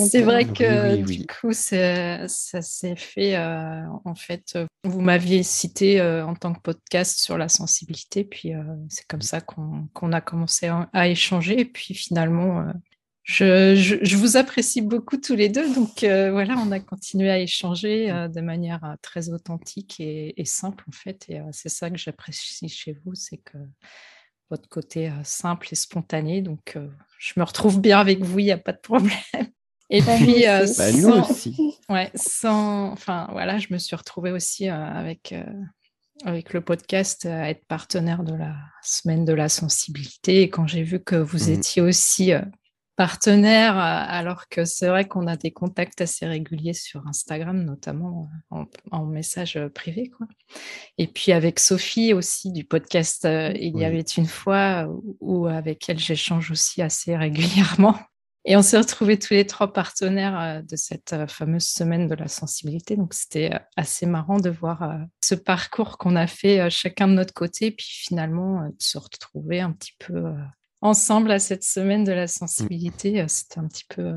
C'est 0.09 0.23
vrai 0.23 0.45
que 0.45 0.97
du 0.97 1.27
coup, 1.27 1.53
ça 1.53 2.27
s'est 2.29 2.97
fait, 2.97 3.37
euh, 3.37 3.83
en 4.05 4.15
fait, 4.15 4.59
vous 4.85 5.01
m'aviez 5.01 5.43
cité 5.43 6.01
euh, 6.01 6.27
en 6.27 6.35
tant 6.35 6.53
que 6.53 6.61
podcast 6.61 7.19
sur 7.19 7.39
la 7.39 7.49
sensibilité, 7.49 8.25
puis 8.25 8.55
euh, 8.55 8.63
c'est 8.89 9.07
comme 9.07 9.23
ça 9.23 9.41
qu'on 9.41 10.13
a 10.13 10.21
commencé 10.21 10.71
à, 10.93 11.09
échanger, 11.09 11.61
et 11.61 11.65
puis 11.65 11.95
finalement, 11.95 12.67
je, 13.25 14.17
vous 14.17 14.37
apprécie 14.37 14.83
beaucoup 14.83 15.17
tous 15.17 15.37
les 15.37 15.49
deux, 15.49 15.73
donc 15.75 16.01
voilà, 16.01 16.57
on 16.59 16.73
a 16.73 16.81
continué 16.81 17.31
à 17.31 17.39
échanger 17.39 18.09
de 18.09 18.41
manière 18.41 18.97
très 19.03 19.31
authentique 19.31 20.01
et, 20.01 20.41
et, 20.41 20.45
simple, 20.45 20.85
en 20.89 20.93
fait, 20.93 21.27
et 21.29 21.41
c'est 21.53 21.69
ça 21.69 21.91
que 21.91 21.99
j'apprécie 21.99 22.69
chez 22.69 22.97
vous, 23.05 23.15
c'est 23.15 23.39
que 23.39 23.59
votre 24.53 24.69
côté 24.69 25.09
euh, 25.09 25.13
simple 25.25 25.69
et 25.73 25.75
spontané. 25.75 26.43
Donc, 26.43 26.75
euh, 26.77 26.87
je 27.19 27.33
me 27.39 27.45
retrouve 27.45 27.81
bien 27.81 27.99
avec 27.99 28.23
vous, 28.23 28.39
il 28.39 28.45
n'y 28.45 28.53
a 28.53 28.59
pas 28.59 28.73
de 28.73 28.81
problème. 28.81 29.11
Et 29.91 30.03
bah, 30.03 30.17
puis, 30.17 30.47
euh, 30.47 30.67
bah, 30.77 30.93
sans, 30.93 31.31
aussi. 31.31 31.57
Ouais, 31.89 32.11
sans, 32.15 32.93
enfin, 32.93 33.29
voilà, 33.33 33.59
je 33.59 33.69
me 33.71 33.79
suis 33.79 33.97
retrouvée 33.97 34.31
aussi 34.31 34.69
avec, 34.69 35.35
avec 36.25 36.53
le 36.53 36.61
podcast 36.61 37.27
à 37.27 37.51
être 37.51 37.67
partenaire 37.67 38.25
de 38.25 38.35
la 38.35 38.55
semaine 38.83 39.25
de 39.25 39.33
la 39.33 39.49
sensibilité. 39.49 40.43
Et 40.43 40.51
quand 40.51 40.67
j'ai 40.67 40.83
vu 40.83 41.01
que 41.01 41.17
vous 41.17 41.49
mmh. 41.49 41.53
étiez 41.53 41.83
aussi 41.83 42.33
partenaire, 43.03 43.77
alors 43.79 44.49
que 44.49 44.65
c'est 44.65 44.87
vrai 44.87 45.09
qu'on 45.09 45.27
a 45.27 45.37
des 45.37 45.51
contacts 45.51 46.01
assez 46.01 46.25
réguliers 46.25 46.73
sur 46.73 47.05
Instagram, 47.09 47.65
notamment 47.65 48.29
en, 48.51 49.05
message 49.07 49.59
privé. 49.75 50.09
Quoi. 50.09 50.29
Et 50.99 51.09
puis 51.09 51.33
avec 51.33 51.59
Sophie 51.59 52.15
aussi 52.15 52.53
du 52.53 52.65
podcast 52.65 53.27
Il 53.27 53.77
y 53.77 53.85
avait 53.85 54.05
une 54.17 54.27
fois, 54.27 54.87
où, 55.21 55.47
avec 55.47 55.89
elle 55.89 55.99
j'échange 55.99 56.53
aussi 56.53 56.81
assez 56.81 57.17
régulièrement. 57.17 57.97
Et 58.45 58.57
on 58.57 58.63
s'est 58.63 58.79
retrouvés 58.79 59.19
tous 59.19 59.35
les 59.35 59.47
trois 59.47 59.73
partenaires 59.73 60.39
euh, 60.41 60.63
de 60.63 60.75
cette 60.75 61.13
euh, 61.13 61.27
fameuse 61.29 61.65
semaine 61.65 62.09
de 62.09 62.15
la 62.15 62.27
sensibilité. 62.27 62.97
Donc, 62.97 63.15
c'était 63.15 63.55
euh, 63.55 63.59
assez 63.77 64.05
marrant 64.05 64.39
de 64.39 64.51
voir 64.51 64.99
ce 65.23 65.35
parcours 65.35 65.97
qu'on 65.97 66.17
a 66.17 66.27
fait 66.27 66.69
chacun 66.71 67.07
de 67.07 67.13
notre 67.15 67.35
côté, 67.35 67.71
puis 67.71 67.87
finalement 67.89 68.67
de 68.67 68.75
se 68.79 68.99
retrouver 68.99 69.61
un 69.61 69.73
petit 69.73 69.95
peu 69.99 70.35
ensemble 70.83 71.31
à 71.31 71.39
cette 71.39 71.65
semaine 71.65 72.05
de 72.05 72.13
la 72.13 72.27
sensibilité. 72.27 73.25
C'était 73.29 73.59
un 73.59 73.67
petit 73.67 73.87
peu 73.89 74.15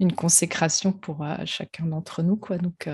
une 0.00 0.12
consécration 0.12 0.92
pour 0.92 1.24
chacun 1.44 1.86
d'entre 1.86 2.22
nous. 2.22 2.36
Quoi. 2.36 2.58
Donc, 2.58 2.88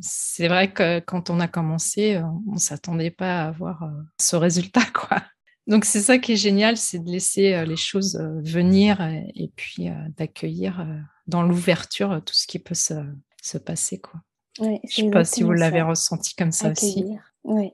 c'est 0.00 0.48
vrai 0.48 0.72
que 0.72 1.00
quand 1.00 1.30
on 1.30 1.40
a 1.40 1.48
commencé, 1.48 2.18
on 2.46 2.52
ne 2.52 2.58
s'attendait 2.58 3.10
pas 3.10 3.42
à 3.42 3.48
avoir 3.48 3.90
ce 4.20 4.36
résultat. 4.36 4.84
Quoi. 4.94 5.22
Donc 5.70 5.84
c'est 5.84 6.00
ça 6.00 6.18
qui 6.18 6.32
est 6.32 6.36
génial, 6.36 6.76
c'est 6.76 6.98
de 6.98 7.08
laisser 7.08 7.54
euh, 7.54 7.64
les 7.64 7.76
choses 7.76 8.16
euh, 8.16 8.40
venir 8.42 9.00
euh, 9.00 9.20
et, 9.36 9.52
puis 9.54 9.88
d'accueillir 10.16 10.84
dans 11.28 11.44
l'ouverture 11.44 12.20
tout 12.26 12.34
ce 12.34 12.48
qui 12.48 12.58
peut 12.58 12.74
se, 12.74 13.58
passer. 13.58 14.00
Quoi. 14.00 14.20
Je 14.58 14.64
ne 14.64 14.78
sais 14.88 15.10
pas 15.10 15.24
si 15.24 15.44
vous 15.44 15.52
l'avez 15.52 15.82
ressenti 15.82 16.34
comme 16.34 16.50
ça 16.50 16.72
aussi. 16.72 17.06
Oui. 17.44 17.70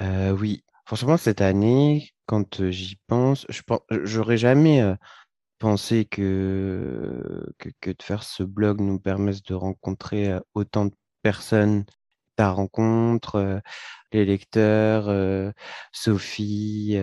oui, 0.00 0.64
franchement, 0.86 1.18
cette 1.18 1.42
année, 1.42 2.10
quand 2.26 2.68
j'y 2.70 2.96
pense, 3.06 3.46
je 3.48 3.62
j'aurais 4.04 4.36
jamais 4.36 4.82
pensé 5.58 6.04
que, 6.04 7.46
que, 7.58 7.70
que, 7.80 7.90
de 7.90 8.02
faire 8.02 8.22
ce 8.22 8.42
blog 8.42 8.80
nous 8.80 8.98
permette 8.98 9.46
de 9.48 9.54
rencontrer 9.54 10.34
autant 10.54 10.86
de 10.86 10.94
personnes 11.22 11.84
ta 12.36 12.50
rencontre, 12.50 13.62
les 14.12 14.26
lecteurs, 14.26 15.54
Sophie, 15.92 16.98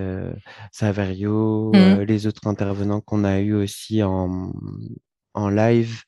Saverio, 0.72 1.72
mmh. 1.74 2.02
les 2.02 2.28
autres 2.28 2.48
intervenants 2.48 3.02
qu'on 3.02 3.24
a 3.24 3.40
eu 3.40 3.54
aussi 3.56 4.04
en, 4.04 4.54
en 5.34 5.50
live. 5.50 6.04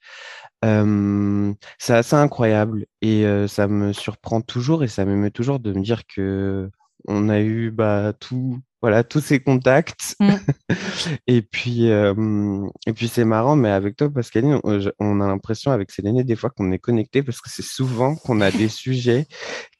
c'est 0.62 1.94
assez 1.94 2.16
incroyable 2.16 2.86
et 3.02 3.26
ça 3.48 3.68
me 3.68 3.94
surprend 3.94 4.42
toujours 4.42 4.84
et 4.84 4.88
ça 4.88 5.06
m'émeut 5.06 5.32
toujours 5.32 5.60
de 5.60 5.74
me 5.74 5.82
dire 5.82 6.06
que 6.08 6.70
on 7.08 7.30
a 7.30 7.40
eu 7.40 7.72
bah, 7.72 8.14
tout, 8.20 8.62
voilà, 8.82 9.04
tous 9.04 9.22
ces 9.22 9.40
contacts. 9.40 10.16
Mmh. 10.20 10.34
et 11.28 11.42
puis, 11.42 11.88
et 11.88 12.94
puis 12.94 13.08
c'est 13.08 13.26
marrant, 13.26 13.56
mais 13.56 13.70
avec 13.70 13.96
toi, 13.96 14.10
Pascaline, 14.10 14.60
on, 14.64 15.22
a 15.22 15.28
l'impression 15.28 15.72
avec 15.72 15.92
Céline 15.92 16.22
des 16.24 16.36
fois 16.36 16.50
qu'on 16.50 16.72
est 16.72 16.80
connecté 16.80 17.24
parce 17.24 17.42
que 17.42 17.50
c'est 17.50 17.66
souvent 17.66 18.16
qu'on 18.16 18.42
a 18.42 18.52
des 18.52 18.68
sujets 18.70 19.26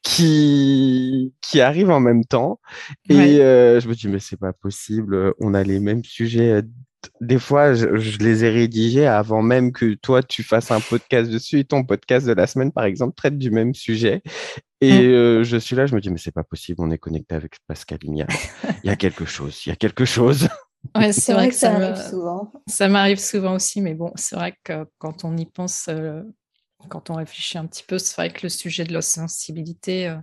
qui, 0.02 1.34
qui 1.40 1.60
arrivent 1.60 1.90
en 1.90 2.00
même 2.00 2.24
temps. 2.24 2.60
Et 3.08 3.36
je 3.36 3.88
me 3.88 3.94
dis, 3.94 4.08
mais 4.08 4.18
c'est 4.18 4.38
pas 4.38 4.52
possible, 4.52 5.34
on 5.40 5.54
a 5.54 5.62
les 5.62 5.78
mêmes 5.78 6.04
sujets 6.04 6.62
des 7.20 7.38
fois, 7.38 7.74
je, 7.74 8.18
les 8.18 8.44
ai 8.44 8.50
rédigés 8.50 9.06
avant 9.06 9.42
même 9.42 9.72
que 9.72 9.94
toi, 9.94 10.22
tu 10.22 10.42
fasses 10.42 10.70
un 10.70 10.80
podcast 10.80 11.30
dessus. 11.30 11.60
Et 11.60 11.64
ton 11.64 11.84
podcast 11.84 12.26
de 12.26 12.32
la 12.32 12.46
semaine, 12.46 12.72
par 12.72 12.84
exemple, 12.84 13.14
traite 13.14 13.38
du 13.38 13.50
même 13.50 13.74
sujet. 13.74 14.22
Et 14.80 14.92
mm. 14.92 15.12
euh, 15.12 15.44
je 15.44 15.56
suis 15.56 15.76
là, 15.76 15.86
je 15.86 15.94
me 15.94 16.00
dis, 16.00 16.10
mais 16.10 16.18
c'est 16.18 16.34
pas 16.34 16.44
possible, 16.44 16.80
on 16.80 16.90
est 16.90 16.98
connecté 16.98 17.34
avec 17.34 17.56
Pascal. 17.66 17.98
Il 18.02 18.16
y 18.16 18.22
a, 18.22 18.26
il 18.84 18.88
y 18.88 18.90
a 18.90 18.96
quelque 18.96 19.24
chose, 19.24 19.64
il 19.66 19.70
y 19.70 19.72
a 19.72 19.76
quelque 19.76 20.04
chose. 20.04 20.48
Ouais, 20.94 21.12
c'est 21.12 21.32
vrai, 21.32 21.48
que 21.48 21.54
ça, 21.54 21.72
m'arrive 21.72 21.96
souvent. 21.96 22.52
Ça 22.68 22.88
m'arrive 22.88 23.18
souvent 23.18 23.54
aussi, 23.54 23.80
mais 23.80 23.94
bon, 23.94 24.12
c'est 24.14 24.36
vrai 24.36 24.54
que 24.62 24.86
quand 24.98 25.24
on 25.24 25.36
y 25.36 25.46
pense, 25.46 25.88
euh, 25.88 26.22
quand 26.88 27.10
on 27.10 27.14
réfléchit 27.14 27.58
un 27.58 27.66
petit 27.66 27.82
peu, 27.82 27.98
c'est 27.98 28.14
vrai 28.14 28.30
que 28.30 28.40
le 28.44 28.48
sujet 28.48 28.84
de 28.84 28.92
la 28.92 29.02
sensibilité, 29.02 30.08
euh, 30.08 30.16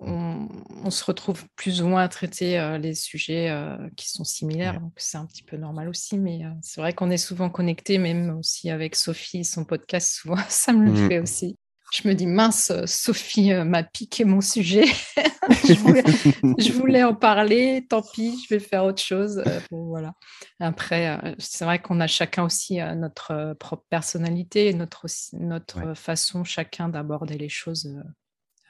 on, 0.00 0.90
se 0.90 1.04
retrouve 1.04 1.44
plus 1.56 1.82
ou 1.82 1.88
moins 1.88 2.02
à 2.02 2.08
traiter 2.08 2.58
euh, 2.58 2.78
les 2.78 2.94
sujets 2.94 3.50
euh, 3.50 3.76
qui 3.96 4.08
sont 4.08 4.24
similaires, 4.24 4.80
donc 4.80 4.92
c'est 4.96 5.18
un 5.18 5.26
petit 5.26 5.42
peu 5.42 5.56
normal 5.56 5.88
aussi, 5.88 6.18
mais 6.18 6.44
euh, 6.44 6.50
c'est 6.62 6.80
vrai 6.80 6.94
qu'on 6.94 7.10
est 7.10 7.18
souvent 7.18 7.50
connecté, 7.50 7.98
même 7.98 8.36
aussi 8.38 8.70
avec 8.70 8.96
Sophie, 8.96 9.44
son 9.44 9.64
podcast, 9.64 10.12
souvent 10.20 10.36
ça 10.48 10.72
me 10.72 10.84
le 10.86 10.92
mmh. 10.92 11.08
fait 11.08 11.18
aussi. 11.20 11.56
Je 11.92 12.06
me 12.06 12.14
dis, 12.14 12.28
mince, 12.28 12.70
Sophie 12.86 13.52
m'a 13.52 13.82
piqué 13.82 14.24
mon 14.24 14.40
sujet, 14.40 14.84
je, 15.50 16.72
voulais, 16.72 17.02
en 17.02 17.16
parler, 17.16 17.84
tant 17.88 18.00
pis, 18.00 18.40
je 18.44 18.54
vais 18.54 18.60
faire 18.60 18.84
autre 18.84 19.02
chose. 19.02 19.42
voilà. 19.72 20.14
Après, 20.60 21.34
c'est 21.38 21.64
vrai 21.64 21.80
qu'on 21.80 21.98
a 21.98 22.06
chacun 22.06 22.44
aussi 22.44 22.78
notre 22.94 23.54
propre 23.58 23.84
personnalité, 23.90 24.72
notre, 24.72 25.06
notre 25.32 25.94
façon 25.94 26.44
chacun 26.44 26.88
d'aborder 26.88 27.36
les 27.36 27.48
choses 27.48 27.92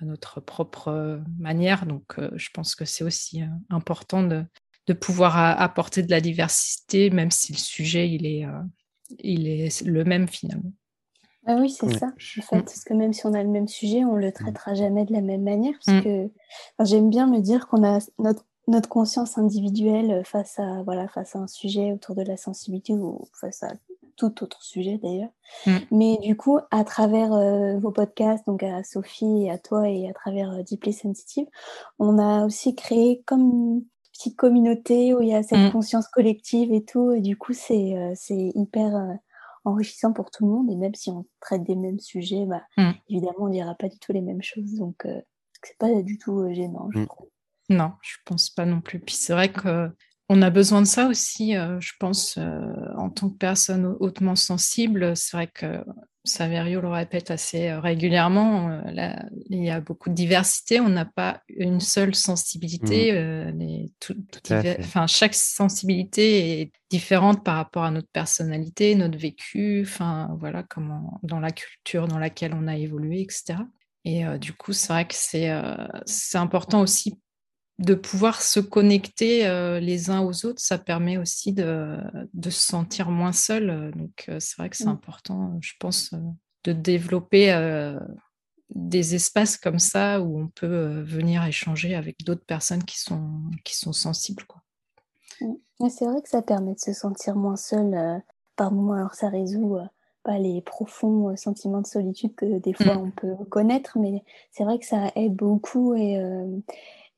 à 0.01 0.05
notre 0.05 0.41
propre 0.41 0.89
euh, 0.89 1.19
manière. 1.39 1.87
Donc, 1.87 2.19
euh, 2.19 2.31
je 2.35 2.49
pense 2.53 2.75
que 2.75 2.85
c'est 2.85 3.05
aussi 3.05 3.43
euh, 3.43 3.47
important 3.69 4.23
de, 4.23 4.45
de 4.87 4.93
pouvoir 4.93 5.37
apporter 5.61 6.03
de 6.03 6.11
la 6.11 6.21
diversité, 6.21 7.11
même 7.11 7.31
si 7.31 7.53
le 7.53 7.59
sujet 7.59 8.11
il 8.11 8.27
est, 8.27 8.47
il 9.19 9.47
est 9.47 9.83
le 9.83 10.05
même 10.05 10.27
finalement. 10.27 10.73
Ah 11.47 11.57
oui, 11.57 11.71
c'est 11.71 11.91
ça, 11.99 12.07
en 12.07 12.43
fait, 12.43 12.57
mm. 12.57 12.63
parce 12.63 12.85
que 12.85 12.95
même 12.95 13.13
si 13.13 13.25
on 13.27 13.35
a 13.35 13.43
le 13.43 13.49
même 13.49 13.69
sujet, 13.69 14.05
on 14.05 14.17
ne 14.17 14.21
le 14.21 14.29
mm. 14.29 14.33
traitera 14.33 14.75
jamais 14.75 15.05
de 15.05 15.13
la 15.13 15.21
même 15.21 15.43
manière. 15.43 15.75
Parce 15.85 15.99
mm. 15.99 16.03
que 16.03 16.31
j'aime 16.85 17.09
bien 17.09 17.27
me 17.27 17.41
dire 17.41 17.69
qu'on 17.69 17.85
a 17.85 17.99
notre, 18.19 18.45
notre, 18.67 18.89
conscience 18.89 19.39
individuelle 19.39 20.23
face 20.25 20.59
à, 20.59 20.83
voilà, 20.83 21.09
face 21.09 21.37
à 21.37 21.39
un 21.39 21.47
sujet 21.47 21.93
autour 21.93 22.15
de 22.15 22.23
la 22.23 22.37
sensibilité 22.37 22.93
ou 22.93 23.27
face 23.41 23.63
à 23.63 23.73
tout 24.17 24.43
autre 24.43 24.63
sujet 24.63 24.99
d'ailleurs. 25.03 25.31
Mm. 25.67 25.77
Mais 25.91 26.19
du 26.19 26.37
coup, 26.37 26.59
à 26.71 26.85
travers 26.85 27.33
euh, 27.33 27.79
vos 27.79 27.91
podcasts, 27.91 28.47
donc 28.47 28.63
à 28.63 28.83
Sophie 28.85 29.45
et 29.45 29.51
à 29.51 29.59
toi 29.59 29.89
et 29.89 30.09
à 30.09 30.13
travers 30.13 30.51
euh, 30.53 30.63
Deeply 30.63 30.93
Sensitive, 30.93 31.47
on 31.99 32.19
a 32.19 32.45
aussi 32.45 32.75
créé 32.75 33.23
comme 33.27 33.41
une 33.41 33.85
petite 34.13 34.37
communauté 34.37 35.15
où 35.15 35.23
il 35.23 35.29
y 35.29 35.35
a 35.35 35.43
cette 35.43 35.59
mm. 35.59 35.73
conscience 35.73 36.09
collective 36.09 36.73
et 36.73 36.85
tout. 36.85 37.13
Et 37.13 37.21
du 37.21 37.37
coup, 37.37 37.53
c'est 37.53 37.97
euh, 37.97 38.13
c'est 38.15 38.53
hyper 38.55 39.19
enrichissant 39.65 40.13
pour 40.13 40.31
tout 40.31 40.45
le 40.45 40.53
monde. 40.53 40.71
Et 40.71 40.77
même 40.77 40.95
si 40.95 41.11
on 41.11 41.27
traite 41.41 41.65
des 41.65 41.77
mêmes 41.77 42.01
sujets, 42.01 42.47
bah, 42.47 42.63
mm. 42.77 42.93
évidemment, 43.09 43.39
on 43.41 43.49
ne 43.49 43.53
dira 43.53 43.75
pas 43.75 43.89
du 43.89 43.99
tout 43.99 44.13
les 44.13 44.23
mêmes 44.23 44.43
choses. 44.43 44.75
Donc, 44.75 45.07
c'est 45.63 45.79
pas 45.79 46.03
du 46.03 46.19
tout 46.19 46.53
gênant, 46.53 46.89
je 46.95 47.05
trouve. 47.05 47.29
Non, 47.71 47.93
je 48.03 48.17
pense 48.25 48.51
pas 48.51 48.67
non 48.67 48.81
plus. 48.81 48.99
Puis 48.99 49.15
c'est 49.15 49.33
vrai 49.33 49.53
que 49.53 49.91
on 50.33 50.43
a 50.43 50.51
besoin 50.51 50.81
de 50.81 50.87
ça 50.87 51.09
aussi, 51.09 51.57
euh, 51.57 51.81
je 51.81 51.93
pense, 51.99 52.39
euh, 52.39 52.61
en 52.97 53.11
tant 53.11 53.29
que 53.29 53.37
personne 53.37 53.97
hautement 53.99 54.37
sensible. 54.37 55.17
C'est 55.17 55.37
vrai 55.37 55.49
que 55.49 55.85
Saverio 56.23 56.81
le 56.81 56.87
répète 56.87 57.33
assez 57.33 57.67
euh, 57.67 57.81
régulièrement. 57.81 58.81
il 58.87 59.65
y 59.65 59.71
a 59.71 59.81
beaucoup 59.81 60.09
de 60.09 60.15
diversité. 60.15 60.79
On 60.79 60.89
n'a 60.89 61.05
pas 61.05 61.43
une 61.49 61.81
seule 61.81 62.15
sensibilité. 62.15 63.13
Mmh. 63.13 63.89
enfin, 64.79 65.09
chaque 65.09 65.35
sensibilité 65.35 66.61
est 66.61 66.73
différente 66.91 67.43
par 67.43 67.57
rapport 67.57 67.83
à 67.83 67.91
notre 67.91 68.11
personnalité, 68.13 68.95
notre 68.95 69.19
vécu. 69.19 69.83
Enfin, 69.85 70.37
voilà, 70.39 70.63
comment 70.63 71.19
dans 71.25 71.41
la 71.41 71.51
culture 71.51 72.07
dans 72.07 72.21
laquelle 72.21 72.55
on 72.55 72.69
a 72.69 72.77
évolué, 72.77 73.23
etc. 73.23 73.59
Et 74.05 74.23
du 74.39 74.53
coup, 74.53 74.73
c'est 74.73 74.93
vrai 74.93 75.09
que 75.09 75.15
c'est 75.17 76.39
important 76.39 76.83
aussi 76.83 77.19
de 77.81 77.95
pouvoir 77.95 78.43
se 78.43 78.61
connecter 78.61 79.47
euh, 79.47 79.81
les 79.81 80.11
uns 80.11 80.21
aux 80.21 80.45
autres, 80.45 80.61
ça 80.61 80.77
permet 80.77 81.17
aussi 81.17 81.55
de, 81.55 81.99
se 82.45 82.51
sentir 82.51 83.11
moins 83.11 83.33
seul. 83.33 83.91
Donc, 83.97 84.27
euh, 84.29 84.37
c'est 84.39 84.57
vrai 84.59 84.69
que 84.69 84.77
c'est 84.77 84.85
mmh. 84.85 84.89
important, 84.89 85.57
je 85.63 85.73
pense, 85.81 86.13
euh, 86.13 86.19
de 86.65 86.73
développer 86.73 87.49
des 88.69 89.15
espaces 89.15 89.57
comme 89.57 89.79
ça 89.79 90.21
où 90.21 90.39
on 90.39 90.49
peut 90.49 91.01
venir 91.01 91.43
échanger 91.45 91.95
avec 91.95 92.23
d'autres 92.23 92.45
personnes 92.45 92.85
qui 92.85 93.01
sont, 93.01 93.41
qui 93.65 93.75
sont 93.79 93.95
sensibles. 93.95 94.45
Quoi. 94.45 94.61
Mmh. 95.41 95.89
C'est 95.89 96.05
vrai 96.05 96.21
que 96.21 96.29
ça 96.29 96.43
permet 96.43 96.75
de 96.75 96.81
se 96.81 96.93
sentir 96.93 97.35
moins 97.35 97.57
seul 97.57 98.23
par 98.57 98.73
moments. 98.73 98.93
Alors, 98.93 99.15
ça 99.15 99.31
résout 99.31 99.79
pas 100.23 100.39
les 100.39 100.61
profonds 100.61 101.35
sentiments 101.35 101.81
de 101.81 101.87
solitude 101.87 102.35
que 102.35 102.59
des 102.59 102.75
fois 102.75 102.97
mmh. 102.97 103.01
on 103.01 103.11
peut 103.11 103.45
connaître, 103.49 103.97
mais 103.99 104.23
c'est 104.51 104.65
vrai 104.65 104.79
que 104.79 104.85
ça 104.85 105.11
aide 105.17 105.35
beaucoup 105.35 105.95
et, 105.95 106.21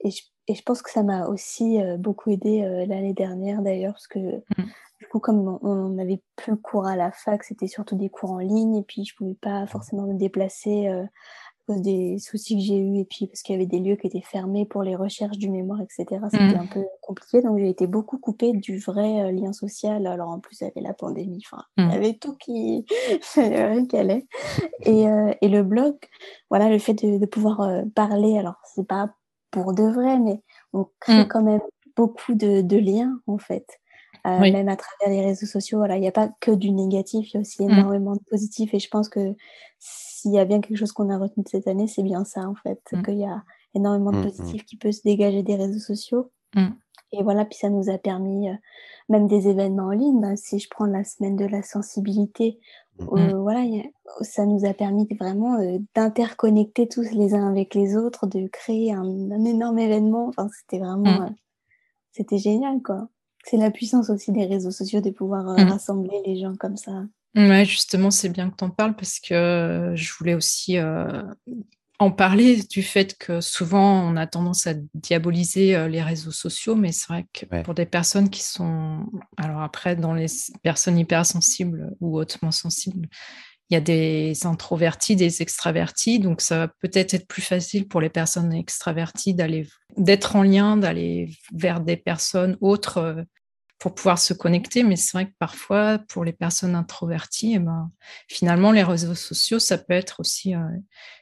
et 0.04 0.10
je 0.12 0.22
et 0.48 0.54
je 0.54 0.62
pense 0.62 0.82
que 0.82 0.90
ça 0.90 1.02
m'a 1.02 1.26
aussi 1.26 1.80
euh, 1.80 1.96
beaucoup 1.96 2.30
aidé 2.30 2.62
euh, 2.62 2.84
l'année 2.86 3.14
dernière 3.14 3.62
d'ailleurs, 3.62 3.92
parce 3.92 4.08
que 4.08 4.18
mmh. 4.18 4.64
du 5.00 5.06
coup, 5.06 5.20
comme 5.20 5.58
on 5.62 5.90
n'avait 5.90 6.20
plus 6.36 6.56
cours 6.56 6.86
à 6.86 6.96
la 6.96 7.12
fac, 7.12 7.44
c'était 7.44 7.68
surtout 7.68 7.96
des 7.96 8.08
cours 8.08 8.32
en 8.32 8.38
ligne, 8.38 8.76
et 8.76 8.82
puis 8.82 9.04
je 9.04 9.14
pouvais 9.14 9.36
pas 9.40 9.66
forcément 9.66 10.02
me 10.02 10.14
déplacer 10.14 10.88
euh, 10.88 11.04
à 11.04 11.72
cause 11.74 11.80
des 11.80 12.18
soucis 12.18 12.56
que 12.56 12.60
j'ai 12.60 12.76
eus, 12.76 12.98
et 12.98 13.04
puis 13.04 13.28
parce 13.28 13.42
qu'il 13.42 13.54
y 13.54 13.56
avait 13.56 13.66
des 13.66 13.78
lieux 13.78 13.94
qui 13.94 14.08
étaient 14.08 14.20
fermés 14.20 14.66
pour 14.66 14.82
les 14.82 14.96
recherches 14.96 15.38
du 15.38 15.48
mémoire, 15.48 15.80
etc. 15.80 16.20
C'était 16.32 16.56
mmh. 16.56 16.60
un 16.60 16.66
peu 16.66 16.84
compliqué, 17.02 17.40
donc 17.40 17.60
j'ai 17.60 17.68
été 17.68 17.86
beaucoup 17.86 18.18
coupée 18.18 18.52
du 18.52 18.78
vrai 18.78 19.30
lien 19.30 19.52
social. 19.52 20.08
Alors 20.08 20.28
en 20.28 20.40
plus, 20.40 20.60
il 20.60 20.64
y 20.64 20.66
avait 20.66 20.80
la 20.80 20.92
pandémie, 20.92 21.44
enfin, 21.46 21.62
il 21.76 21.88
y 21.88 21.96
avait 21.96 22.14
tout 22.14 22.34
qui, 22.34 22.84
qui 23.88 23.96
allait. 23.96 24.26
Et, 24.80 25.04
et 25.40 25.48
le 25.48 25.62
blog, 25.62 25.94
voilà, 26.50 26.68
le 26.68 26.80
fait 26.80 26.94
de, 26.94 27.18
de 27.18 27.26
pouvoir 27.26 27.84
parler, 27.94 28.38
alors 28.38 28.56
c'est 28.64 28.88
pas 28.88 29.14
pour 29.52 29.72
de 29.74 29.84
vrai, 29.84 30.18
mais 30.18 30.42
on 30.72 30.88
crée 30.98 31.24
mm. 31.24 31.28
quand 31.28 31.42
même 31.42 31.60
beaucoup 31.94 32.34
de, 32.34 32.76
liens, 32.76 33.20
en 33.28 33.38
fait. 33.38 33.66
Euh, 34.26 34.38
même 34.40 34.68
à 34.68 34.76
travers 34.76 35.16
les 35.16 35.24
réseaux 35.24 35.46
sociaux, 35.46 35.78
voilà, 35.78 35.96
il 35.96 36.00
n'y 36.00 36.08
a 36.08 36.12
pas 36.12 36.30
que 36.40 36.52
du 36.52 36.70
négatif, 36.70 37.30
il 37.30 37.34
y 37.34 37.36
a 37.38 37.40
aussi 37.40 37.64
mm. 37.64 37.70
énormément 37.70 38.14
de 38.14 38.22
positif. 38.28 38.74
Et 38.74 38.80
je 38.80 38.88
pense 38.88 39.08
que 39.08 39.34
s'il 39.78 40.32
y 40.32 40.38
a 40.38 40.44
bien 40.44 40.60
quelque 40.60 40.78
chose 40.78 40.92
qu'on 40.92 41.10
a 41.10 41.18
retenu 41.18 41.44
de 41.44 41.48
cette 41.48 41.68
année, 41.68 41.86
c'est 41.86 42.02
bien 42.02 42.24
ça, 42.24 42.40
en 42.48 42.54
fait. 42.54 42.80
Mm. 42.92 43.02
Qu'il 43.02 43.18
y 43.18 43.24
a 43.24 43.44
énormément 43.74 44.10
de 44.10 44.22
positif 44.22 44.64
qui 44.64 44.76
peut 44.76 44.92
se 44.92 45.02
dégager 45.02 45.42
des 45.42 45.54
réseaux 45.54 45.78
sociaux. 45.78 46.30
et 47.12 47.22
voilà, 47.22 47.44
puis 47.44 47.58
ça 47.58 47.70
nous 47.70 47.90
a 47.90 47.98
permis, 47.98 48.48
même 49.08 49.28
des 49.28 49.48
événements 49.48 49.86
en 49.86 49.90
ligne, 49.90 50.20
ben, 50.20 50.36
si 50.36 50.58
je 50.58 50.68
prends 50.70 50.86
la 50.86 51.04
semaine 51.04 51.36
de 51.36 51.46
la 51.46 51.62
sensibilité, 51.62 52.58
mmh. 52.98 53.32
voilà, 53.34 53.64
ça 54.20 54.46
nous 54.46 54.64
a 54.64 54.74
permis 54.74 55.06
vraiment 55.18 55.58
d'interconnecter 55.94 56.88
tous 56.88 57.02
les 57.12 57.34
uns 57.34 57.50
avec 57.50 57.74
les 57.74 57.96
autres, 57.96 58.26
de 58.26 58.46
créer 58.48 58.92
un, 58.92 59.30
énorme 59.44 59.78
événement. 59.78 60.28
Enfin, 60.28 60.48
c'était 60.58 60.82
vraiment, 60.82 61.20
mmh. 61.20 61.34
c'était 62.12 62.38
génial, 62.38 62.82
quoi. 62.82 63.08
C'est 63.44 63.56
la 63.56 63.70
puissance 63.70 64.08
aussi 64.08 64.30
des 64.30 64.46
réseaux 64.46 64.70
sociaux 64.70 65.00
de 65.00 65.10
pouvoir 65.10 65.44
mmh. 65.44 65.70
rassembler 65.70 66.20
les 66.24 66.38
gens 66.38 66.54
comme 66.56 66.76
ça. 66.76 67.04
Ouais, 67.34 67.64
justement, 67.64 68.10
c'est 68.10 68.28
bien 68.28 68.50
que 68.50 68.56
tu 68.56 68.64
en 68.64 68.70
parles 68.70 68.94
parce 68.94 69.18
que 69.18 69.92
je 69.94 70.12
voulais 70.18 70.34
aussi 70.34 70.76
en 72.02 72.10
parler 72.10 72.62
du 72.62 72.82
fait 72.82 73.16
que 73.16 73.40
souvent 73.40 74.02
on 74.02 74.16
a 74.16 74.26
tendance 74.26 74.66
à 74.66 74.74
diaboliser 74.94 75.74
euh, 75.74 75.88
les 75.88 76.02
réseaux 76.02 76.32
sociaux, 76.32 76.74
mais 76.74 76.92
c'est 76.92 77.08
vrai 77.08 77.26
que 77.32 77.62
pour 77.62 77.74
des 77.74 77.86
personnes 77.86 78.28
qui 78.28 78.42
sont, 78.42 79.06
alors 79.36 79.62
après, 79.62 79.96
dans 79.96 80.14
les 80.14 80.26
personnes 80.62 80.98
hypersensibles 80.98 81.94
ou 82.00 82.18
hautement 82.18 82.50
sensibles, 82.50 83.08
il 83.70 83.74
y 83.74 83.76
a 83.76 83.80
des 83.80 84.46
introvertis, 84.46 85.16
des 85.16 85.40
extravertis, 85.40 86.18
donc 86.18 86.42
ça 86.42 86.58
va 86.58 86.68
peut-être 86.68 87.14
être 87.14 87.26
plus 87.26 87.40
facile 87.40 87.88
pour 87.88 88.02
les 88.02 88.10
personnes 88.10 88.52
extraverties 88.52 89.32
d'aller, 89.32 89.66
d'être 89.96 90.36
en 90.36 90.42
lien, 90.42 90.76
d'aller 90.76 91.30
vers 91.54 91.80
des 91.80 91.96
personnes 91.96 92.58
autres 92.60 92.98
euh, 92.98 93.22
pour 93.82 93.96
pouvoir 93.96 94.20
se 94.20 94.32
connecter. 94.32 94.84
Mais 94.84 94.94
c'est 94.94 95.10
vrai 95.12 95.26
que 95.26 95.34
parfois, 95.40 95.98
pour 95.98 96.24
les 96.24 96.32
personnes 96.32 96.76
introverties, 96.76 97.54
eh 97.56 97.58
ben, 97.58 97.90
finalement, 98.28 98.70
les 98.70 98.84
réseaux 98.84 99.16
sociaux, 99.16 99.58
ça 99.58 99.76
peut 99.76 99.92
être 99.92 100.20
aussi 100.20 100.54
euh, 100.54 100.60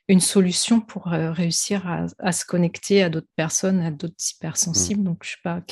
une 0.08 0.20
solution 0.20 0.82
pour 0.82 1.10
euh, 1.10 1.32
réussir 1.32 1.88
à, 2.18 2.32
se 2.32 2.44
connecter 2.44 3.02
à 3.02 3.08
d'autres 3.08 3.30
personnes, 3.34 3.80
à 3.80 3.90
d'autres 3.90 4.22
hypersensibles. 4.34 5.00
Mmh. 5.00 5.04
Donc, 5.04 5.24
je 5.24 5.30
sais 5.30 5.36
pas, 5.42 5.62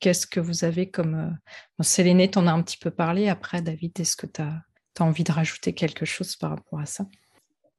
qu'est-ce 0.00 0.26
que 0.26 0.40
vous 0.40 0.64
avez 0.64 0.90
comme... 0.90 1.14
Euh... 1.14 1.82
Séléné, 1.82 2.30
t'en 2.30 2.46
as 2.46 2.52
un 2.52 2.62
petit 2.62 2.78
peu 2.78 2.90
parlé. 2.90 3.28
Après, 3.28 3.60
David, 3.60 4.00
est-ce 4.00 4.16
que 4.16 4.26
tu 4.26 4.40
as 4.40 4.62
envie 4.98 5.24
de 5.24 5.32
rajouter 5.32 5.74
quelque 5.74 6.06
chose 6.06 6.36
par 6.36 6.50
rapport 6.50 6.80
à 6.80 6.86
ça? 6.86 7.04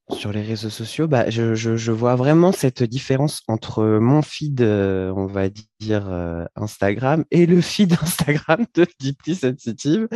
Sur 0.10 0.32
les 0.32 0.42
réseaux 0.42 0.70
sociaux, 0.70 1.08
bah, 1.08 1.30
je, 1.30 1.56
je, 1.56 1.92
vois 1.92 2.16
vraiment 2.16 2.52
cette 2.52 2.84
différence 2.84 3.44
entre 3.48 3.84
mon 4.00 4.22
feed, 4.22 4.62
euh, 4.62 5.12
on 5.16 5.26
va 5.26 5.50
dire 5.80 6.08
euh, 6.10 6.46
Instagram, 6.56 7.24
et 7.32 7.46
le 7.46 7.62
feed 7.62 7.94
Instagram 8.02 8.66
de 8.74 8.86
Deeply 9.00 9.36
Sensitive. 9.36 10.08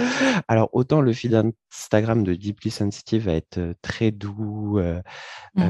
Alors, 0.48 0.70
autant 0.74 1.02
le 1.02 1.14
feed 1.14 1.34
Instagram 1.72 2.24
de 2.24 2.34
Deeply 2.34 2.72
Sensitive 2.72 3.26
va 3.26 3.34
être 3.34 3.58
euh, 3.58 3.74
très 3.82 4.12
doux, 4.12 4.80
mmh. 5.56 5.64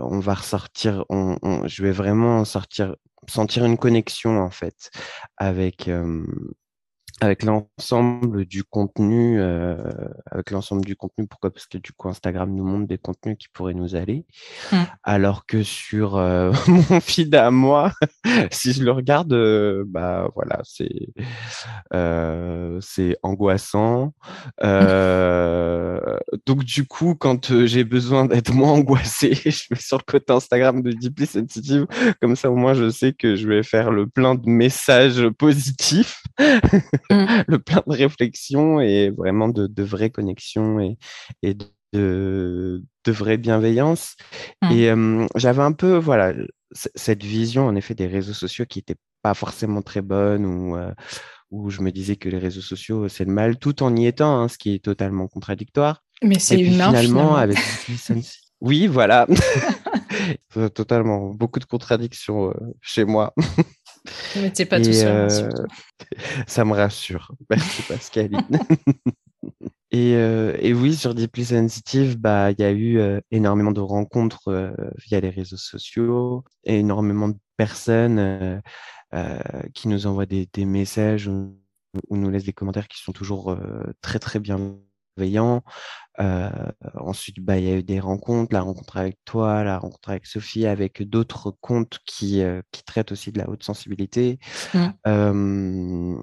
on 0.00 0.20
va 0.20 0.34
ressortir, 0.34 1.04
on, 1.08 1.38
je 1.66 1.82
vais 1.82 1.92
vraiment 1.92 2.44
sortir, 2.44 2.96
sentir 3.28 3.64
une 3.64 3.78
connexion 3.78 4.38
en 4.38 4.50
fait 4.50 4.90
avec 5.36 5.88
avec 7.20 7.44
l'ensemble 7.44 8.44
du 8.44 8.64
contenu, 8.64 9.40
euh, 9.40 9.76
avec 10.30 10.50
l'ensemble 10.50 10.84
du 10.84 10.96
contenu, 10.96 11.26
pourquoi? 11.26 11.52
Parce 11.52 11.66
que 11.66 11.78
du 11.78 11.92
coup, 11.92 12.08
Instagram 12.08 12.52
nous 12.52 12.64
montre 12.64 12.88
des 12.88 12.98
contenus 12.98 13.36
qui 13.38 13.48
pourraient 13.48 13.74
nous 13.74 13.94
aller, 13.94 14.26
mmh. 14.72 14.76
alors 15.04 15.46
que 15.46 15.62
sur 15.62 16.16
euh, 16.16 16.52
mon 16.66 17.00
feed 17.00 17.34
à 17.34 17.50
moi, 17.52 17.92
si 18.50 18.72
je 18.72 18.82
le 18.82 18.90
regarde, 18.90 19.32
euh, 19.32 19.84
bah 19.86 20.28
voilà, 20.34 20.60
c'est 20.64 20.88
c'est 22.80 23.16
angoissant. 23.22 24.12
donc 26.46 26.64
du 26.64 26.86
coup, 26.86 27.14
quand 27.14 27.64
j'ai 27.66 27.84
besoin 27.84 28.24
d'être 28.26 28.52
moins 28.52 28.72
angoissé, 28.72 29.34
je 29.34 29.66
vais 29.70 29.80
sur 29.80 29.98
le 29.98 30.04
côté 30.04 30.32
Instagram 30.32 30.82
de 30.82 30.90
Deeply 30.90 31.26
Sensitive, 31.26 31.86
comme 32.20 32.34
ça 32.34 32.50
au 32.50 32.56
moins 32.56 32.74
je 32.74 32.90
sais 32.90 33.12
que 33.12 33.36
je 33.36 33.46
vais 33.46 33.62
faire 33.62 33.92
le 33.92 34.08
plein 34.08 34.34
de 34.34 34.48
messages 34.48 35.28
positifs. 35.38 36.22
Mmh. 37.10 37.24
le 37.48 37.58
plein 37.58 37.82
de 37.86 37.92
réflexions 37.92 38.80
et 38.80 39.10
vraiment 39.10 39.48
de, 39.48 39.66
de 39.66 39.82
vraies 39.82 40.10
connexions 40.10 40.80
et, 40.80 40.98
et 41.42 41.54
de, 41.54 42.82
de 43.04 43.12
vraie 43.12 43.38
bienveillance. 43.38 44.16
Mmh. 44.62 44.72
Et 44.72 44.92
j'avais 45.36 45.62
un 45.62 45.72
peu, 45.72 45.96
voilà, 45.96 46.32
cette 46.72 47.22
vision, 47.22 47.66
en 47.66 47.76
effet, 47.76 47.94
des 47.94 48.06
réseaux 48.06 48.32
sociaux 48.32 48.66
qui 48.66 48.78
n'était 48.80 48.96
pas 49.22 49.34
forcément 49.34 49.82
très 49.82 50.02
bonne 50.02 50.44
ou 50.44 50.76
où 51.54 51.70
je 51.70 51.82
me 51.82 51.92
disais 51.92 52.16
que 52.16 52.28
les 52.28 52.38
réseaux 52.38 52.60
sociaux, 52.60 53.08
c'est 53.08 53.24
le 53.24 53.32
mal, 53.32 53.58
tout 53.58 53.82
en 53.82 53.94
y 53.94 54.06
étant, 54.06 54.40
hein, 54.40 54.48
ce 54.48 54.58
qui 54.58 54.74
est 54.74 54.84
totalement 54.84 55.28
contradictoire. 55.28 56.02
Mais 56.22 56.38
c'est 56.38 56.58
humain, 56.58 56.88
finalement, 56.88 57.36
avec 57.36 57.58
Oui, 58.60 58.86
voilà. 58.86 59.26
Totalement. 60.74 61.30
Beaucoup 61.30 61.58
de 61.58 61.64
contradictions 61.64 62.54
chez 62.80 63.04
moi. 63.04 63.34
Mais 64.36 64.50
t'es 64.50 64.66
pas 64.66 64.80
tout 64.80 64.92
seul. 64.92 65.08
Hein, 65.08 65.28
euh, 65.30 65.50
ça 66.46 66.64
me 66.64 66.72
rassure. 66.72 67.32
Merci 67.50 67.82
Pascaline. 67.82 68.46
et, 69.90 70.14
euh, 70.14 70.56
et, 70.60 70.74
oui, 70.74 70.94
sur 70.94 71.14
Deeply 71.14 71.44
Sensitive, 71.44 72.18
bah, 72.18 72.50
il 72.50 72.60
y 72.60 72.64
a 72.64 72.70
eu 72.70 72.98
euh, 72.98 73.20
énormément 73.30 73.72
de 73.72 73.80
rencontres 73.80 74.74
via 75.06 75.20
les 75.20 75.30
réseaux 75.30 75.56
sociaux, 75.56 76.44
et 76.64 76.78
énormément 76.78 77.28
de 77.28 77.36
personnes 77.56 78.60
qui 79.74 79.88
nous 79.88 80.06
envoient 80.06 80.26
des, 80.26 80.48
des 80.52 80.64
messages 80.64 81.28
ou, 81.28 81.56
ou, 82.08 82.16
nous 82.16 82.30
laissent 82.30 82.44
des 82.44 82.52
commentaires 82.52 82.88
qui 82.88 83.00
sont 83.00 83.12
toujours 83.12 83.56
très 84.00 84.18
très 84.18 84.40
bien 84.40 84.76
bienveillant. 85.16 85.62
Euh, 86.20 86.50
ensuite, 86.94 87.40
bah, 87.40 87.58
il 87.58 87.64
y 87.64 87.70
a 87.70 87.76
eu 87.76 87.82
des 87.82 88.00
rencontres, 88.00 88.52
la 88.52 88.60
rencontre 88.60 88.96
avec 88.96 89.18
toi, 89.24 89.64
la 89.64 89.78
rencontre 89.78 90.10
avec 90.10 90.26
Sophie, 90.26 90.66
avec 90.66 91.02
d'autres 91.02 91.50
comptes 91.60 91.98
qui, 92.06 92.42
euh, 92.42 92.62
qui 92.72 92.84
traitent 92.84 93.12
aussi 93.12 93.32
de 93.32 93.38
la 93.38 93.48
haute 93.48 93.64
sensibilité. 93.64 94.38
Mmh. 94.74 96.16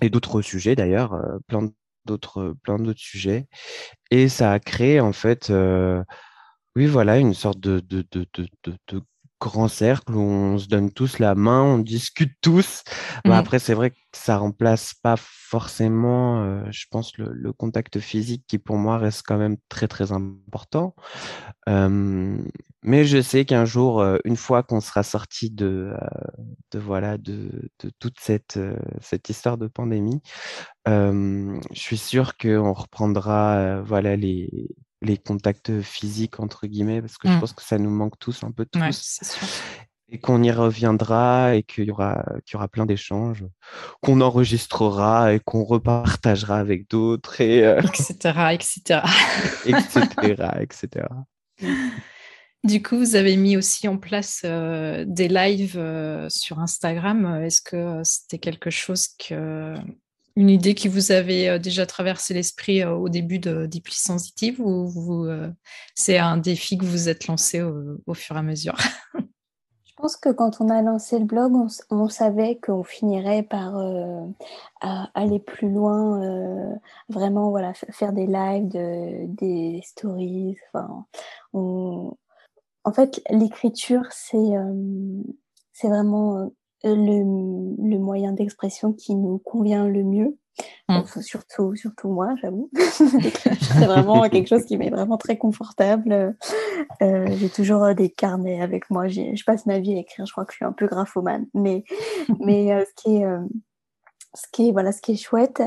et 0.00 0.10
d'autres 0.10 0.42
sujets 0.42 0.74
d'ailleurs, 0.76 1.16
plein 1.46 1.68
d'autres 2.04 2.54
plein 2.62 2.78
d'autres 2.78 3.00
sujets. 3.00 3.46
Et 4.10 4.28
ça 4.28 4.52
a 4.52 4.58
créé 4.58 5.00
en 5.00 5.12
fait, 5.12 5.52
oui 6.76 6.86
voilà, 6.86 7.18
une 7.18 7.34
sorte 7.34 7.60
de, 7.60 7.80
de, 7.80 8.04
de, 8.12 8.26
de 8.88 9.02
grand 9.40 9.68
cercle 9.68 10.14
où 10.14 10.20
on 10.20 10.58
se 10.58 10.68
donne 10.68 10.90
tous 10.90 11.18
la 11.18 11.34
main, 11.34 11.62
on 11.62 11.78
discute 11.78 12.32
tous. 12.40 12.82
Bah, 13.24 13.30
mmh. 13.30 13.32
après, 13.32 13.58
c'est 13.58 13.74
vrai 13.74 13.90
que 13.90 13.96
ça 14.12 14.38
remplace 14.38 14.94
pas 14.94 15.16
forcément, 15.18 16.42
euh, 16.42 16.64
je 16.70 16.86
pense, 16.90 17.16
le, 17.18 17.52
contact 17.52 18.00
physique 18.00 18.44
qui 18.48 18.58
pour 18.58 18.76
moi 18.76 18.98
reste 18.98 19.22
quand 19.26 19.38
même 19.38 19.56
très 19.68 19.88
très 19.88 20.12
important. 20.12 20.94
mais 21.66 23.04
je 23.04 23.22
sais 23.22 23.44
qu'un 23.44 23.64
jour, 23.64 24.00
euh, 24.00 24.18
une 24.24 24.36
fois 24.36 24.62
qu'on 24.62 24.80
sera 24.80 25.02
sorti 25.02 25.50
de, 25.50 25.92
euh, 25.94 25.96
de 26.72 26.78
voilà 26.78 27.18
de, 27.18 27.70
de, 27.82 27.90
toute 27.98 28.18
cette, 28.20 28.58
cette 29.00 29.28
histoire 29.28 29.58
de 29.58 29.66
pandémie, 29.66 30.20
je 30.86 31.60
suis 31.72 31.98
sûr 31.98 32.36
qu'on 32.36 32.72
reprendra 32.72 33.80
voilà 33.82 34.16
les 34.16 34.68
les 35.04 35.18
contacts 35.18 35.80
physiques, 35.80 36.40
entre 36.40 36.66
guillemets, 36.66 37.00
parce 37.00 37.18
que 37.18 37.28
je 37.28 37.34
mmh. 37.34 37.40
pense 37.40 37.52
que 37.52 37.62
ça 37.62 37.78
nous 37.78 37.90
manque 37.90 38.18
tous 38.18 38.42
un 38.44 38.50
peu 38.50 38.66
tous. 38.66 39.20
Et 40.10 40.18
qu'on 40.18 40.42
y 40.42 40.50
reviendra 40.50 41.54
et 41.54 41.62
qu'il 41.62 41.84
y 41.84 41.90
aura, 41.90 42.24
qu'il 42.44 42.54
y 42.54 42.56
aura 42.56 42.68
plein 42.68 42.86
d'échanges, 42.86 43.44
qu'on 44.02 44.20
enregistrera 44.20 45.32
et 45.32 45.40
qu'on 45.40 45.64
repartagera 45.64 46.58
avec 46.58 46.88
d'autres. 46.88 47.40
Et, 47.40 47.60
etc., 47.78 48.50
etc. 48.52 49.00
etc., 49.66 50.48
etc. 50.60 51.06
Du 52.64 52.82
coup, 52.82 52.96
vous 52.96 53.14
avez 53.14 53.36
mis 53.36 53.58
aussi 53.58 53.88
en 53.88 53.98
place 53.98 54.40
euh, 54.46 55.04
des 55.06 55.28
lives 55.28 55.76
euh, 55.76 56.26
sur 56.30 56.60
Instagram. 56.60 57.42
Est-ce 57.42 57.60
que 57.60 58.00
c'était 58.04 58.38
quelque 58.38 58.70
chose 58.70 59.08
que 59.18 59.74
une 60.36 60.50
idée 60.50 60.74
qui 60.74 60.88
vous 60.88 61.12
avait 61.12 61.48
euh, 61.48 61.58
déjà 61.58 61.86
traversé 61.86 62.34
l'esprit 62.34 62.82
euh, 62.82 62.94
au 62.94 63.08
début 63.08 63.38
de 63.38 63.68
Sensitive 63.90 64.60
ou 64.60 65.26
euh, 65.26 65.50
c'est 65.94 66.18
un 66.18 66.36
défi 66.36 66.76
que 66.76 66.84
vous 66.84 67.08
êtes 67.08 67.26
lancé 67.26 67.62
au, 67.62 68.14
fur 68.14 68.36
et 68.36 68.40
à 68.40 68.42
mesure? 68.42 68.76
Je 69.84 69.92
pense 69.96 70.16
que 70.16 70.30
quand 70.30 70.60
on 70.60 70.68
a 70.68 70.82
lancé 70.82 71.18
le 71.18 71.24
blog, 71.24 71.54
on, 71.88 72.08
savait 72.08 72.58
qu'on 72.58 72.82
finirait 72.82 73.42
par 73.42 73.74
aller 74.82 75.38
plus 75.38 75.70
loin, 75.70 76.78
vraiment 77.08 77.48
voilà, 77.48 77.72
faire 77.72 78.12
des 78.12 78.26
lives, 78.26 78.68
des 78.68 79.80
stories. 79.82 80.58
En 81.54 82.16
fait, 82.92 83.22
l'écriture, 83.30 84.02
c'est 84.10 84.52
c'est 85.72 85.88
vraiment 85.88 86.50
le, 86.84 87.98
moyen 87.98 88.32
d'expression 88.32 88.92
qui 88.92 89.14
nous 89.14 89.38
convient 89.38 89.86
le 89.88 90.02
mieux. 90.04 90.36
Mmh. 90.88 91.20
surtout, 91.20 91.74
surtout 91.74 92.08
moi, 92.08 92.34
j'avoue. 92.40 92.70
c'est 92.92 93.86
vraiment 93.86 94.28
quelque 94.28 94.46
chose 94.46 94.64
qui 94.64 94.76
m'est 94.76 94.90
vraiment 94.90 95.16
très 95.16 95.36
confortable. 95.36 96.36
Euh, 97.02 97.26
j'ai 97.32 97.48
toujours 97.48 97.82
euh, 97.82 97.94
des 97.94 98.08
carnets 98.10 98.60
avec 98.60 98.88
moi. 98.88 99.08
Je 99.08 99.44
passe 99.44 99.66
ma 99.66 99.80
vie 99.80 99.94
à 99.94 99.98
écrire. 99.98 100.26
Je 100.26 100.32
crois 100.32 100.44
que 100.44 100.52
je 100.52 100.58
suis 100.58 100.64
un 100.64 100.72
peu 100.72 100.86
graphomane. 100.86 101.46
Mais, 101.54 101.82
mais 102.38 102.72
euh, 102.72 102.84
ce 102.84 103.02
qui 103.02 103.16
est 103.16 103.26
ce 104.36 104.46
qui 104.52 104.68
est 104.68 104.72
voilà 104.72 104.90
ce 104.90 105.00
qui 105.00 105.12
est 105.12 105.16
chouette 105.16 105.62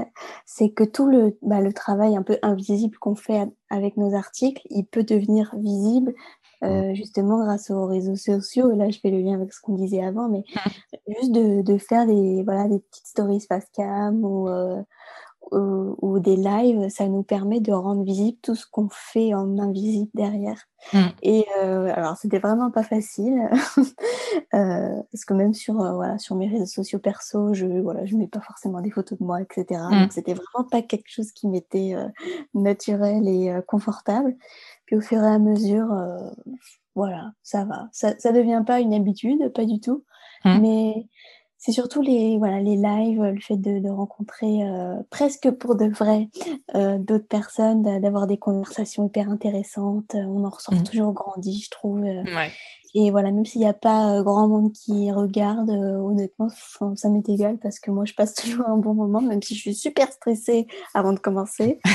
c'est 0.45 0.71
que 0.71 0.83
tout 0.83 1.07
le, 1.07 1.37
bah, 1.41 1.61
le 1.61 1.71
travail 1.71 2.17
un 2.17 2.21
peu 2.21 2.37
invisible 2.41 2.97
qu'on 2.97 3.15
fait 3.15 3.47
avec 3.69 3.95
nos 3.95 4.13
articles 4.13 4.61
il 4.69 4.85
peut 4.85 5.03
devenir 5.03 5.55
visible 5.57 6.13
euh, 6.63 6.95
justement 6.95 7.43
grâce 7.43 7.69
aux 7.69 7.85
réseaux 7.85 8.15
sociaux. 8.15 8.71
Et 8.71 8.75
là, 8.75 8.89
je 8.89 8.99
fais 8.99 9.11
le 9.11 9.19
lien 9.19 9.35
avec 9.35 9.53
ce 9.53 9.61
qu'on 9.61 9.75
disait 9.75 10.03
avant, 10.03 10.27
mais 10.27 10.43
juste 11.07 11.31
de, 11.31 11.61
de, 11.61 11.77
faire 11.77 12.07
des, 12.07 12.43
voilà, 12.43 12.67
des 12.67 12.79
petites 12.79 13.05
stories 13.05 13.45
face 13.47 13.67
cam 13.75 14.25
ou, 14.25 14.49
euh, 14.49 14.81
ou, 15.53 16.19
des 16.19 16.35
lives, 16.35 16.89
ça 16.89 17.07
nous 17.07 17.21
permet 17.21 17.59
de 17.59 17.71
rendre 17.71 18.03
visible 18.03 18.39
tout 18.41 18.55
ce 18.55 18.65
qu'on 18.69 18.89
fait 18.91 19.35
en 19.35 19.59
invisible 19.59 20.09
derrière. 20.15 20.63
Mm. 20.93 20.99
Et 21.21 21.45
euh, 21.61 21.91
alors, 21.93 22.17
c'était 22.17 22.39
vraiment 22.39 22.71
pas 22.71 22.83
facile, 22.83 23.47
parce 24.51 25.25
que 25.25 25.33
même 25.35 25.53
sur, 25.53 25.75
voilà, 25.75 26.17
sur 26.17 26.35
mes 26.35 26.47
réseaux 26.47 26.65
sociaux 26.65 26.97
perso, 26.97 27.53
je 27.53 27.67
voilà, 27.67 28.03
je 28.05 28.15
mets 28.15 28.27
pas 28.27 28.41
forcément 28.41 28.81
des 28.81 28.89
photos 28.89 29.19
de 29.19 29.23
moi, 29.23 29.41
etc. 29.41 29.79
Mm. 29.91 29.99
Donc, 30.01 30.11
c'était 30.11 30.33
vraiment 30.33 30.67
pas 30.69 30.81
quelque 30.81 31.07
chose 31.07 31.31
qui 31.31 31.47
m'était 31.47 31.95
naturel 32.55 33.27
et 33.27 33.53
confortable. 33.67 34.35
Puis 34.87 34.95
au 34.95 35.01
fur 35.01 35.23
et 35.23 35.27
à 35.27 35.37
mesure, 35.37 35.87
voilà, 36.95 37.31
ça 37.43 37.63
va. 37.65 37.89
Ça, 37.91 38.15
ça 38.17 38.31
devient 38.31 38.63
pas 38.65 38.79
une 38.79 38.93
habitude, 38.93 39.53
pas 39.53 39.65
du 39.65 39.79
tout. 39.79 40.03
Mm. 40.43 40.59
Mais 40.61 41.07
c'est 41.59 41.71
surtout 41.71 42.01
les, 42.01 42.37
voilà, 42.37 42.59
les 42.59 42.75
lives, 42.75 43.21
le 43.21 43.41
fait 43.41 43.57
de, 43.57 43.79
de 43.79 43.89
rencontrer 43.89 44.63
euh, 44.63 44.95
presque 45.09 45.49
pour 45.51 45.75
de 45.75 45.85
vrai 45.85 46.29
euh, 46.75 46.99
d'autres 46.99 47.27
personnes, 47.27 47.81
d'avoir 47.81 48.27
des 48.27 48.37
conversations 48.37 49.07
hyper 49.07 49.29
intéressantes. 49.29 50.13
On 50.13 50.45
en 50.45 50.49
ressort 50.49 50.75
mmh. 50.75 50.83
toujours 50.83 51.13
grandi, 51.13 51.61
je 51.63 51.69
trouve. 51.71 52.03
Euh. 52.03 52.23
Ouais. 52.23 52.51
Et 52.93 53.11
voilà, 53.11 53.31
même 53.31 53.45
s'il 53.45 53.61
n'y 53.61 53.67
a 53.67 53.73
pas 53.73 54.21
grand 54.21 54.47
monde 54.47 54.71
qui 54.71 55.11
regarde, 55.11 55.69
honnêtement, 55.69 56.47
ça 56.95 57.09
m'est 57.09 57.27
égal 57.27 57.57
parce 57.57 57.79
que 57.79 57.91
moi, 57.91 58.05
je 58.05 58.13
passe 58.13 58.33
toujours 58.35 58.67
un 58.67 58.77
bon 58.77 58.93
moment, 58.93 59.21
même 59.21 59.41
si 59.41 59.55
je 59.55 59.59
suis 59.59 59.75
super 59.75 60.11
stressée 60.11 60.67
avant 60.93 61.13
de 61.13 61.19
commencer. 61.19 61.79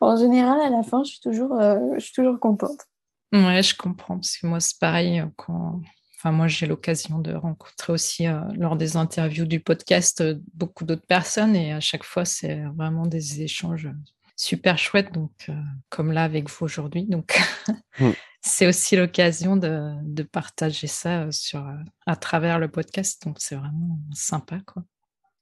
en 0.00 0.16
général, 0.16 0.60
à 0.60 0.70
la 0.70 0.82
fin, 0.82 1.02
je 1.04 1.10
suis 1.10 1.20
toujours, 1.20 1.58
je 1.60 2.00
suis 2.00 2.12
toujours 2.12 2.38
contente. 2.38 2.86
Ouais, 3.32 3.62
je 3.62 3.76
comprends, 3.76 4.16
parce 4.16 4.36
que 4.36 4.46
moi, 4.46 4.60
c'est 4.60 4.78
pareil 4.78 5.24
quand 5.36 5.80
Enfin, 6.20 6.32
moi, 6.32 6.48
j'ai 6.48 6.66
l'occasion 6.66 7.18
de 7.18 7.32
rencontrer 7.32 7.94
aussi 7.94 8.26
euh, 8.26 8.42
lors 8.52 8.76
des 8.76 8.98
interviews 8.98 9.46
du 9.46 9.58
podcast 9.58 10.20
euh, 10.20 10.34
beaucoup 10.52 10.84
d'autres 10.84 11.06
personnes 11.06 11.56
et 11.56 11.72
à 11.72 11.80
chaque 11.80 12.04
fois, 12.04 12.26
c'est 12.26 12.60
vraiment 12.76 13.06
des 13.06 13.40
échanges 13.40 13.88
super 14.36 14.76
chouettes, 14.76 15.12
donc 15.14 15.32
euh, 15.48 15.54
comme 15.88 16.12
là 16.12 16.24
avec 16.24 16.50
vous 16.50 16.66
aujourd'hui. 16.66 17.04
Donc, 17.04 17.40
mm. 18.00 18.10
c'est 18.42 18.66
aussi 18.66 18.96
l'occasion 18.96 19.56
de, 19.56 19.94
de, 20.02 20.22
partager 20.22 20.88
ça 20.88 21.32
sur, 21.32 21.66
à 22.04 22.16
travers 22.16 22.58
le 22.58 22.68
podcast, 22.68 23.24
donc 23.24 23.36
c'est 23.40 23.56
vraiment 23.56 23.98
sympa, 24.12 24.58
quoi. 24.66 24.84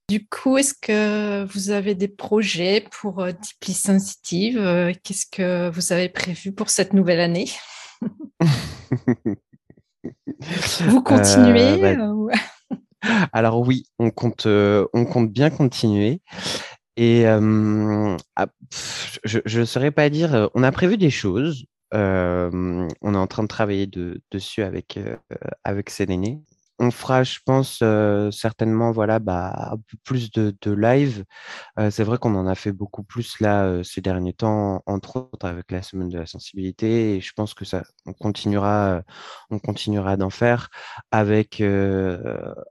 Du 0.09 0.27
coup, 0.27 0.57
est-ce 0.57 0.75
que 0.75 1.45
vous 1.53 1.71
avez 1.71 1.95
des 1.95 2.09
projets 2.09 2.87
pour 2.91 3.25
Deeply 3.27 3.75
Sensitive 3.75 4.57
Qu'est-ce 5.05 5.27
que 5.31 5.69
vous 5.71 5.93
avez 5.93 6.09
prévu 6.09 6.53
pour 6.53 6.71
cette 6.71 6.95
nouvelle 6.95 7.21
année? 7.21 7.49
Vous 10.87 11.03
continuez 11.03 11.85
euh, 11.85 12.29
bah, 12.31 12.79
Alors 13.33 13.61
oui, 13.61 13.87
on 13.99 14.11
compte, 14.11 14.47
euh, 14.47 14.87
on 14.93 15.05
compte 15.05 15.31
bien 15.31 15.51
continuer. 15.51 16.21
Et 16.97 17.27
euh, 17.27 18.17
ah, 18.37 18.47
je 19.25 19.59
ne 19.59 19.65
saurais 19.65 19.93
pas 19.93 20.11
dire, 20.11 20.51
on 20.55 20.63
a 20.63 20.73
prévu 20.73 20.97
des 20.97 21.11
choses. 21.11 21.65
on 21.93 22.89
est 22.89 23.17
en 23.17 23.27
train 23.27 23.43
de 23.45 23.49
travailler 23.49 23.89
dessus 24.31 24.63
avec, 24.63 24.99
avec 25.65 25.91
Séléné 25.91 26.41
on 26.79 26.91
fera, 26.91 27.25
je 27.25 27.39
pense, 27.45 27.81
euh, 27.83 28.31
certainement 28.31 28.93
voilà, 28.93 29.19
bah, 29.19 29.73
un 29.73 29.77
peu 29.77 29.97
plus 30.05 30.31
de, 30.31 30.55
live. 30.73 31.25
Euh, 31.79 31.91
c'est 31.91 32.05
vrai 32.05 32.19
qu'on 32.19 32.35
en 32.37 32.47
a 32.47 32.55
fait 32.55 32.73
beaucoup 32.73 33.03
plus 33.03 33.41
là 33.41 33.65
euh, 33.65 33.83
ces 33.83 34.01
derniers 34.01 34.33
temps, 34.33 34.83
entre 34.87 35.17
autres 35.17 35.47
avec 35.47 35.71
la 35.73 35.83
semaine 35.83 36.09
de 36.09 36.19
la 36.19 36.27
sensibilité. 36.27 37.17
Et 37.17 37.21
je 37.21 37.33
pense 37.35 37.55
que 37.55 37.65
ça, 37.65 37.83
on 38.07 38.13
continuera, 38.13 39.03
on 39.51 39.59
continuera 39.59 40.17
d'en 40.17 40.31
faire 40.31 40.71
avec, 41.11 41.63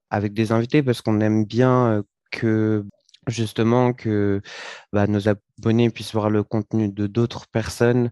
avec 0.10 0.34
des 0.34 0.52
invités 0.52 0.84
parce 0.84 1.02
qu'on 1.02 1.20
aime 1.22 1.46
bien 1.46 2.04
que 2.32 2.86
justement 3.28 3.94
que 3.94 4.42
bah, 4.94 5.08
nos 5.08 5.28
abonnés 5.30 5.90
puissent 5.90 6.14
voir 6.14 6.30
le 6.30 6.44
contenu 6.44 6.90
de 6.90 7.08
d'autres 7.08 7.48
personnes, 7.48 8.12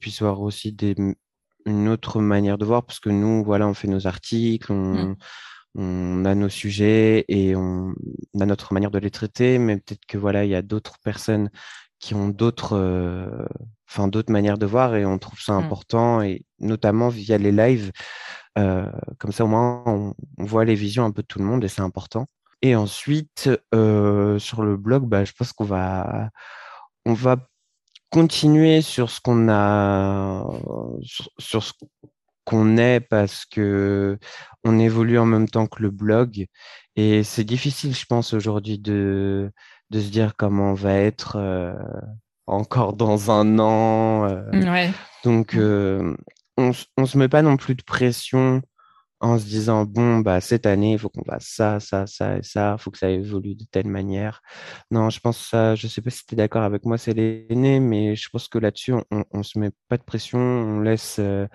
puissent 0.00 0.22
voir 0.22 0.40
aussi 0.40 0.72
des, 0.72 0.94
une 1.66 1.88
autre 1.88 2.20
manière 2.20 2.58
de 2.58 2.64
voir 2.64 2.84
parce 2.84 3.00
que 3.00 3.10
nous, 3.10 3.44
voilà, 3.44 3.66
on 3.68 3.74
fait 3.74 3.88
nos 3.88 4.06
articles, 4.06 4.72
on, 4.72 5.16
mmh. 5.74 6.26
a 6.26 6.34
nos 6.34 6.48
sujets 6.48 7.24
et 7.28 7.54
on, 7.56 7.92
a 8.40 8.46
notre 8.46 8.72
manière 8.72 8.90
de 8.90 8.98
les 8.98 9.10
traiter, 9.10 9.58
mais 9.58 9.76
peut-être 9.76 10.06
que 10.06 10.16
voilà, 10.16 10.44
il 10.44 10.50
y 10.50 10.54
a 10.54 10.62
d'autres 10.62 10.98
personnes 11.02 11.50
qui 11.98 12.14
ont 12.14 12.28
d'autres, 12.28 12.76
euh, 12.76 13.46
enfin 13.88 14.08
d'autres 14.08 14.32
manières 14.32 14.58
de 14.58 14.66
voir 14.66 14.96
et 14.96 15.04
on 15.04 15.18
trouve 15.18 15.40
ça 15.40 15.54
mmh. 15.54 15.64
important 15.64 16.22
et 16.22 16.44
notamment 16.60 17.08
via 17.08 17.36
les 17.36 17.52
lives, 17.52 17.90
euh, 18.58 18.90
comme 19.18 19.32
ça 19.32 19.44
au 19.44 19.48
moins 19.48 19.82
on, 19.86 20.14
voit 20.38 20.64
les 20.64 20.74
visions 20.74 21.04
un 21.04 21.10
peu 21.10 21.22
de 21.22 21.26
tout 21.26 21.38
le 21.38 21.44
monde 21.44 21.64
et 21.64 21.68
c'est 21.68 21.82
important. 21.82 22.26
Et 22.62 22.74
ensuite 22.74 23.50
euh, 23.74 24.38
sur 24.38 24.62
le 24.62 24.76
blog, 24.76 25.04
bah, 25.06 25.24
je 25.24 25.32
pense 25.32 25.52
qu'on 25.52 25.64
va 25.64 26.30
on 27.04 27.12
va 27.12 27.36
continuer 28.16 28.80
sur 28.80 29.10
ce 29.10 29.20
qu'on 29.20 29.46
a, 29.50 30.42
sur, 31.38 31.62
ce 31.62 31.72
qu'on 32.46 32.78
est 32.78 33.00
parce 33.00 33.44
que 33.44 34.18
on 34.64 34.78
évolue 34.78 35.18
en 35.18 35.26
même 35.26 35.50
temps 35.50 35.66
que 35.66 35.82
le 35.82 35.90
blog 35.90 36.46
et 36.96 37.22
c'est 37.24 37.44
difficile, 37.44 37.94
je 37.94 38.06
pense, 38.06 38.32
aujourd'hui 38.32 38.78
de, 38.78 39.52
de 39.90 40.00
se 40.00 40.08
dire 40.08 40.34
comment 40.34 40.70
on 40.70 40.74
va 40.74 40.94
être 40.94 41.36
euh, 41.36 41.74
encore 42.46 42.94
dans 42.94 43.30
un 43.30 43.58
an. 43.58 44.24
Euh. 44.24 44.50
Donc, 45.22 45.54
euh, 45.54 46.16
on, 46.56 46.70
on 46.96 47.04
se 47.04 47.18
met 47.18 47.28
pas 47.28 47.42
non 47.42 47.58
plus 47.58 47.74
de 47.74 47.82
pression 47.82 48.62
en 49.20 49.38
se 49.38 49.44
disant 49.46 49.84
bon 49.84 50.18
bah 50.18 50.40
cette 50.40 50.66
année 50.66 50.92
il 50.92 50.98
faut 50.98 51.08
qu'on 51.08 51.24
fasse 51.24 51.46
ça 51.46 51.80
ça 51.80 52.06
ça 52.06 52.38
et 52.38 52.42
ça 52.42 52.76
faut 52.78 52.90
que 52.90 52.98
ça 52.98 53.10
évolue 53.10 53.54
de 53.54 53.64
telle 53.64 53.88
manière. 53.88 54.42
Non 54.90 55.10
je 55.10 55.20
pense 55.20 55.38
ça 55.38 55.74
je 55.74 55.86
sais 55.88 56.02
pas 56.02 56.10
si 56.10 56.26
tu 56.26 56.34
es 56.34 56.36
d'accord 56.36 56.62
avec 56.62 56.84
moi 56.84 56.98
c'est 56.98 57.14
l'aîné 57.14 57.80
mais 57.80 58.16
je 58.16 58.28
pense 58.30 58.48
que 58.48 58.58
là-dessus 58.58 58.92
on, 58.92 59.24
on 59.32 59.42
se 59.42 59.58
met 59.58 59.70
pas 59.88 59.96
de 59.96 60.02
pression 60.02 60.38
on 60.38 60.80
laisse 60.80 61.16
euh, 61.18 61.46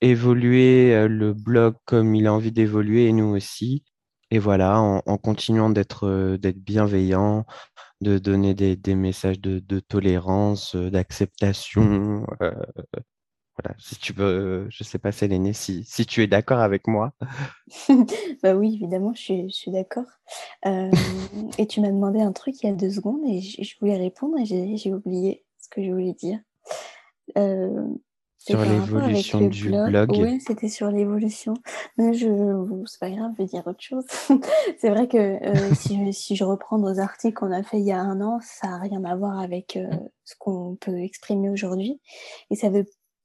évoluer 0.00 0.94
euh, 0.94 1.08
le 1.08 1.34
blog 1.34 1.76
comme 1.84 2.14
il 2.14 2.26
a 2.26 2.32
envie 2.34 2.52
d'évoluer 2.52 3.06
et 3.08 3.12
nous 3.12 3.34
aussi. 3.36 3.84
Et 4.30 4.38
voilà 4.38 4.80
en, 4.80 5.00
continuant 5.18 5.70
d'être 5.70 6.06
euh, 6.08 6.38
d'être 6.38 6.58
bienveillant 6.58 7.46
de 8.00 8.18
donner 8.18 8.54
des, 8.54 8.94
messages 8.94 9.40
de 9.40 9.80
tolérance 9.80 10.76
d'acceptation 10.76 12.26
voilà, 13.56 13.76
si 13.78 13.96
tu 13.96 14.12
veux, 14.12 14.66
je 14.68 14.82
sais 14.82 14.98
pas, 14.98 15.12
Céline, 15.12 15.52
si, 15.52 15.84
si 15.84 16.06
tu 16.06 16.22
es 16.22 16.26
d'accord 16.26 16.58
avec 16.58 16.88
moi. 16.88 17.12
bah 18.42 18.54
oui, 18.54 18.74
évidemment, 18.74 19.14
je 19.14 19.20
suis, 19.20 19.48
je 19.48 19.54
suis 19.54 19.70
d'accord. 19.70 20.06
Euh, 20.66 20.90
et 21.58 21.66
tu 21.66 21.80
m'as 21.80 21.90
demandé 21.90 22.20
un 22.20 22.32
truc 22.32 22.62
il 22.62 22.66
y 22.66 22.70
a 22.70 22.74
deux 22.74 22.90
secondes 22.90 23.22
et 23.26 23.40
je, 23.40 23.74
voulais 23.80 23.96
répondre 23.96 24.36
et 24.38 24.76
j'ai 24.76 24.92
oublié 24.92 25.44
ce 25.58 25.68
que 25.68 25.84
je 25.84 25.90
voulais 25.90 26.14
dire. 26.14 26.40
Euh, 27.38 27.88
sur 28.46 28.60
l'évolution 28.60 29.40
du 29.48 29.70
blog. 29.70 30.10
Oui, 30.18 30.40
c'était 30.40 30.68
sur 30.68 30.90
l'évolution. 30.90 31.54
Mais 31.96 32.12
je, 32.12 32.28
c'est 32.86 33.00
pas 33.00 33.10
grave, 33.10 33.30
je 33.38 33.42
vais 33.42 33.48
dire 33.48 33.66
autre 33.66 33.80
chose. 33.80 34.04
c'est 34.78 34.90
vrai 34.90 35.08
que 35.08 35.16
euh, 35.16 35.74
si, 35.74 36.04
je, 36.04 36.10
si, 36.10 36.36
je, 36.36 36.44
reprends 36.44 36.78
nos 36.78 36.98
articles 36.98 37.34
qu'on 37.34 37.52
a 37.52 37.62
fait 37.62 37.78
il 37.78 37.86
y 37.86 37.92
a 37.92 38.00
un 38.00 38.20
an, 38.20 38.40
ça 38.42 38.68
n'a 38.68 38.78
rien 38.78 39.02
à 39.04 39.16
voir 39.16 39.38
avec 39.38 39.76
euh, 39.76 39.88
ce 40.24 40.34
qu'on 40.38 40.76
peut 40.78 40.98
exprimer 40.98 41.48
aujourd'hui. 41.48 42.00
Et 42.50 42.56
ça 42.56 42.68
veut 42.68 42.84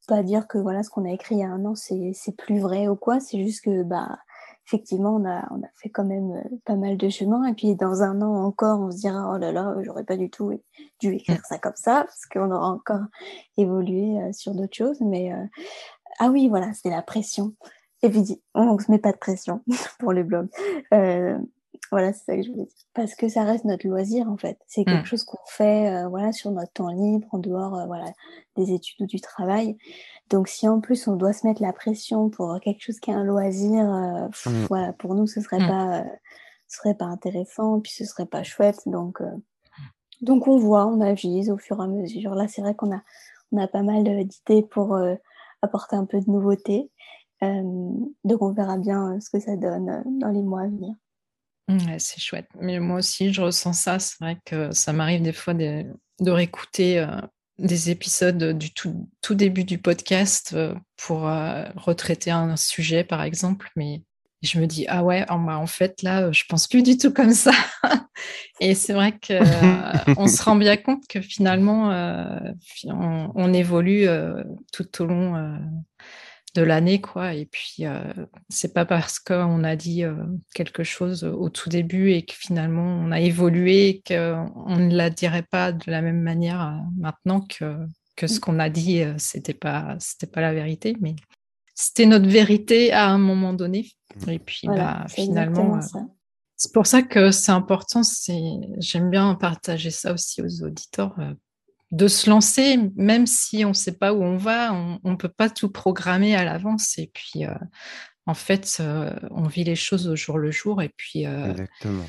pas 0.10 0.24
dire 0.24 0.48
que 0.48 0.58
voilà 0.58 0.82
ce 0.82 0.90
qu'on 0.90 1.06
a 1.06 1.12
écrit 1.12 1.36
il 1.36 1.40
y 1.40 1.44
a 1.44 1.50
un 1.50 1.64
an 1.66 1.76
c'est 1.76 2.36
plus 2.36 2.60
vrai 2.60 2.88
ou 2.88 2.96
quoi. 2.96 3.20
C'est 3.20 3.42
juste 3.44 3.64
que 3.64 3.84
bah 3.84 4.18
effectivement 4.66 5.16
on 5.16 5.26
a 5.26 5.48
on 5.52 5.62
a 5.64 5.68
fait 5.76 5.90
quand 5.90 6.04
même 6.04 6.32
euh, 6.32 6.58
pas 6.66 6.76
mal 6.76 6.98
de 6.98 7.10
chemin. 7.10 7.46
Et 7.46 7.54
puis 7.54 7.76
dans 7.76 8.02
un 8.02 8.22
an 8.22 8.44
encore 8.44 8.80
on 8.80 8.92
se 8.92 8.98
dira 8.98 9.32
oh 9.34 9.38
là 9.38 9.52
là 9.52 9.76
j'aurais 9.82 10.04
pas 10.04 10.18
du 10.18 10.30
tout 10.30 10.60
dû 11.00 11.14
écrire 11.14 11.46
ça 11.46 11.60
comme 11.60 11.76
ça 11.76 12.06
parce 12.06 12.26
qu'on 12.26 12.52
aura 12.52 12.70
encore 12.70 13.04
évolué 13.58 14.20
euh, 14.20 14.34
sur 14.34 14.54
d'autres 14.54 14.76
choses. 14.76 15.00
Mais 15.02 15.32
euh, 15.32 15.46
ah 16.20 16.30
oui 16.30 16.50
voilà 16.50 16.74
c'est 16.74 16.90
la 16.90 17.04
pression. 17.04 17.54
Et 18.02 18.10
puis 18.10 18.42
on 18.56 18.80
se 18.80 18.90
met 18.90 19.00
pas 19.00 19.12
de 19.12 19.18
pression 19.18 19.62
pour 20.00 20.12
les 20.12 20.24
blogs 20.24 20.50
voilà, 21.92 22.14
c'est 22.14 22.26
ça 22.26 22.36
que 22.36 22.44
je 22.44 22.52
voulais 22.52 22.66
dire. 22.66 22.86
Parce 22.94 23.16
que 23.16 23.28
ça 23.28 23.44
reste 23.44 23.66
notre 23.66 23.88
loisir, 23.88 24.30
en 24.30 24.38
fait. 24.38 24.60
C'est 24.68 24.86
quelque 24.86 25.04
mmh. 25.04 25.06
chose 25.06 25.24
qu'on 25.24 25.38
fait 25.48 25.92
euh, 25.92 26.08
voilà, 26.08 26.32
sur 26.32 26.52
notre 26.52 26.72
temps 26.72 26.90
libre, 26.90 27.28
en 27.32 27.40
dehors 27.40 27.76
euh, 27.76 27.86
voilà, 27.86 28.06
des 28.56 28.72
études 28.74 29.02
ou 29.02 29.06
du 29.08 29.20
travail. 29.20 29.78
Donc, 30.30 30.48
si 30.48 30.68
en 30.68 30.82
plus 30.82 31.08
on 31.08 31.16
doit 31.16 31.34
se 31.34 31.48
mettre 31.48 31.62
la 31.62 31.74
pression 31.74 32.30
pour 32.30 32.60
quelque 32.60 32.82
chose 32.82 33.00
qui 33.00 33.10
est 33.10 33.16
un 33.16 33.24
loisir, 33.24 33.92
euh, 33.92 34.28
mmh. 34.28 34.66
voilà, 34.70 34.94
pour 34.94 35.16
nous, 35.16 35.26
ce 35.26 35.42
serait, 35.42 35.60
mmh. 35.60 35.68
pas, 35.68 36.04
ce 36.68 36.78
serait 36.78 36.96
pas 36.96 37.06
intéressant, 37.06 37.80
puis 37.80 37.92
ce 37.92 38.06
serait 38.06 38.28
pas 38.28 38.44
chouette. 38.44 38.82
Donc, 38.86 39.24
donc 40.22 40.48
on 40.48 40.58
voit, 40.58 40.86
on 40.86 41.02
avise 41.02 41.50
au 41.50 41.58
fur 41.58 41.80
et 41.80 41.84
à 41.84 41.88
mesure. 41.88 42.36
Là, 42.36 42.48
c'est 42.48 42.62
vrai 42.62 42.76
qu'on 42.76 42.96
a, 42.96 43.02
on 43.52 43.58
a 43.58 43.68
pas 43.68 43.82
mal 43.82 44.04
d'idées 44.04 44.62
pour 44.62 44.96
apporter 45.64 45.96
un 45.96 46.06
peu 46.06 46.20
de 46.20 46.30
nouveauté. 46.30 46.92
donc, 47.42 48.42
on 48.42 48.52
verra 48.52 48.78
bien 48.78 49.20
ce 49.20 49.32
que 49.32 49.40
ça 49.40 49.56
donne 49.56 50.04
dans 50.06 50.30
les 50.30 50.44
mois 50.44 50.62
à 50.62 50.68
venir. 50.68 50.94
C'est 51.98 52.20
chouette. 52.20 52.48
Mais 52.60 52.80
moi 52.80 52.98
aussi, 52.98 53.34
je 53.34 53.42
ressens 53.42 53.74
ça. 53.74 54.00
C'est 54.00 54.18
vrai 54.20 54.38
que 54.46 54.72
ça 54.72 54.94
m'arrive 54.94 55.22
des 55.22 55.34
fois 55.34 55.54
de, 55.54 55.86
réécouter 56.22 57.06
des 57.58 57.90
épisodes 57.90 58.58
du 58.58 58.74
tout, 58.74 59.10
début 59.32 59.64
du 59.64 59.78
podcast 59.78 60.56
pour 60.98 61.22
retraiter 61.22 62.32
un 62.32 62.56
sujet, 62.56 63.04
par 63.04 63.22
exemple, 63.22 63.70
mais 63.76 64.02
je 64.42 64.60
me 64.60 64.68
dis, 64.68 64.86
ah 64.88 65.04
ouais, 65.04 65.26
en 65.30 65.68
fait, 65.68 66.02
là, 66.02 66.32
je 66.32 66.44
pense 66.48 66.68
plus 66.68 66.82
du 66.82 66.98
tout 66.98 67.12
comme 67.12 67.34
ça. 67.34 67.52
et 68.62 68.74
c'est 68.74 68.94
vrai 68.94 69.12
qu'on 69.12 70.24
euh, 70.24 70.28
se 70.28 70.44
rend 70.44 70.56
bien 70.56 70.78
compte 70.78 71.06
que 71.08 71.20
finalement, 71.20 71.92
euh, 71.92 72.40
on, 72.86 73.54
évolue 73.54 74.08
euh, 74.08 74.42
tout 74.72 75.02
au 75.02 75.06
long 75.06 75.60
de 76.56 76.62
l'année, 76.62 77.00
quoi. 77.02 77.34
Et 77.34 77.46
puis, 77.46 77.84
c'est 78.50 78.74
pas 78.74 78.86
parce 78.86 79.20
qu'on 79.20 79.64
a 79.64 79.76
dit 79.76 80.04
quelque 80.54 80.84
chose 80.84 81.24
au 81.24 81.50
tout 81.50 81.70
début 81.70 82.12
et 82.12 82.24
que 82.24 82.34
finalement, 82.34 82.84
on 82.84 83.12
a 83.12 83.20
évolué 83.20 83.88
et 83.88 84.04
qu'on 84.08 84.76
ne 84.76 84.96
la 84.96 85.10
dirait 85.10 85.46
pas 85.50 85.72
de 85.72 85.92
la 85.92 86.02
même 86.02 86.22
manière 86.22 86.82
maintenant 86.98 87.42
que, 87.42 87.78
que 88.16 88.28
ce 88.28 88.40
qu'on 88.40 88.60
a 88.60 88.70
dit, 88.70 89.04
c'était 89.18 89.54
pas, 89.54 89.96
c'était 90.00 90.28
pas 90.28 90.42
la 90.42 90.54
vérité. 90.54 90.96
Mais 91.02 91.16
c'était 91.80 92.06
notre 92.06 92.28
vérité 92.28 92.92
à 92.92 93.08
un 93.10 93.18
moment 93.18 93.54
donné. 93.54 93.88
Et 94.28 94.40
puis, 94.40 94.68
bah, 94.68 95.06
finalement, 95.08 95.78
euh, 95.78 96.00
c'est 96.58 96.74
pour 96.74 96.86
ça 96.86 97.02
que 97.02 97.32
c'est 97.32 97.54
important. 97.54 98.02
J'aime 98.80 99.10
bien 99.10 99.34
partager 99.36 99.90
ça 99.90 100.12
aussi 100.12 100.42
aux 100.42 100.64
auditeurs, 100.64 101.16
euh, 101.20 101.34
de 101.92 102.08
se 102.08 102.30
lancer, 102.30 102.78
même 102.96 103.26
si 103.26 103.66
on 103.66 103.70
ne 103.70 103.74
sait 103.74 103.98
pas 103.98 104.14
où 104.14 104.24
on 104.24 104.38
va, 104.38 104.74
on 104.74 105.12
ne 105.12 105.16
peut 105.16 105.30
pas 105.30 105.50
tout 105.50 105.70
programmer 105.70 106.36
à 106.36 106.44
l'avance. 106.44 106.98
Et 106.98 107.10
puis, 107.14 107.46
euh, 107.46 107.54
en 108.26 108.36
fait, 108.36 108.82
on 109.32 109.48
vit 109.48 109.64
les 109.64 109.76
choses 109.76 110.08
au 110.08 110.16
jour 110.16 110.38
le 110.38 110.52
jour. 110.52 110.82
Et 110.82 110.90
puis, 110.90 111.26
Exactement. 111.26 112.06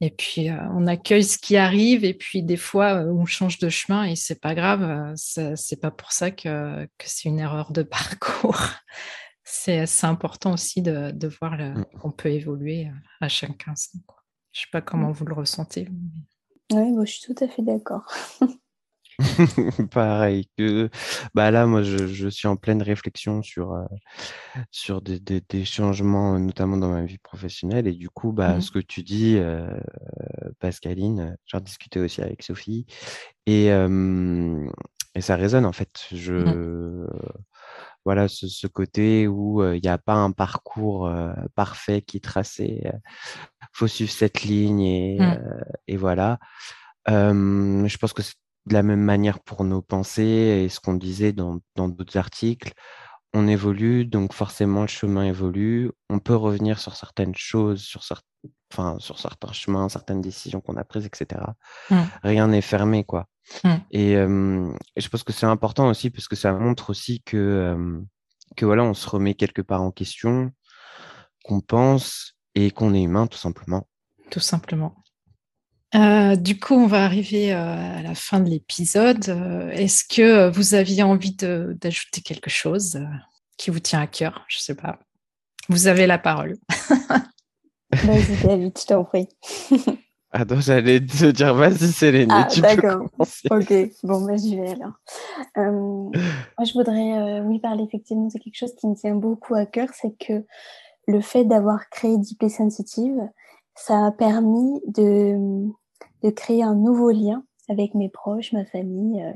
Et 0.00 0.10
puis, 0.10 0.48
on 0.72 0.86
accueille 0.86 1.24
ce 1.24 1.38
qui 1.38 1.56
arrive. 1.56 2.04
Et 2.04 2.14
puis, 2.14 2.42
des 2.42 2.56
fois, 2.56 3.02
on 3.04 3.26
change 3.26 3.58
de 3.58 3.68
chemin 3.68 4.04
et 4.04 4.14
c'est 4.14 4.40
pas 4.40 4.54
grave. 4.54 5.12
C'est 5.16 5.80
pas 5.80 5.90
pour 5.90 6.12
ça 6.12 6.30
que, 6.30 6.84
que 6.84 7.04
c'est 7.04 7.28
une 7.28 7.40
erreur 7.40 7.72
de 7.72 7.82
parcours. 7.82 8.60
c'est 9.44 9.86
important 10.04 10.52
aussi 10.52 10.82
de, 10.82 11.10
de 11.10 11.28
voir 11.28 11.58
mmh. 11.58 11.84
qu'on 12.00 12.12
peut 12.12 12.30
évoluer 12.30 12.88
à 13.20 13.28
chaque 13.28 13.66
instant. 13.66 13.98
Je 14.52 14.60
sais 14.60 14.68
pas 14.70 14.80
comment 14.80 15.08
mmh. 15.08 15.12
vous 15.12 15.26
le 15.26 15.34
ressentez. 15.34 15.88
Oui, 16.70 16.92
moi, 16.92 17.04
je 17.04 17.12
suis 17.12 17.34
tout 17.34 17.44
à 17.44 17.48
fait 17.48 17.62
d'accord. 17.62 18.06
Pareil 19.90 20.48
que 20.56 20.90
bah 21.34 21.50
là 21.50 21.66
moi 21.66 21.82
je, 21.82 22.06
je, 22.06 22.28
suis 22.28 22.46
en 22.46 22.56
pleine 22.56 22.82
réflexion 22.82 23.42
sur 23.42 23.76
sur 24.70 25.02
des, 25.02 25.18
des, 25.18 25.40
des, 25.40 25.64
changements 25.64 26.38
notamment 26.38 26.76
dans 26.76 26.90
ma 26.90 27.04
vie 27.04 27.18
professionnelle 27.18 27.88
et 27.88 27.94
du 27.94 28.08
coup 28.08 28.30
bah 28.32 28.56
mmh. 28.56 28.60
ce 28.60 28.70
que 28.70 28.78
tu 28.78 29.02
dis 29.02 29.36
euh, 29.36 29.68
Pascaline 30.60 31.36
j'en 31.46 31.58
discutais 31.58 31.98
aussi 31.98 32.22
avec 32.22 32.44
Sophie 32.44 32.86
et 33.46 33.66
et 35.14 35.20
ça 35.20 35.34
résonne 35.34 35.66
en 35.66 35.72
fait 35.72 36.06
je 36.12 37.04
voilà 38.04 38.28
ce, 38.28 38.66
côté 38.68 39.26
où 39.26 39.64
il 39.64 39.82
n'y 39.82 39.88
a 39.88 39.98
pas 39.98 40.14
un 40.14 40.30
parcours 40.30 41.12
parfait 41.56 42.02
qui 42.02 42.18
est 42.18 42.24
tracé. 42.24 42.82
Il 42.84 43.68
faut 43.72 43.88
suivre 43.88 44.12
cette 44.12 44.42
ligne 44.42 44.80
et, 44.80 45.18
mmh. 45.18 45.64
et 45.88 45.96
voilà. 45.96 46.38
je 47.08 47.96
pense 47.98 48.12
que 48.12 48.22
c'est 48.22 48.36
de 48.68 48.74
la 48.74 48.82
même 48.82 49.02
manière 49.02 49.40
pour 49.40 49.64
nos 49.64 49.82
pensées 49.82 50.62
et 50.64 50.68
ce 50.68 50.80
qu'on 50.80 50.94
disait 50.94 51.32
dans 51.32 51.60
d'autres 51.76 52.16
articles. 52.16 52.72
On 53.34 53.46
évolue, 53.46 54.06
donc 54.06 54.32
forcément 54.32 54.82
le 54.82 54.88
chemin 54.88 55.24
évolue. 55.24 55.90
On 56.08 56.18
peut 56.18 56.34
revenir 56.34 56.78
sur 56.78 56.96
certaines 56.96 57.34
choses, 57.34 57.82
sur, 57.82 58.02
enfin, 58.72 58.96
sur 59.00 59.18
certains 59.18 59.52
chemins, 59.52 59.88
certaines 59.88 60.22
décisions 60.22 60.60
qu'on 60.60 60.76
a 60.76 60.84
prises, 60.84 61.06
etc. 61.06 61.42
Mmh. 61.90 61.96
Rien 62.22 62.48
n'est 62.48 62.62
fermé, 62.62 63.04
quoi. 63.04 63.26
Mmh. 63.64 63.74
Et, 63.90 64.14
je 64.14 65.08
pense 65.08 65.24
que 65.24 65.32
c'est 65.32 65.46
important 65.46 65.88
aussi 65.88 66.10
parce 66.10 66.26
que 66.28 66.36
ça 66.36 66.52
montre 66.52 66.90
aussi 66.90 67.22
que, 67.22 67.76
que 68.56 68.64
voilà, 68.64 68.84
on 68.84 68.94
se 68.94 69.08
remet 69.08 69.34
quelque 69.34 69.62
part 69.62 69.82
en 69.82 69.90
question, 69.90 70.50
qu'on 71.44 71.60
pense 71.60 72.34
et 72.54 72.70
qu'on 72.70 72.94
est 72.94 73.02
humain, 73.02 73.26
tout 73.26 73.38
simplement. 73.38 73.86
Tout 74.30 74.40
simplement. 74.40 74.94
Euh, 75.94 76.36
du 76.36 76.60
coup, 76.60 76.74
on 76.74 76.86
va 76.86 77.04
arriver 77.04 77.52
euh, 77.52 77.98
à 77.98 78.02
la 78.02 78.14
fin 78.14 78.40
de 78.40 78.50
l'épisode. 78.50 79.28
Euh, 79.28 79.70
est-ce 79.70 80.04
que 80.04 80.50
vous 80.50 80.74
aviez 80.74 81.02
envie 81.02 81.34
d'ajouter 81.34 82.20
quelque 82.20 82.50
chose 82.50 83.00
qui 83.56 83.70
vous 83.70 83.80
tient 83.80 84.00
à 84.00 84.06
cœur? 84.06 84.44
Je 84.48 84.58
ne 84.58 84.60
sais 84.60 84.74
pas. 84.74 84.98
Vous 85.68 85.86
avez 85.86 86.06
la 86.06 86.18
parole. 86.18 86.56
Vas-y, 87.92 88.36
David, 88.42 88.78
je 88.78 88.86
t'en 88.86 89.04
prie. 89.04 89.28
Attends, 90.30 90.60
j'allais 90.60 91.00
te 91.00 91.30
dire, 91.30 91.54
vas-y, 91.54 91.90
Céline, 91.90 92.30
ah, 92.30 92.44
tu 92.44 92.60
d'accord. 92.60 93.06
Ok, 93.50 93.72
bon, 94.02 94.26
bah, 94.26 94.36
j'y 94.36 94.56
vais 94.56 94.72
alors. 94.72 94.92
Euh, 95.56 95.72
moi, 95.72 96.64
je 96.66 96.72
voudrais, 96.74 97.18
euh, 97.18 97.42
oui, 97.44 97.60
parler 97.60 97.84
effectivement 97.84 98.26
de 98.26 98.38
quelque 98.38 98.54
chose 98.54 98.74
qui 98.74 98.86
me 98.88 98.94
tient 98.94 99.14
beaucoup 99.14 99.54
à 99.54 99.64
cœur, 99.64 99.88
c'est 99.94 100.14
que 100.18 100.44
le 101.06 101.20
fait 101.22 101.44
d'avoir 101.44 101.88
créé 101.88 102.18
Deeply 102.18 102.50
Sensitive, 102.50 103.16
ça 103.74 104.06
a 104.06 104.10
permis 104.10 104.82
de, 104.86 105.66
de 106.22 106.30
créer 106.30 106.62
un 106.62 106.74
nouveau 106.74 107.10
lien 107.10 107.44
avec 107.68 107.94
mes 107.94 108.08
proches, 108.08 108.52
ma 108.52 108.64
famille 108.64 109.22
euh, 109.22 109.32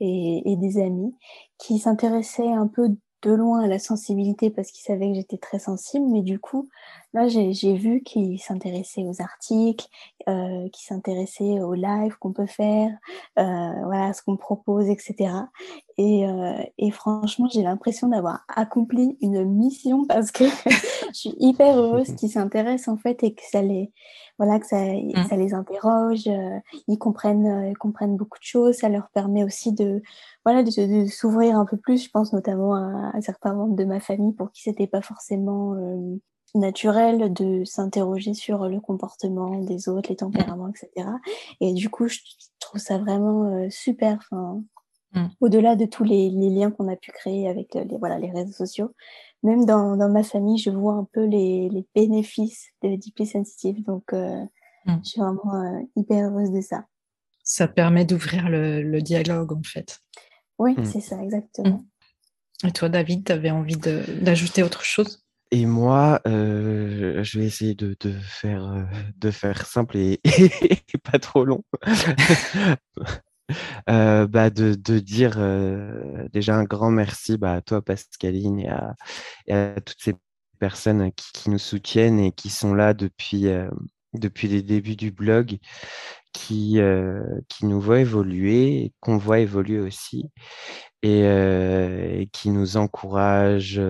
et, 0.00 0.56
des 0.56 0.80
amis 0.80 1.14
qui 1.58 1.78
s'intéressaient 1.78 2.52
un 2.52 2.66
peu 2.66 2.88
de 3.22 3.32
loin 3.32 3.64
à 3.64 3.66
la 3.66 3.78
sensibilité 3.78 4.50
parce 4.50 4.70
qu'ils 4.70 4.84
savaient 4.84 5.08
que 5.08 5.14
j'étais 5.14 5.36
très 5.36 5.58
sensible, 5.58 6.06
mais 6.08 6.22
du 6.22 6.38
coup, 6.38 6.70
là, 7.12 7.28
j'ai 7.28 7.74
vu 7.74 8.02
qu'ils 8.02 8.40
s'intéressaient 8.40 9.04
aux 9.04 9.20
articles, 9.20 9.86
euh, 10.26 10.68
qu'ils 10.70 10.86
s'intéressaient 10.86 11.60
aux 11.60 11.74
lives 11.74 12.16
qu'on 12.18 12.32
peut 12.32 12.46
faire, 12.46 12.90
euh, 13.38 13.84
voilà, 13.84 14.14
ce 14.14 14.22
qu'on 14.22 14.38
propose, 14.38 14.88
etc. 14.88 15.32
Et, 15.98 16.26
euh, 16.26 16.62
et 16.78 16.90
franchement, 16.90 17.48
j'ai 17.52 17.62
l'impression 17.62 18.08
d'avoir 18.08 18.44
accompli 18.48 19.16
une 19.20 19.44
mission 19.44 20.06
parce 20.06 20.30
que 20.30 20.44
je 21.08 21.14
suis 21.14 21.34
hyper 21.38 21.76
heureuse 21.76 22.14
qu'ils 22.14 22.30
s'intéressent 22.30 22.88
en 22.88 22.96
fait 22.96 23.22
et 23.22 23.34
que 23.34 23.42
ça 23.50 23.62
les, 23.62 23.92
voilà, 24.38 24.58
que 24.58 24.66
ça, 24.66 24.82
mmh. 24.82 25.24
ça 25.28 25.36
les 25.36 25.52
interroge, 25.52 26.26
euh, 26.26 26.58
ils 26.88 26.98
comprennent, 26.98 27.70
euh, 27.70 27.72
comprennent 27.78 28.16
beaucoup 28.16 28.38
de 28.38 28.44
choses, 28.44 28.76
ça 28.76 28.88
leur 28.88 29.10
permet 29.10 29.44
aussi 29.44 29.72
de, 29.72 30.02
voilà, 30.44 30.62
de, 30.62 30.70
de 30.70 31.06
s'ouvrir 31.06 31.56
un 31.56 31.66
peu 31.66 31.76
plus. 31.76 32.04
Je 32.04 32.10
pense 32.10 32.32
notamment 32.32 32.74
à, 32.74 33.12
à, 33.14 33.20
certains 33.20 33.54
membres 33.54 33.76
de 33.76 33.84
ma 33.84 34.00
famille 34.00 34.32
pour 34.32 34.52
qui 34.52 34.62
c'était 34.62 34.86
pas 34.86 35.02
forcément 35.02 35.74
naturel 36.54 37.32
de 37.32 37.64
s'interroger 37.64 38.34
sur 38.34 38.68
le 38.68 38.80
comportement 38.80 39.60
des 39.60 39.88
autres, 39.88 40.10
les 40.10 40.16
tempéraments, 40.16 40.68
etc. 40.68 41.08
Et 41.60 41.74
du 41.74 41.90
coup, 41.90 42.08
je 42.08 42.18
trouve 42.58 42.80
ça 42.80 42.98
vraiment 42.98 43.68
super. 43.70 44.18
Enfin, 44.18 44.62
mmh. 45.14 45.26
Au-delà 45.40 45.76
de 45.76 45.86
tous 45.86 46.04
les, 46.04 46.30
les 46.30 46.50
liens 46.50 46.70
qu'on 46.70 46.88
a 46.88 46.96
pu 46.96 47.10
créer 47.12 47.48
avec 47.48 47.74
les, 47.74 47.98
voilà, 47.98 48.18
les 48.18 48.30
réseaux 48.30 48.52
sociaux, 48.52 48.94
même 49.42 49.64
dans, 49.64 49.96
dans, 49.96 50.10
ma 50.10 50.22
famille, 50.22 50.58
je 50.58 50.70
vois 50.70 50.94
un 50.94 51.06
peu 51.12 51.24
les, 51.24 51.68
les 51.70 51.86
bénéfices 51.94 52.68
de 52.82 52.96
Deeply 52.96 53.26
Sensitive. 53.26 53.82
Donc, 53.84 54.12
euh, 54.12 54.44
mmh. 54.86 54.96
je 55.02 55.08
suis 55.08 55.20
vraiment 55.20 55.54
euh, 55.54 55.80
hyper 55.96 56.30
heureuse 56.30 56.50
de 56.50 56.60
ça. 56.60 56.84
Ça 57.42 57.66
permet 57.68 58.04
d'ouvrir 58.04 58.48
le, 58.48 58.82
le, 58.82 59.02
dialogue, 59.02 59.52
en 59.52 59.62
fait. 59.62 60.00
Oui, 60.58 60.74
mmh. 60.76 60.84
c'est 60.84 61.00
ça, 61.00 61.22
exactement. 61.22 61.82
Mmh. 62.62 62.68
Et 62.68 62.72
toi, 62.72 62.88
David, 62.88 63.24
tu 63.24 63.32
avais 63.32 63.50
envie 63.50 63.76
d'ajouter 63.76 64.62
autre 64.62 64.84
chose? 64.84 65.24
Et 65.52 65.66
moi, 65.66 66.20
euh, 66.28 67.24
je 67.24 67.38
vais 67.38 67.46
essayer 67.46 67.74
de, 67.74 67.96
de, 67.98 68.12
faire, 68.12 68.64
euh, 68.66 68.82
de 69.16 69.30
faire 69.30 69.66
simple 69.66 69.96
et, 69.96 70.20
et 70.24 70.98
pas 71.02 71.18
trop 71.18 71.44
long. 71.44 71.64
Euh, 73.88 74.26
bah, 74.26 74.50
de, 74.50 74.74
dire 74.98 75.34
euh, 75.38 76.28
déjà 76.32 76.56
un 76.56 76.64
grand 76.64 76.90
merci 76.90 77.36
bah, 77.36 77.54
à 77.54 77.60
toi, 77.60 77.82
Pascaline, 77.82 78.60
et 79.46 79.52
à, 79.52 79.80
toutes 79.80 80.00
ces 80.00 80.14
personnes 80.58 81.10
qui, 81.12 81.50
nous 81.50 81.58
soutiennent 81.58 82.20
et 82.20 82.32
qui 82.32 82.50
sont 82.50 82.74
là 82.74 82.94
depuis, 82.94 83.48
euh, 83.48 83.70
depuis 84.14 84.48
les 84.48 84.62
débuts 84.62 84.96
du 84.96 85.10
blog, 85.10 85.58
qui, 86.32 86.78
qui 87.48 87.66
nous 87.66 87.80
voient 87.80 88.00
évoluer, 88.00 88.92
qu'on 89.00 89.16
voit 89.16 89.40
évoluer 89.40 89.80
aussi, 89.80 90.26
et, 91.02 91.22
et 91.22 92.28
qui 92.32 92.50
nous 92.50 92.76
encouragent, 92.76 93.80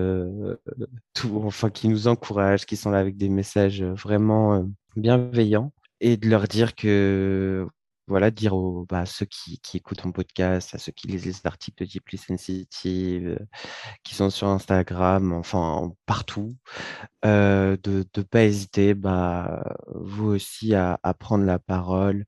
tout, 1.13 1.41
enfin, 1.45 1.69
qui 1.69 1.87
nous 1.87 2.07
encouragent, 2.07 2.65
qui 2.65 2.77
sont 2.77 2.89
là 2.89 2.97
avec 2.99 3.17
des 3.17 3.29
messages 3.29 3.83
vraiment 3.83 4.65
bienveillants 4.95 5.71
et 5.99 6.17
de 6.17 6.27
leur 6.27 6.47
dire 6.47 6.75
que 6.75 7.67
voilà, 8.11 8.31
dire 8.31 8.55
aux, 8.55 8.85
bah, 8.87 9.05
ceux 9.05 9.25
qui, 9.25 9.59
qui, 9.59 9.77
écoutent 9.77 10.05
mon 10.05 10.11
podcast, 10.11 10.75
à 10.75 10.77
ceux 10.77 10.91
qui 10.91 11.07
lisent 11.07 11.25
les 11.25 11.45
articles 11.45 11.83
de 11.83 11.89
Deeply 11.89 12.17
Sensitive, 12.17 13.37
euh, 13.39 13.45
qui 14.03 14.15
sont 14.15 14.29
sur 14.29 14.47
Instagram, 14.47 15.33
enfin 15.33 15.91
partout, 16.05 16.55
euh, 17.25 17.77
de 17.83 18.05
ne 18.17 18.23
pas 18.23 18.43
hésiter, 18.43 18.93
bah, 18.93 19.63
vous 19.95 20.27
aussi, 20.27 20.75
à, 20.75 20.99
à 21.03 21.13
prendre 21.13 21.45
la 21.45 21.59
parole, 21.59 22.25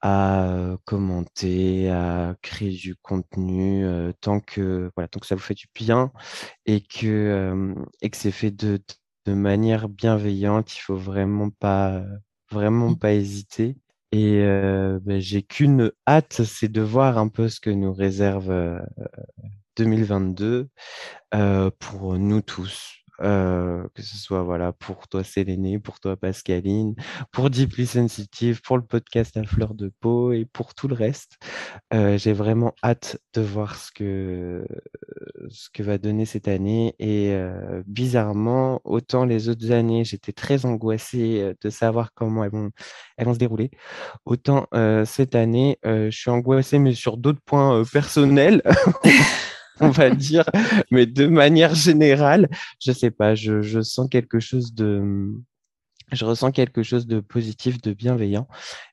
à 0.00 0.76
commenter, 0.84 1.90
à 1.90 2.36
créer 2.42 2.70
du 2.70 2.96
contenu, 2.96 3.84
euh, 3.84 4.12
tant 4.20 4.40
que 4.40 4.90
voilà, 4.96 5.08
tant 5.08 5.20
que 5.20 5.26
ça 5.26 5.34
vous 5.34 5.40
fait 5.40 5.54
du 5.54 5.66
bien 5.74 6.12
et 6.66 6.80
que 6.80 7.06
euh, 7.06 7.74
et 8.02 8.10
que 8.10 8.16
c'est 8.16 8.30
fait 8.30 8.50
de, 8.52 8.80
de 9.26 9.34
manière 9.34 9.88
bienveillante. 9.88 10.76
Il 10.76 10.80
faut 10.80 10.96
vraiment 10.96 11.50
pas 11.50 12.02
vraiment 12.50 12.90
mmh. 12.90 12.98
pas 12.98 13.12
hésiter. 13.12 13.76
Et 14.12 14.40
ben, 14.40 15.20
j'ai 15.20 15.42
qu'une 15.42 15.92
hâte, 16.06 16.42
c'est 16.44 16.68
de 16.68 16.80
voir 16.80 17.18
un 17.18 17.28
peu 17.28 17.48
ce 17.48 17.60
que 17.60 17.70
nous 17.70 17.92
réserve 17.92 18.80
2022 19.76 20.68
pour 21.78 22.18
nous 22.18 22.40
tous. 22.40 22.97
Euh, 23.20 23.82
que 23.94 24.02
ce 24.02 24.16
soit 24.16 24.42
voilà 24.44 24.72
pour 24.72 25.08
toi 25.08 25.24
Séléné, 25.24 25.80
pour 25.80 25.98
toi 25.98 26.16
Pascaline, 26.16 26.94
pour 27.32 27.50
Deeply 27.50 27.86
Sensitive, 27.86 28.60
pour 28.62 28.76
le 28.76 28.84
podcast 28.84 29.36
à 29.36 29.42
fleur 29.42 29.74
de 29.74 29.90
peau 30.00 30.32
et 30.32 30.44
pour 30.44 30.74
tout 30.74 30.86
le 30.86 30.94
reste. 30.94 31.38
Euh, 31.92 32.16
j'ai 32.16 32.32
vraiment 32.32 32.74
hâte 32.84 33.18
de 33.34 33.40
voir 33.40 33.74
ce 33.74 33.90
que 33.90 34.64
ce 35.48 35.68
que 35.70 35.82
va 35.82 35.98
donner 35.98 36.26
cette 36.26 36.46
année 36.46 36.94
et 36.98 37.32
euh, 37.32 37.82
bizarrement 37.86 38.80
autant 38.84 39.24
les 39.24 39.48
autres 39.48 39.72
années 39.72 40.04
j'étais 40.04 40.32
très 40.32 40.66
angoissée 40.66 41.54
de 41.60 41.70
savoir 41.70 42.12
comment 42.14 42.44
elles 42.44 42.50
vont 42.50 42.70
elles 43.16 43.26
vont 43.26 43.34
se 43.34 43.38
dérouler 43.38 43.70
autant 44.26 44.66
cette 45.04 45.34
année 45.34 45.78
je 45.84 46.10
suis 46.10 46.30
angoissée 46.30 46.78
mais 46.78 46.94
sur 46.94 47.16
d'autres 47.16 47.40
points 47.44 47.82
personnels 47.84 48.62
on 49.80 49.90
va 49.90 50.10
dire, 50.10 50.44
mais 50.90 51.06
de 51.06 51.26
manière 51.26 51.74
générale, 51.74 52.48
je 52.80 52.92
sais 52.92 53.10
pas, 53.10 53.34
je, 53.34 53.82
sens 53.82 54.08
quelque 54.10 54.40
chose 54.40 54.74
de, 54.74 55.32
je 56.12 56.24
ressens 56.24 56.52
quelque 56.52 56.82
chose 56.82 57.06
de 57.06 57.20
positif, 57.20 57.80
de 57.80 57.92
bienveillant, 57.92 58.48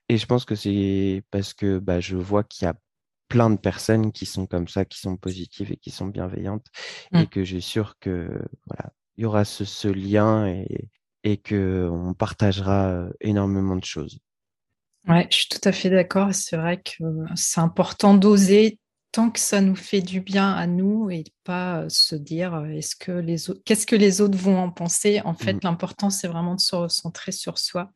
et 0.08 0.18
je 0.18 0.26
pense 0.26 0.44
que 0.44 0.54
c'est 0.54 1.22
parce 1.30 1.54
que 1.54 1.78
bah, 1.78 2.00
je 2.00 2.16
vois 2.16 2.44
qu'il 2.44 2.66
y 2.66 2.68
a 2.68 2.74
plein 3.28 3.50
de 3.50 3.56
personnes 3.56 4.12
qui 4.12 4.24
sont 4.24 4.46
comme 4.46 4.68
ça, 4.68 4.84
qui 4.84 5.00
sont 5.00 5.16
positives 5.16 5.72
et 5.72 5.76
qui 5.76 5.90
sont 5.90 6.06
bienveillantes, 6.06 6.66
et 7.12 7.22
mmh. 7.22 7.26
que 7.26 7.44
j'ai 7.44 7.60
sûr 7.60 7.94
que 8.00 8.28
voilà, 8.66 8.92
il 9.16 9.22
y 9.22 9.26
aura 9.26 9.44
ce, 9.44 9.88
lien 9.88 10.46
et, 10.46 10.88
et 11.24 11.36
que 11.36 11.88
on 11.90 12.14
partagera 12.14 13.08
énormément 13.20 13.76
de 13.76 13.84
choses. 13.84 14.20
Ouais, 15.08 15.28
je 15.30 15.36
suis 15.36 15.48
tout 15.48 15.60
à 15.68 15.72
fait 15.72 15.90
d'accord. 15.90 16.34
C'est 16.34 16.56
vrai 16.56 16.82
que 16.82 17.04
c'est 17.36 17.60
important 17.60 18.14
d'oser 18.14 18.80
tant 19.16 19.30
que 19.30 19.40
ça 19.40 19.62
nous 19.62 19.74
fait 19.74 20.02
du 20.02 20.20
bien 20.20 20.52
à 20.52 20.66
nous 20.66 21.10
et 21.10 21.24
pas 21.42 21.78
euh, 21.78 21.88
se 21.88 22.14
dire 22.14 22.54
euh, 22.54 22.66
est-ce 22.66 22.94
que 22.94 23.12
les 23.12 23.48
autres, 23.48 23.62
qu'est-ce 23.64 23.86
que 23.86 23.96
les 23.96 24.20
autres 24.20 24.36
vont 24.36 24.58
en 24.58 24.70
penser? 24.70 25.22
En 25.24 25.32
fait, 25.32 25.54
mmh. 25.54 25.60
l'important 25.62 26.10
c'est 26.10 26.28
vraiment 26.28 26.54
de 26.54 26.60
se 26.60 26.76
recentrer 26.76 27.32
sur 27.32 27.56
soi 27.56 27.92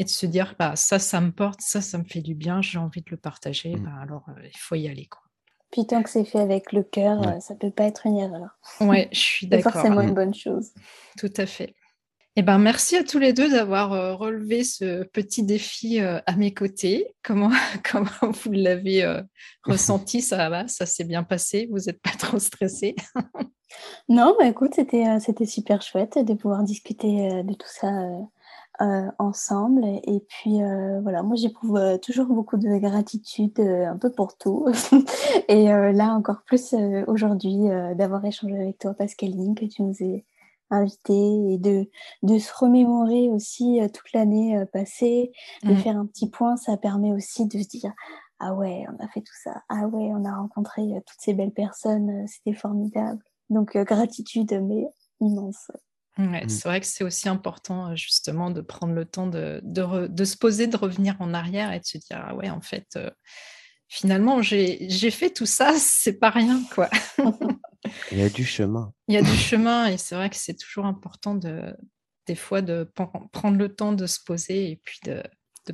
et 0.00 0.04
de 0.04 0.08
se 0.08 0.26
dire 0.26 0.56
bah 0.58 0.74
ça, 0.74 0.98
ça 0.98 1.20
me 1.20 1.30
porte, 1.30 1.60
ça, 1.60 1.80
ça 1.80 1.96
me 1.96 2.02
fait 2.02 2.22
du 2.22 2.34
bien, 2.34 2.60
j'ai 2.60 2.78
envie 2.78 3.02
de 3.02 3.10
le 3.12 3.16
partager. 3.16 3.76
Mmh. 3.76 3.84
Bah, 3.84 3.90
alors 4.02 4.24
euh, 4.30 4.42
il 4.42 4.58
faut 4.58 4.74
y 4.74 4.88
aller 4.88 5.06
quoi. 5.06 5.22
Puis 5.70 5.86
tant 5.86 6.02
que 6.02 6.10
c'est 6.10 6.24
fait 6.24 6.40
avec 6.40 6.72
le 6.72 6.82
cœur, 6.82 7.40
ça 7.40 7.54
peut 7.54 7.70
pas 7.70 7.84
être 7.84 8.06
une 8.06 8.18
erreur. 8.18 8.58
Ouais, 8.80 9.08
je 9.12 9.18
suis 9.18 9.46
d'accord. 9.48 9.72
C'est 9.72 9.78
forcément 9.78 10.00
une 10.00 10.14
bonne 10.14 10.34
chose. 10.34 10.72
Tout 11.16 11.32
à 11.36 11.46
fait. 11.46 11.76
Eh 12.36 12.42
ben, 12.42 12.58
merci 12.58 12.96
à 12.96 13.04
tous 13.04 13.20
les 13.20 13.32
deux 13.32 13.48
d'avoir 13.48 13.92
euh, 13.92 14.16
relevé 14.16 14.64
ce 14.64 15.04
petit 15.04 15.44
défi 15.44 16.00
euh, 16.00 16.18
à 16.26 16.34
mes 16.34 16.52
côtés. 16.52 17.14
Comment, 17.22 17.50
comment 17.88 18.32
vous 18.32 18.50
l'avez 18.50 19.04
euh, 19.04 19.22
ressenti? 19.62 20.20
Ça 20.20 20.48
va, 20.48 20.66
ça 20.66 20.84
s'est 20.84 21.04
bien 21.04 21.22
passé? 21.22 21.68
Vous 21.70 21.78
n'êtes 21.78 22.02
pas 22.02 22.10
trop 22.18 22.38
stressé? 22.38 22.96
Non, 24.08 24.36
bah, 24.38 24.46
écoute, 24.46 24.72
c'était, 24.76 25.18
c'était 25.18 25.46
super 25.46 25.82
chouette 25.82 26.16
de 26.16 26.34
pouvoir 26.34 26.62
discuter 26.62 27.42
de 27.42 27.54
tout 27.54 27.66
ça 27.68 27.90
ensemble. 29.18 29.84
Et 30.04 30.20
puis, 30.28 30.60
voilà, 31.02 31.24
moi, 31.24 31.34
j'éprouve 31.34 31.98
toujours 32.00 32.26
beaucoup 32.26 32.56
de 32.56 32.78
gratitude 32.78 33.58
un 33.58 33.96
peu 33.96 34.12
pour 34.12 34.38
tout. 34.38 34.68
Et 35.48 35.64
là, 35.64 36.14
encore 36.14 36.42
plus 36.46 36.72
aujourd'hui, 37.08 37.66
d'avoir 37.96 38.24
échangé 38.24 38.54
avec 38.54 38.78
toi, 38.78 38.94
Pascaline, 38.94 39.56
que 39.56 39.64
tu 39.64 39.82
nous 39.82 39.96
aies 40.02 40.24
invité 40.70 41.52
et 41.52 41.58
de, 41.58 41.88
de 42.22 42.38
se 42.38 42.52
remémorer 42.54 43.30
aussi 43.30 43.80
euh, 43.80 43.88
toute 43.88 44.12
l'année 44.12 44.56
euh, 44.56 44.66
passée, 44.66 45.32
de 45.62 45.72
mmh. 45.72 45.76
faire 45.76 45.96
un 45.96 46.06
petit 46.06 46.28
point, 46.28 46.56
ça 46.56 46.76
permet 46.76 47.12
aussi 47.12 47.46
de 47.46 47.58
se 47.62 47.68
dire 47.68 47.92
ah 48.40 48.54
ouais, 48.54 48.84
on 48.88 49.04
a 49.04 49.08
fait 49.08 49.20
tout 49.20 49.36
ça, 49.42 49.62
ah 49.68 49.86
ouais, 49.86 50.10
on 50.12 50.24
a 50.24 50.36
rencontré 50.36 50.82
euh, 50.82 51.00
toutes 51.06 51.20
ces 51.20 51.34
belles 51.34 51.52
personnes, 51.52 52.26
c'était 52.26 52.56
formidable. 52.56 53.22
Donc 53.50 53.76
gratitude, 53.76 54.58
mais 54.62 54.86
immense. 55.20 55.70
Ouais, 56.16 56.44
mmh. 56.44 56.48
C'est 56.48 56.68
vrai 56.68 56.80
que 56.80 56.86
c'est 56.86 57.04
aussi 57.04 57.28
important 57.28 57.94
justement 57.94 58.50
de 58.50 58.60
prendre 58.60 58.94
le 58.94 59.04
temps 59.04 59.26
de, 59.26 59.60
de, 59.64 60.06
de, 60.06 60.24
se 60.24 60.36
poser, 60.36 60.66
de 60.66 60.76
revenir 60.76 61.16
en 61.20 61.34
arrière 61.34 61.72
et 61.72 61.80
de 61.80 61.84
se 61.84 61.98
dire 61.98 62.22
ah 62.24 62.34
ouais, 62.34 62.50
en 62.50 62.60
fait, 62.60 62.98
finalement, 63.88 64.42
j'ai 64.42 65.10
fait 65.10 65.30
tout 65.30 65.46
ça, 65.46 65.72
c'est 65.78 66.18
pas 66.18 66.30
rien 66.30 66.60
quoi. 66.74 66.88
Il 68.12 68.18
y 68.18 68.22
a 68.22 68.28
du 68.28 68.44
chemin. 68.44 68.92
Il 69.08 69.14
y 69.14 69.18
a 69.18 69.22
du 69.22 69.36
chemin 69.36 69.86
et 69.86 69.98
c'est 69.98 70.14
vrai 70.14 70.30
que 70.30 70.36
c'est 70.36 70.54
toujours 70.54 70.86
important 70.86 71.34
de, 71.34 71.76
des 72.26 72.34
fois 72.34 72.62
de 72.62 72.90
prendre 73.32 73.58
le 73.58 73.74
temps 73.74 73.92
de 73.92 74.06
se 74.06 74.18
poser 74.24 74.70
et 74.70 74.76
puis 74.76 75.00
de, 75.04 75.22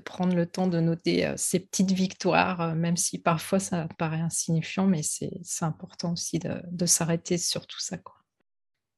prendre 0.05 0.35
le 0.37 0.47
temps 0.47 0.69
de 0.69 0.79
noter 0.79 1.27
euh, 1.27 1.35
ces 1.37 1.59
petites 1.59 1.91
victoires, 1.91 2.61
euh, 2.61 2.75
même 2.75 2.97
si 2.97 3.19
parfois 3.19 3.59
ça 3.59 3.89
paraît 3.99 4.21
insignifiant, 4.21 4.87
mais 4.87 5.03
c'est 5.03 5.41
important 5.63 6.13
aussi 6.13 6.39
de, 6.39 6.87
s'arrêter 6.87 7.39
sur 7.39 7.67
tout 7.67 7.81
ça. 7.81 7.99
Quoi. 7.99 8.15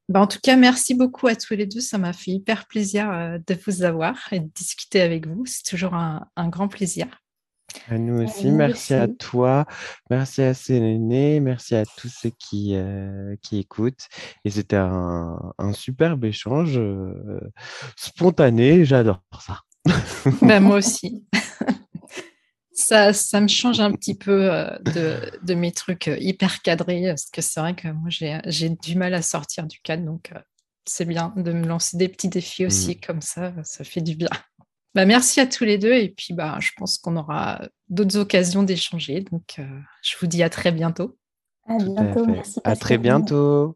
Bah, 0.09 0.21
en 0.21 0.27
tout 0.27 0.39
cas, 0.41 0.55
merci 0.55 0.93
beaucoup 0.93 1.27
à 1.27 1.35
tous 1.35 1.55
les 1.55 1.65
deux. 1.65 1.79
Ça 1.79 1.97
m'a 1.97 2.13
fait 2.13 2.31
hyper 2.31 2.67
plaisir 2.67 3.09
euh, 3.11 3.39
de 3.47 3.57
vous 3.65 3.83
avoir 3.83 4.31
et 4.31 4.39
de 4.39 4.49
discuter 4.53 5.01
avec 5.01 5.27
vous. 5.27 5.45
C'est 5.47 5.63
toujours 5.63 5.95
un 5.95 6.49
grand 6.49 6.67
plaisir. 6.67 7.22
À 7.89 7.97
nous 7.97 8.23
aussi, 8.23 8.49
merci 8.51 8.93
à 8.93 9.07
toi, 9.07 9.65
merci 10.09 10.41
à 10.41 10.53
Séléné, 10.53 11.39
merci 11.39 11.75
à 11.75 11.85
tous 11.85 12.09
ceux 12.09 12.31
qui, 12.37 12.75
euh, 12.75 13.35
qui 13.41 13.59
écoutent. 13.59 14.07
Et 14.45 14.49
c'était 14.49 14.77
un, 14.77 15.53
superbe 15.73 16.25
échange 16.25 16.77
euh, 16.77 17.39
spontané, 17.95 18.85
j'adore 18.85 19.21
ça. 19.39 19.61
Ben, 20.41 20.59
moi 20.61 20.75
aussi. 20.77 21.25
ça, 22.73 23.11
ça 23.11 23.41
me 23.41 23.47
change 23.47 23.79
un 23.79 23.91
petit 23.91 24.15
peu 24.15 24.51
euh, 24.51 24.77
de, 24.79 25.19
de, 25.43 25.53
mes 25.53 25.71
trucs 25.71 26.09
hyper 26.19 26.61
cadrés, 26.61 27.03
parce 27.07 27.29
que 27.29 27.41
c'est 27.41 27.59
vrai 27.59 27.75
que 27.75 27.87
moi 27.89 28.09
j'ai 28.09 28.69
du 28.69 28.95
mal 28.95 29.13
à 29.13 29.21
sortir 29.21 29.65
du 29.65 29.79
cadre, 29.81 30.05
donc 30.05 30.31
c'est 30.85 31.05
bien 31.05 31.33
de 31.37 31.51
me 31.51 31.65
lancer 31.65 31.97
des 31.97 32.09
petits 32.09 32.29
défis 32.29 32.65
aussi, 32.65 32.91
mmh. 32.91 33.05
comme 33.05 33.21
ça, 33.21 33.53
ça 33.63 33.83
fait 33.83 34.01
du 34.01 34.15
bien. 34.15 34.29
Bah, 34.95 35.05
merci 35.05 35.39
à 35.39 35.47
tous 35.47 35.63
les 35.63 35.79
deux 35.79 35.93
et 35.93 36.09
puis 36.09 36.35
bah, 36.35 36.57
je 36.59 36.69
pense 36.77 36.99
qu'on 36.99 37.15
aura 37.17 37.61
d'autres 37.89 38.17
occasions 38.17 38.61
d'échanger. 38.61 39.21
Donc 39.31 39.55
euh, 39.57 39.79
je 40.03 40.15
vous 40.19 40.27
dis 40.27 40.43
à 40.43 40.49
très 40.49 40.71
bientôt. 40.71 41.17
À 41.67 41.77
bientôt, 41.77 42.25
merci. 42.27 42.59
À 42.63 42.75
très 42.75 42.97
bientôt. 42.97 43.75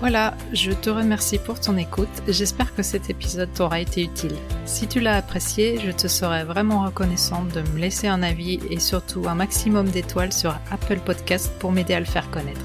Voilà, 0.00 0.36
je 0.52 0.72
te 0.72 0.90
remercie 0.90 1.38
pour 1.38 1.60
ton 1.60 1.76
écoute. 1.76 2.08
J'espère 2.26 2.74
que 2.74 2.82
cet 2.82 3.08
épisode 3.08 3.52
t'aura 3.54 3.78
été 3.78 4.02
utile. 4.02 4.34
Si 4.66 4.88
tu 4.88 4.98
l'as 4.98 5.16
apprécié, 5.16 5.78
je 5.78 5.92
te 5.92 6.08
serais 6.08 6.44
vraiment 6.44 6.84
reconnaissante 6.84 7.54
de 7.54 7.62
me 7.62 7.78
laisser 7.78 8.08
un 8.08 8.20
avis 8.20 8.58
et 8.68 8.80
surtout 8.80 9.28
un 9.28 9.36
maximum 9.36 9.88
d'étoiles 9.88 10.32
sur 10.32 10.58
Apple 10.72 10.98
Podcast 10.98 11.52
pour 11.60 11.70
m'aider 11.70 11.94
à 11.94 12.00
le 12.00 12.06
faire 12.06 12.30
connaître. 12.32 12.60